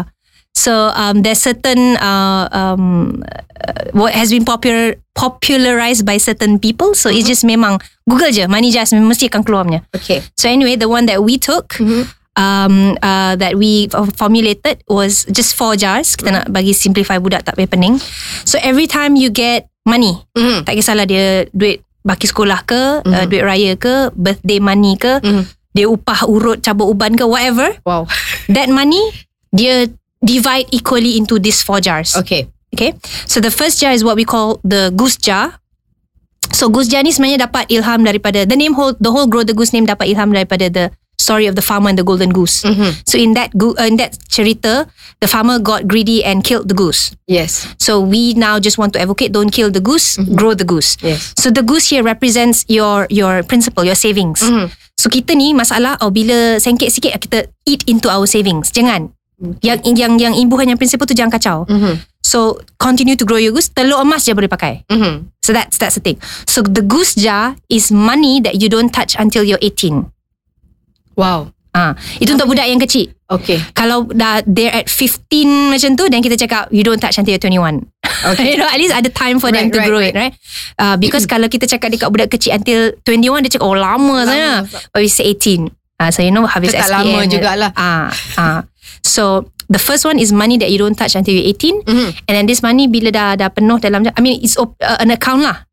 So 0.55 0.93
um, 0.93 1.23
there's 1.23 1.41
certain 1.41 1.97
uh, 1.97 2.49
um, 2.53 3.23
uh, 3.25 3.89
what 3.97 4.13
has 4.13 4.29
been 4.31 4.45
popular 4.45 4.99
popularized 5.15 6.05
by 6.05 6.19
certain 6.19 6.59
people. 6.59 6.93
So 6.95 7.09
it's 7.09 7.27
just 7.29 7.45
memang 7.45 7.81
Google 8.09 8.33
je 8.33 8.45
money 8.51 8.69
jars 8.75 8.93
mesti 8.93 9.31
akan 9.31 9.43
keluar 9.47 9.65
punya. 9.65 9.81
Okay. 9.95 10.21
So 10.37 10.51
anyway, 10.51 10.77
the 10.77 10.89
one 10.91 11.07
that 11.07 11.23
we 11.25 11.39
took, 11.41 11.77
um, 12.37 12.97
uh, 13.01 13.35
that 13.37 13.57
we 13.57 13.89
formulated 14.17 14.83
was 14.89 15.25
just 15.31 15.55
four 15.57 15.77
jars. 15.77 16.13
Kita 16.17 16.29
nak 16.33 16.47
bagi 16.53 16.73
simplify 16.77 17.17
budak 17.17 17.47
tak 17.47 17.57
payah 17.57 17.71
pening. 17.71 17.97
So 18.45 18.59
every 18.61 18.89
time 18.91 19.17
you 19.17 19.31
get 19.31 19.71
money, 19.87 20.19
Mhm. 20.37 20.67
tak 20.69 20.77
kisahlah 20.77 21.07
dia 21.09 21.47
duit 21.57 21.81
baki 22.01 22.29
sekolah 22.29 22.65
ke, 22.65 23.05
uh, 23.05 23.25
duit 23.29 23.45
raya 23.45 23.77
ke, 23.77 24.09
birthday 24.17 24.61
money 24.61 24.97
ke, 24.97 25.21
Mhm. 25.21 25.43
dia 25.73 25.87
upah 25.89 26.25
urut 26.27 26.61
cabut 26.65 26.89
uban 26.89 27.13
ke, 27.13 27.25
whatever. 27.25 27.77
Wow. 27.85 28.09
That 28.49 28.73
money, 28.73 29.01
dia 29.53 29.89
divide 30.22 30.68
equally 30.70 31.16
into 31.16 31.38
these 31.38 31.62
four 31.62 31.80
jars. 31.80 32.16
Okay. 32.16 32.48
Okay. 32.72 32.94
So 33.26 33.40
the 33.40 33.50
first 33.50 33.80
jar 33.80 33.92
is 33.92 34.04
what 34.04 34.14
we 34.16 34.24
call 34.24 34.61
the 34.62 34.92
goose 34.94 35.16
jar. 35.16 35.59
So 36.54 36.68
goose 36.68 36.88
jar 36.88 37.02
ni 37.02 37.11
sebenarnya 37.11 37.46
dapat 37.50 37.70
ilham 37.70 38.02
daripada 38.06 38.46
the 38.46 38.56
name 38.56 38.74
whole 38.74 38.94
the 38.98 39.11
whole 39.11 39.26
grow 39.26 39.42
the 39.42 39.54
goose 39.54 39.72
name 39.72 39.87
dapat 39.87 40.11
ilham 40.11 40.30
daripada 40.35 40.70
the 40.70 40.85
story 41.20 41.44
of 41.46 41.54
the 41.54 41.62
farmer 41.62 41.92
and 41.92 41.98
the 42.00 42.06
golden 42.06 42.33
goose. 42.33 42.64
Mhm. 42.64 43.04
So 43.04 43.20
in 43.20 43.37
that 43.37 43.52
go- 43.54 43.76
uh, 43.76 43.85
in 43.87 44.00
that 44.00 44.16
cerita, 44.26 44.88
the 45.20 45.28
farmer 45.28 45.61
got 45.61 45.85
greedy 45.87 46.24
and 46.24 46.40
killed 46.42 46.66
the 46.70 46.74
goose. 46.74 47.12
Yes. 47.28 47.68
So 47.76 48.00
we 48.00 48.33
now 48.35 48.56
just 48.59 48.80
want 48.80 48.96
to 48.96 48.98
advocate 49.04 49.30
don't 49.30 49.52
kill 49.52 49.68
the 49.70 49.85
goose, 49.85 50.16
grow 50.35 50.56
the 50.56 50.64
goose. 50.66 50.96
Yes. 51.04 51.37
So 51.37 51.52
the 51.52 51.61
goose 51.62 51.92
here 51.92 52.02
represents 52.02 52.64
your 52.72 53.04
your 53.12 53.44
principal, 53.44 53.85
your 53.85 53.98
savings. 53.98 54.40
Mhm. 54.42 54.72
So 54.96 55.12
kita 55.12 55.37
ni 55.37 55.52
masalah 55.52 56.00
oh 56.00 56.09
bila 56.11 56.56
sengkit 56.59 56.88
sikit 56.90 57.14
kita 57.20 57.52
eat 57.68 57.85
into 57.87 58.09
our 58.09 58.24
savings. 58.26 58.72
Jangan. 58.72 59.12
Yang 59.61 59.79
yang 59.96 60.12
yang 60.20 60.35
imbuhan 60.37 60.68
yang 60.68 60.76
prinsipal 60.76 61.09
tu 61.09 61.16
jangan 61.16 61.33
kacau. 61.33 61.64
Mhm. 61.64 61.96
So 62.20 62.61
continue 62.76 63.16
to 63.16 63.24
grow 63.24 63.40
your 63.40 63.50
goose. 63.50 63.72
Telur 63.72 63.98
emas 63.98 64.22
je 64.22 64.37
boleh 64.37 64.46
pakai. 64.46 64.85
Mhm. 64.87 65.33
So 65.40 65.50
that's 65.50 65.81
that's 65.81 65.96
the 65.96 66.05
thing. 66.05 66.20
So 66.44 66.61
the 66.61 66.85
goose 66.85 67.16
jar 67.16 67.57
is 67.66 67.88
money 67.88 68.44
that 68.44 68.61
you 68.61 68.68
don't 68.68 68.92
touch 68.92 69.16
until 69.16 69.40
you're 69.40 69.61
18. 69.61 70.12
Wow. 71.16 71.50
Ah, 71.70 71.94
itu 72.18 72.35
untuk 72.35 72.50
budak 72.50 72.66
yang 72.66 72.83
kecil. 72.83 73.14
Okay. 73.31 73.62
Kalau 73.72 74.03
dah 74.11 74.42
they're 74.42 74.74
at 74.74 74.90
15 74.90 75.70
macam 75.70 75.94
tu 75.94 76.11
then 76.11 76.18
kita 76.18 76.35
cakap 76.35 76.66
you 76.74 76.83
don't 76.83 76.98
touch 76.98 77.14
until 77.14 77.31
you're 77.31 77.40
21. 77.42 77.87
Okay. 78.20 78.53
you 78.53 78.57
know, 78.61 78.68
at 78.68 78.76
least 78.76 78.92
ada 78.92 79.09
time 79.09 79.40
for 79.40 79.48
them 79.48 79.70
Right, 79.70 79.72
to 79.72 79.79
right, 79.81 79.88
grow 79.88 80.03
right. 80.03 80.12
it, 80.12 80.18
right? 80.18 80.35
Uh, 80.76 80.98
because 81.00 81.24
kalau 81.24 81.48
kita 81.48 81.64
cakap 81.64 81.88
dekat 81.88 82.11
budak 82.11 82.29
kecil 82.29 82.53
until 82.53 82.92
21 83.09 83.46
dia 83.46 83.57
cakap 83.57 83.64
oh 83.64 83.72
lama 83.72 84.29
sana. 84.29 84.66
But 84.92 85.00
we 85.00 85.09
say 85.09 85.24
18. 85.33 85.72
Uh, 85.96 86.11
so 86.11 86.20
you 86.20 86.29
know 86.29 86.44
habis 86.44 86.68
Itu 86.68 86.85
tak 86.85 86.90
SPM. 86.90 86.96
lama 87.00 87.18
jugalah. 87.24 87.70
Ah, 87.72 88.11
ah. 88.37 88.61
So 89.03 89.49
the 89.71 89.79
first 89.79 90.05
one 90.05 90.19
is 90.19 90.35
money 90.35 90.59
that 90.59 90.71
you 90.71 90.79
don't 90.79 90.97
touch 90.99 91.15
until 91.15 91.35
you're 91.35 91.47
18. 91.55 91.83
Mhm. 91.87 92.09
And 92.27 92.33
then 92.35 92.45
this 92.47 92.61
money 92.61 92.87
bila 92.87 93.11
dah 93.15 93.29
dah 93.39 93.49
penuh 93.49 93.79
dalam 93.79 94.05
I 94.05 94.21
mean 94.21 94.41
it's 94.43 94.59
op, 94.59 94.75
uh, 94.81 94.99
an 95.01 95.15
account 95.15 95.47
lah. 95.47 95.65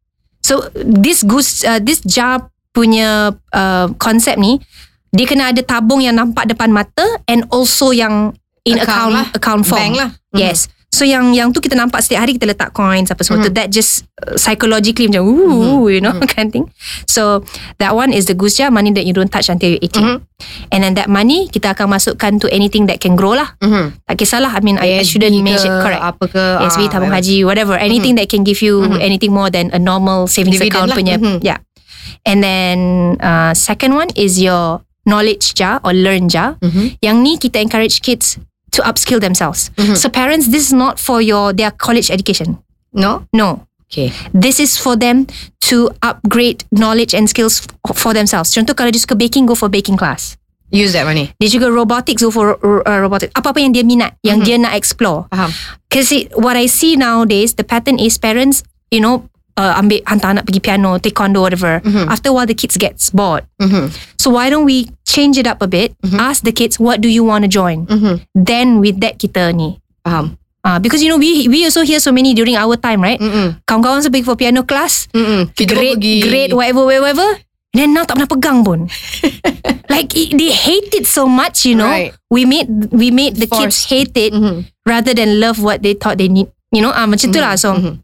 So 0.46 0.70
this 0.78 1.26
goose 1.26 1.66
uh, 1.66 1.82
this 1.82 2.00
jar 2.06 2.48
punya 2.72 3.34
uh, 3.52 3.86
konsep 3.98 4.38
ni 4.38 4.62
dia 5.10 5.26
kena 5.26 5.50
ada 5.50 5.64
tabung 5.66 6.04
yang 6.04 6.14
nampak 6.14 6.46
depan 6.46 6.70
mata 6.70 7.04
and 7.26 7.48
also 7.50 7.90
yang 7.96 8.36
in 8.68 8.78
Account 8.78 8.86
account 8.86 9.12
lah. 9.16 9.26
account 9.34 9.64
form. 9.66 9.80
Bank 9.82 9.94
lah. 9.98 10.10
Mhm. 10.36 10.40
Yes. 10.40 10.60
So 10.98 11.06
yang 11.06 11.30
yang 11.38 11.54
tu 11.54 11.62
kita 11.62 11.78
nampak 11.78 12.02
setiap 12.02 12.26
hari 12.26 12.34
kita 12.34 12.50
letak 12.50 12.74
coins 12.74 13.14
apa 13.14 13.22
semua. 13.22 13.38
Mm. 13.38 13.46
So 13.46 13.50
that 13.54 13.68
just 13.70 13.92
uh, 14.18 14.34
psychologically 14.34 15.06
macam 15.06 15.30
ooh, 15.30 15.86
mm-hmm. 15.86 15.94
you 15.94 16.02
know 16.02 16.18
mm-hmm. 16.18 16.26
kind 16.34 16.50
of 16.50 16.54
thing. 16.58 16.66
So 17.06 17.46
that 17.78 17.94
one 17.94 18.10
is 18.18 18.26
the 18.26 18.34
goose 18.34 18.58
jar 18.58 18.74
money 18.74 18.90
that 18.98 19.06
you 19.06 19.14
don't 19.14 19.30
touch 19.30 19.54
until 19.54 19.78
you're 19.78 19.86
18. 19.86 19.94
Mm-hmm. 19.94 20.18
And 20.74 20.80
then 20.82 20.94
that 20.98 21.06
money 21.06 21.54
kita 21.54 21.78
akan 21.78 21.94
masukkan 21.94 22.42
to 22.42 22.50
anything 22.50 22.90
that 22.90 22.98
can 22.98 23.14
grow 23.14 23.38
lah. 23.38 23.54
Mm-hmm. 23.62 24.10
Tak 24.10 24.16
kisahlah. 24.18 24.58
I 24.58 24.62
mean 24.66 24.82
I, 24.82 24.98
I 24.98 25.06
shouldn't 25.06 25.38
mention 25.38 25.70
correct. 25.70 26.02
Apa 26.02 26.26
ke? 26.26 26.44
ASB, 26.66 26.90
ah, 26.90 26.98
tabung 26.98 27.14
haji, 27.14 27.46
whatever. 27.46 27.78
Anything 27.78 28.18
mm-hmm. 28.18 28.26
that 28.26 28.34
can 28.34 28.42
give 28.42 28.66
you 28.66 28.82
mm-hmm. 28.82 28.98
anything 28.98 29.30
more 29.30 29.54
than 29.54 29.70
a 29.78 29.80
normal 29.80 30.26
savings 30.26 30.58
Dividend 30.58 30.74
account 30.74 30.90
lah. 30.90 30.98
punya. 30.98 31.16
Mm-hmm. 31.22 31.46
Yeah. 31.46 31.62
And 32.26 32.42
then 32.42 32.78
uh, 33.22 33.54
second 33.54 33.94
one 33.94 34.10
is 34.18 34.42
your 34.42 34.82
knowledge 35.06 35.54
jar 35.54 35.78
or 35.86 35.94
learn 35.94 36.26
jar. 36.26 36.58
Mm-hmm. 36.66 37.06
Yang 37.06 37.18
ni 37.22 37.34
kita 37.38 37.62
encourage 37.62 38.02
kids 38.02 38.42
to 38.78 38.86
upskill 38.86 39.20
themselves. 39.20 39.74
Mm-hmm. 39.76 39.98
So 39.98 40.08
parents, 40.08 40.54
this 40.54 40.70
is 40.70 40.74
not 40.74 41.02
for 41.02 41.20
your 41.20 41.52
their 41.52 41.74
college 41.74 42.14
education. 42.14 42.62
No, 42.94 43.26
no. 43.34 43.66
Okay. 43.90 44.14
This 44.32 44.60
is 44.60 44.78
for 44.78 44.96
them 44.96 45.28
to 45.72 45.90
upgrade 46.04 46.64
knowledge 46.72 47.16
and 47.16 47.28
skills 47.28 47.66
for 47.96 48.14
themselves. 48.14 48.54
Contoh 48.54 48.76
kalau 48.76 48.92
dia 48.92 49.02
suka 49.02 49.16
baking, 49.16 49.48
go 49.48 49.56
for 49.56 49.72
baking 49.72 49.96
class. 49.96 50.36
Use 50.68 50.92
that 50.92 51.08
money. 51.08 51.32
Dia 51.40 51.48
juga 51.48 51.72
robotics, 51.72 52.20
go 52.20 52.28
for 52.28 52.60
uh, 52.60 53.00
robotics. 53.00 53.32
Apa-apa 53.32 53.64
yang 53.64 53.72
dia 53.72 53.88
minat, 53.88 54.20
yang 54.20 54.44
mm-hmm. 54.44 54.60
dia 54.60 54.64
nak 54.68 54.76
explore. 54.76 55.24
Faham. 55.32 55.56
Because 55.88 56.12
what 56.36 56.60
I 56.60 56.68
see 56.68 57.00
nowadays, 57.00 57.56
the 57.56 57.64
pattern 57.64 57.96
is 57.96 58.20
parents, 58.20 58.68
you 58.92 59.00
know, 59.00 59.32
uh, 59.58 59.74
ambil 59.76 60.00
hantar 60.06 60.38
anak 60.38 60.46
pergi 60.46 60.62
piano, 60.62 61.02
taekwondo, 61.02 61.42
whatever. 61.42 61.82
Mm-hmm. 61.82 62.08
After 62.08 62.30
a 62.30 62.34
while, 62.34 62.48
the 62.48 62.56
kids 62.56 62.78
gets 62.78 63.10
bored. 63.10 63.44
Mm-hmm. 63.60 63.92
So 64.22 64.32
why 64.32 64.54
don't 64.54 64.70
we 64.70 64.94
change 65.04 65.36
it 65.42 65.50
up 65.50 65.60
a 65.66 65.68
bit? 65.68 65.98
Mm-hmm. 66.06 66.22
Ask 66.22 66.46
the 66.46 66.54
kids, 66.54 66.80
what 66.80 67.02
do 67.02 67.10
you 67.10 67.26
want 67.26 67.44
to 67.44 67.50
join? 67.50 67.90
Mm-hmm. 67.90 68.24
Then 68.38 68.80
with 68.80 69.02
that 69.02 69.18
kita 69.18 69.52
ni. 69.58 69.82
Faham. 70.06 70.38
Uh, 70.68 70.80
because 70.84 71.00
you 71.00 71.08
know 71.08 71.16
we 71.16 71.48
we 71.48 71.64
also 71.64 71.80
hear 71.88 71.96
so 71.96 72.12
many 72.12 72.36
during 72.36 72.60
our 72.60 72.76
time 72.76 73.00
right 73.00 73.24
Mm-mm. 73.24 73.56
kawan-kawan 73.64 74.04
pergi 74.04 74.26
for 74.28 74.36
piano 74.36 74.68
class 74.68 75.08
Mm-mm. 75.16 75.48
great 75.56 75.96
pergi. 75.96 76.28
great 76.28 76.52
whatever 76.52 76.84
whatever 76.84 77.24
then 77.72 77.96
now 77.96 78.04
tak 78.04 78.20
pernah 78.20 78.28
pegang 78.28 78.60
pun 78.68 78.80
like 79.94 80.12
it, 80.12 80.36
they 80.36 80.52
hate 80.52 80.92
it 80.92 81.08
so 81.08 81.24
much 81.24 81.64
you 81.64 81.72
know 81.72 81.88
right. 81.88 82.12
we 82.28 82.44
made 82.44 82.68
we 82.92 83.16
made 83.16 83.40
the 83.40 83.48
Forced. 83.48 83.64
kids 83.64 83.78
hate 83.88 84.16
it 84.20 84.36
mm-hmm. 84.36 84.68
rather 84.84 85.16
than 85.16 85.40
love 85.40 85.64
what 85.64 85.80
they 85.80 85.96
thought 85.96 86.20
they 86.20 86.28
need 86.28 86.52
you 86.76 86.84
know 86.84 86.92
ah 86.92 87.06
uh, 87.06 87.08
macam 87.08 87.32
mm-hmm. 87.32 87.40
tu 87.40 87.48
lah 87.48 87.56
so 87.56 87.72
mm-hmm. 87.72 88.04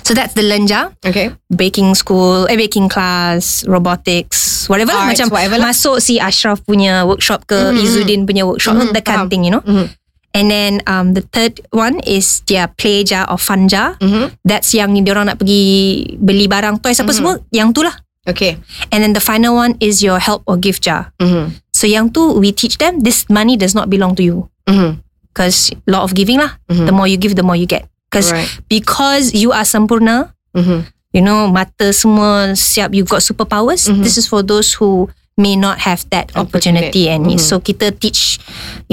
So 0.00 0.16
that's 0.16 0.32
the 0.32 0.40
lenja. 0.40 0.96
Okay. 1.04 1.36
Baking 1.52 1.92
school, 1.92 2.48
eh 2.48 2.56
baking 2.56 2.88
class, 2.88 3.60
robotics, 3.68 4.64
whatever 4.72 4.96
Arts, 4.96 5.04
lah. 5.04 5.08
Macam 5.12 5.26
whatever 5.28 5.58
lah. 5.60 5.68
masuk 5.68 6.00
si 6.00 6.16
Ashraf 6.16 6.64
punya 6.64 7.04
workshop 7.04 7.44
ke, 7.44 7.54
mm-hmm. 7.54 7.84
Izudin 7.84 8.20
punya 8.24 8.48
workshop, 8.48 8.80
mm-hmm. 8.80 8.96
that 8.96 9.04
kind 9.04 9.20
of 9.20 9.28
thing, 9.28 9.44
you 9.44 9.52
know. 9.52 9.60
Mm-hmm. 9.60 9.92
And 10.32 10.48
then 10.48 10.72
um, 10.88 11.12
the 11.12 11.20
third 11.28 11.60
one 11.76 12.00
is 12.08 12.40
their 12.48 12.72
play 12.72 13.04
jar 13.04 13.28
or 13.28 13.36
fun 13.36 13.68
jar. 13.68 14.00
Mm-hmm. 14.00 14.40
That's 14.48 14.72
yang 14.72 14.96
dia 14.96 15.12
orang 15.12 15.28
nak 15.28 15.44
pergi 15.44 16.16
beli 16.16 16.48
barang 16.48 16.80
toys 16.80 16.96
apa 16.96 17.12
mm-hmm. 17.12 17.16
semua, 17.20 17.34
yang 17.52 17.76
tu 17.76 17.84
lah. 17.84 17.92
Okay. 18.24 18.56
And 18.88 19.04
then 19.04 19.12
the 19.12 19.20
final 19.20 19.52
one 19.52 19.76
is 19.76 20.00
your 20.00 20.16
help 20.16 20.40
or 20.48 20.56
gift 20.56 20.88
jar. 20.88 21.12
Mm-hmm. 21.20 21.60
So 21.76 21.84
yang 21.84 22.16
tu 22.16 22.40
we 22.40 22.48
teach 22.56 22.80
them 22.80 23.04
this 23.04 23.28
money 23.28 23.60
does 23.60 23.76
not 23.76 23.92
belong 23.92 24.16
to 24.16 24.24
you. 24.24 24.48
Because 24.64 25.68
mm-hmm. 25.68 25.84
law 25.92 26.00
of 26.06 26.16
giving 26.16 26.40
lah. 26.40 26.56
Mm-hmm. 26.72 26.86
The 26.88 26.94
more 26.96 27.04
you 27.04 27.20
give, 27.20 27.36
the 27.36 27.44
more 27.44 27.58
you 27.58 27.68
get. 27.68 27.84
Because 28.12 28.28
right. 28.28 28.44
because 28.68 29.32
you 29.32 29.56
are 29.56 29.64
sempurna, 29.64 30.36
mm-hmm. 30.52 30.84
you 31.16 31.24
know 31.24 31.48
mata 31.48 31.96
semua 31.96 32.52
siap, 32.52 32.92
you've 32.92 33.08
got 33.08 33.24
superpowers. 33.24 33.88
Mm-hmm. 33.88 34.04
This 34.04 34.20
is 34.20 34.28
for 34.28 34.44
those 34.44 34.76
who 34.76 35.08
may 35.40 35.56
not 35.56 35.80
have 35.88 36.04
that 36.12 36.28
opportunity 36.36 37.08
and 37.08 37.24
mm-hmm. 37.24 37.40
so 37.40 37.56
kita 37.56 37.96
teach, 37.96 38.36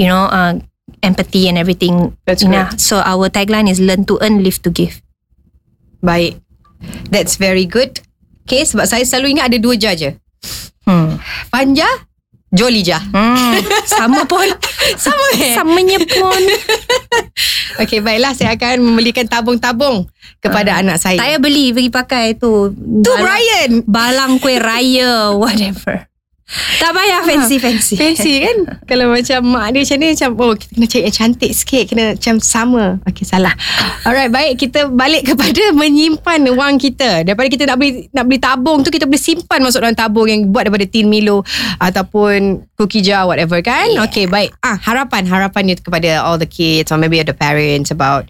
you 0.00 0.08
know, 0.08 0.24
uh, 0.32 0.56
empathy 1.04 1.52
and 1.52 1.60
everything. 1.60 2.16
That's 2.24 2.40
you 2.40 2.48
know? 2.48 2.64
So 2.80 3.04
our 3.04 3.28
tagline 3.28 3.68
is 3.68 3.76
learn 3.76 4.08
to 4.08 4.16
earn, 4.24 4.40
live 4.40 4.64
to 4.64 4.72
give. 4.72 5.04
Baik, 6.00 6.40
that's 7.12 7.36
very 7.36 7.68
good. 7.68 8.00
Okay, 8.48 8.64
sebab 8.64 8.88
saya 8.88 9.04
selalu 9.04 9.36
ingat 9.36 9.52
ada 9.52 9.58
dua 9.60 9.76
jar 9.76 9.92
je. 9.92 10.16
Hmm. 10.88 11.20
Panja, 11.52 11.86
Jolly 12.50 12.82
je. 12.82 12.98
Hmm, 12.98 13.62
sama 13.86 14.26
pun. 14.26 14.42
sama 15.06 15.26
eh? 15.38 15.54
Samanya 15.54 16.02
pun. 16.02 16.42
okay, 17.82 18.02
baiklah. 18.02 18.34
Saya 18.34 18.58
akan 18.58 18.82
membelikan 18.82 19.30
tabung-tabung 19.30 20.10
kepada 20.42 20.74
uh, 20.74 20.80
anak 20.82 20.98
saya. 20.98 21.18
Saya 21.22 21.38
beli, 21.38 21.70
pergi 21.70 21.90
pakai 21.94 22.34
tu. 22.34 22.74
Tu 22.74 23.12
Brian. 23.22 23.86
Balang 23.86 24.42
kuih 24.42 24.58
raya, 24.58 25.30
whatever. 25.38 26.09
Tak 26.50 26.90
payah 26.90 27.22
fancy-fancy 27.22 27.94
ha, 27.94 28.00
Fancy. 28.02 28.32
kan? 28.42 28.56
Kalau 28.90 29.06
macam 29.14 29.38
mak 29.54 29.70
dia 29.70 29.86
macam 29.86 29.96
ni 30.02 30.06
Macam 30.18 30.30
oh 30.34 30.54
kita 30.58 30.70
kena 30.74 30.86
cari 30.90 31.02
yang 31.06 31.14
cantik 31.14 31.52
sikit 31.54 31.84
Kena 31.86 32.04
macam 32.18 32.34
sama. 32.42 32.84
Okay 33.06 33.22
salah. 33.22 33.54
Alright 34.02 34.34
baik. 34.34 34.58
Kita 34.58 34.90
balik 34.90 35.26
kepada 35.30 35.70
Menyimpan 35.70 36.42
wang 36.58 36.74
kita. 36.82 37.22
Daripada 37.22 37.46
kita 37.46 37.70
nak 37.70 37.78
beli 37.78 38.10
Nak 38.10 38.24
beli 38.26 38.38
tabung 38.42 38.82
tu 38.82 38.90
Kita 38.90 39.06
boleh 39.06 39.22
simpan 39.22 39.62
Masuk 39.62 39.78
dalam 39.78 39.94
tabung 39.94 40.26
Yang 40.26 40.50
buat 40.50 40.66
daripada 40.66 40.86
tin 40.90 41.06
Milo 41.06 41.46
Ataupun 41.78 42.66
Cookie 42.74 43.04
jar 43.06 43.30
Whatever 43.30 43.62
kan? 43.62 43.86
Yeah. 43.94 44.06
Okay 44.10 44.26
baik. 44.26 44.50
Ah 44.58 44.74
Harapan. 44.74 45.30
Harapan 45.30 45.62
ni 45.70 45.74
kepada 45.78 46.26
All 46.26 46.34
the 46.34 46.50
kids 46.50 46.90
Or 46.90 46.98
maybe 46.98 47.22
the 47.22 47.36
parents 47.36 47.94
About 47.94 48.26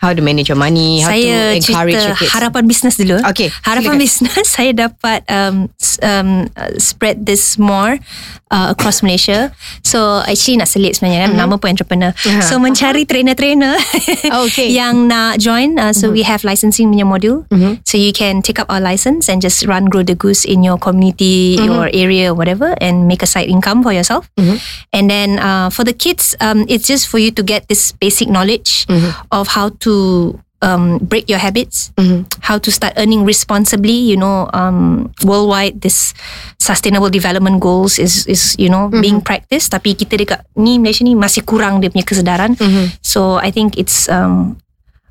how 0.00 0.16
to 0.16 0.24
manage 0.24 0.48
your 0.48 0.56
money, 0.56 1.04
how 1.04 1.12
saya 1.12 1.52
to 1.52 1.60
encourage 1.60 2.00
your 2.00 2.16
kids. 2.16 2.32
harapan 2.32 2.64
bisnes 2.64 2.96
dulu. 2.96 3.20
Okay. 3.28 3.52
Harapan 3.68 4.00
bisnes 4.00 4.48
saya 4.56 4.72
dapat 4.72 5.20
um, 5.28 5.68
um, 6.00 6.48
spread 6.80 7.28
this 7.28 7.60
more 7.60 8.00
uh, 8.48 8.72
across 8.72 9.04
Malaysia. 9.04 9.52
So 9.84 10.24
actually 10.24 10.56
nak 10.56 10.72
selit 10.72 10.96
sebenarnya 10.96 11.28
kan, 11.28 11.30
mm-hmm. 11.36 11.52
nama 11.52 11.60
pun 11.60 11.68
entrepreneur. 11.76 12.12
Uh-huh. 12.16 12.40
So 12.40 12.56
mencari 12.56 13.04
trainer-trainer 13.04 13.76
okay. 14.48 14.72
yang 14.72 15.04
nak 15.04 15.36
join. 15.36 15.76
Uh, 15.76 15.92
so 15.92 16.08
mm-hmm. 16.08 16.16
we 16.16 16.22
have 16.24 16.40
licensing 16.48 16.88
punya 16.88 17.04
module. 17.04 17.44
Mm-hmm. 17.52 17.84
So 17.84 18.00
you 18.00 18.16
can 18.16 18.40
take 18.40 18.56
up 18.56 18.72
our 18.72 18.80
license 18.80 19.28
and 19.28 19.44
just 19.44 19.68
run 19.68 19.92
Grow 19.92 20.00
the 20.00 20.16
Goose 20.16 20.48
in 20.48 20.64
your 20.64 20.80
community, 20.80 21.60
mm-hmm. 21.60 21.68
your 21.68 21.86
area, 21.92 22.32
whatever, 22.32 22.72
and 22.80 23.04
make 23.04 23.20
a 23.20 23.28
side 23.28 23.52
income 23.52 23.84
for 23.84 23.92
yourself. 23.92 24.32
Mm-hmm. 24.40 24.56
And 24.96 25.04
then 25.12 25.28
uh, 25.38 25.68
for 25.68 25.84
the 25.84 25.92
kids, 25.92 26.32
um, 26.40 26.64
it's 26.72 26.88
just 26.88 27.04
for 27.06 27.20
you 27.20 27.30
to 27.36 27.44
get 27.44 27.68
this 27.68 27.92
basic 27.92 28.32
knowledge 28.32 28.88
mm-hmm. 28.88 29.12
of 29.28 29.52
how 29.52 29.76
to 29.84 29.89
to 29.90 30.38
um, 30.62 31.02
break 31.02 31.28
your 31.28 31.42
habits, 31.42 31.92
mm-hmm. 31.96 32.28
how 32.40 32.58
to 32.58 32.70
start 32.70 32.94
earning 32.96 33.24
responsibly. 33.24 33.96
You 33.96 34.16
know, 34.16 34.48
um, 34.54 35.10
worldwide 35.24 35.82
this 35.82 36.14
sustainable 36.60 37.10
development 37.10 37.60
goals 37.60 37.98
is 37.98 38.26
is 38.30 38.54
you 38.56 38.70
know 38.70 38.88
mm-hmm. 38.88 39.02
being 39.02 39.20
practiced. 39.20 39.74
Tapi 39.74 39.98
kita 39.98 40.14
dekat 40.20 40.46
ni 40.54 40.78
Malaysia 40.78 41.02
ni 41.02 41.18
masih 41.18 41.42
kurang 41.42 41.82
dia 41.82 41.90
punya 41.90 42.06
kesedaran. 42.06 42.54
Mm-hmm. 42.54 43.02
So 43.02 43.42
I 43.42 43.50
think 43.50 43.74
it's 43.74 44.06
um, 44.06 44.60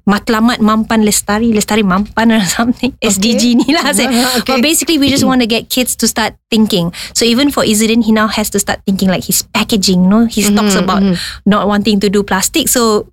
matlamat 0.09 0.57
mampan 0.57 1.05
lestari 1.05 1.53
lestari 1.53 1.85
mampan 1.85 2.33
or 2.33 2.41
something 2.57 2.97
okay. 2.97 3.13
SDG 3.13 3.61
ni 3.61 3.69
lah 3.77 3.85
okay. 3.93 4.41
but 4.41 4.57
basically 4.65 4.97
we 4.97 5.05
just 5.05 5.21
want 5.21 5.37
to 5.37 5.45
get 5.45 5.69
kids 5.69 5.93
to 5.93 6.09
start 6.09 6.33
thinking 6.49 6.89
so 7.13 7.21
even 7.21 7.53
for 7.53 7.61
Izzuddin 7.61 8.01
he 8.01 8.09
now 8.09 8.25
has 8.25 8.49
to 8.49 8.57
start 8.57 8.81
thinking 8.89 9.05
like 9.05 9.21
his 9.29 9.45
packaging 9.53 10.09
no 10.09 10.25
he 10.25 10.41
talks 10.41 10.73
mm-hmm. 10.73 10.81
about 10.81 11.05
mm-hmm. 11.05 11.21
not 11.45 11.69
wanting 11.69 12.01
to 12.01 12.09
do 12.09 12.25
plastic 12.25 12.65
so 12.65 13.05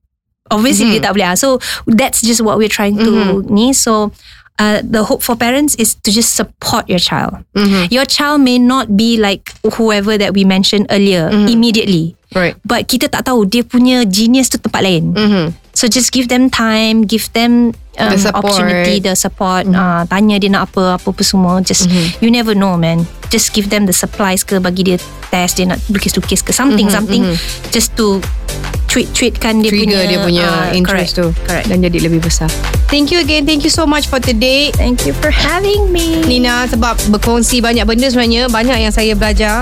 obviously 0.51 0.87
mm-hmm. 0.87 1.03
dia 1.03 1.07
tak 1.07 1.13
boleh 1.17 1.29
ah. 1.33 1.37
so 1.37 1.59
that's 1.87 2.23
just 2.23 2.41
what 2.41 2.59
we're 2.59 2.71
trying 2.71 2.97
to 2.97 3.11
mm-hmm. 3.11 3.47
ni 3.53 3.73
so 3.73 4.13
uh, 4.59 4.81
the 4.83 5.05
hope 5.05 5.23
for 5.23 5.37
parents 5.37 5.75
is 5.77 5.95
to 5.95 6.11
just 6.11 6.35
support 6.35 6.89
your 6.89 7.01
child 7.01 7.45
mm-hmm. 7.55 7.87
your 7.93 8.05
child 8.05 8.41
may 8.41 8.59
not 8.59 8.97
be 8.97 9.17
like 9.17 9.53
whoever 9.77 10.19
that 10.19 10.33
we 10.33 10.45
mentioned 10.45 10.87
earlier 10.91 11.29
mm-hmm. 11.29 11.49
immediately 11.49 12.17
right 12.35 12.57
but 12.65 12.89
kita 12.89 13.09
tak 13.09 13.25
tahu 13.25 13.47
dia 13.47 13.63
punya 13.63 14.05
genius 14.09 14.51
tu 14.51 14.59
tempat 14.59 14.83
lain 14.83 15.15
mm-hmm. 15.15 15.47
so 15.77 15.87
just 15.87 16.11
give 16.11 16.29
them 16.29 16.49
time 16.51 17.05
give 17.07 17.29
them 17.33 17.73
um, 17.99 18.13
the 18.17 18.33
opportunity 18.33 19.01
the 19.01 19.15
support 19.15 19.65
mm-hmm. 19.65 19.77
uh, 19.77 20.03
tanya 20.09 20.37
dia 20.41 20.51
nak 20.53 20.73
apa 20.73 21.01
apa 21.01 21.09
apa 21.13 21.23
semua 21.23 21.61
just 21.63 21.89
mm-hmm. 21.89 22.25
you 22.25 22.29
never 22.33 22.53
know 22.53 22.75
man 22.77 23.05
just 23.29 23.53
give 23.53 23.69
them 23.73 23.87
the 23.87 23.95
supplies 23.95 24.43
ke 24.43 24.59
bagi 24.61 24.85
dia 24.87 24.99
test 25.33 25.59
dia 25.59 25.67
nak 25.69 25.81
lukis-lukis 25.91 26.43
ke 26.43 26.53
something 26.53 26.87
mm-hmm. 26.89 26.97
something 26.97 27.23
mm-hmm. 27.25 27.71
just 27.73 27.93
to 27.95 28.21
tweet-tweetkan 28.97 29.61
dia 29.61 29.69
Trigger 29.69 29.85
punya 29.85 30.01
dia 30.09 30.19
punya 30.25 30.49
uh, 30.49 30.73
interest 30.73 31.21
correct, 31.21 31.37
tu 31.37 31.45
correct. 31.45 31.69
dan 31.69 31.85
jadi 31.85 31.99
lebih 32.09 32.25
besar. 32.25 32.49
Thank 32.89 33.13
you 33.13 33.21
again. 33.21 33.45
Thank 33.45 33.69
you 33.69 33.73
so 33.73 33.85
much 33.85 34.09
for 34.09 34.17
today. 34.17 34.73
Thank 34.73 35.05
you 35.05 35.13
for 35.21 35.29
having 35.29 35.93
me. 35.93 36.25
Nina 36.25 36.65
sebab 36.65 36.97
berkongsi 37.13 37.61
banyak 37.61 37.85
benda 37.85 38.09
sebenarnya 38.09 38.49
banyak 38.49 38.89
yang 38.89 38.95
saya 38.95 39.13
belajar. 39.13 39.61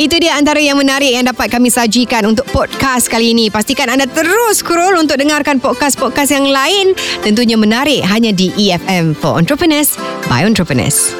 Itu 0.00 0.16
dia 0.16 0.32
antara 0.40 0.56
yang 0.56 0.80
menarik 0.80 1.12
yang 1.12 1.28
dapat 1.28 1.52
kami 1.52 1.68
sajikan 1.68 2.24
untuk 2.24 2.48
podcast 2.48 3.12
kali 3.12 3.36
ini. 3.36 3.52
Pastikan 3.52 3.92
anda 3.92 4.08
terus 4.08 4.64
scroll 4.64 4.96
untuk 4.96 5.20
dengarkan 5.20 5.60
podcast-podcast 5.60 6.32
yang 6.32 6.48
lain. 6.48 6.96
Tentunya 7.20 7.60
menarik 7.60 8.00
hanya 8.08 8.32
di 8.32 8.48
EFM 8.56 9.12
for 9.12 9.36
Entrepreneurs 9.36 10.00
by 10.32 10.40
Entrepreneurs. 10.48 11.12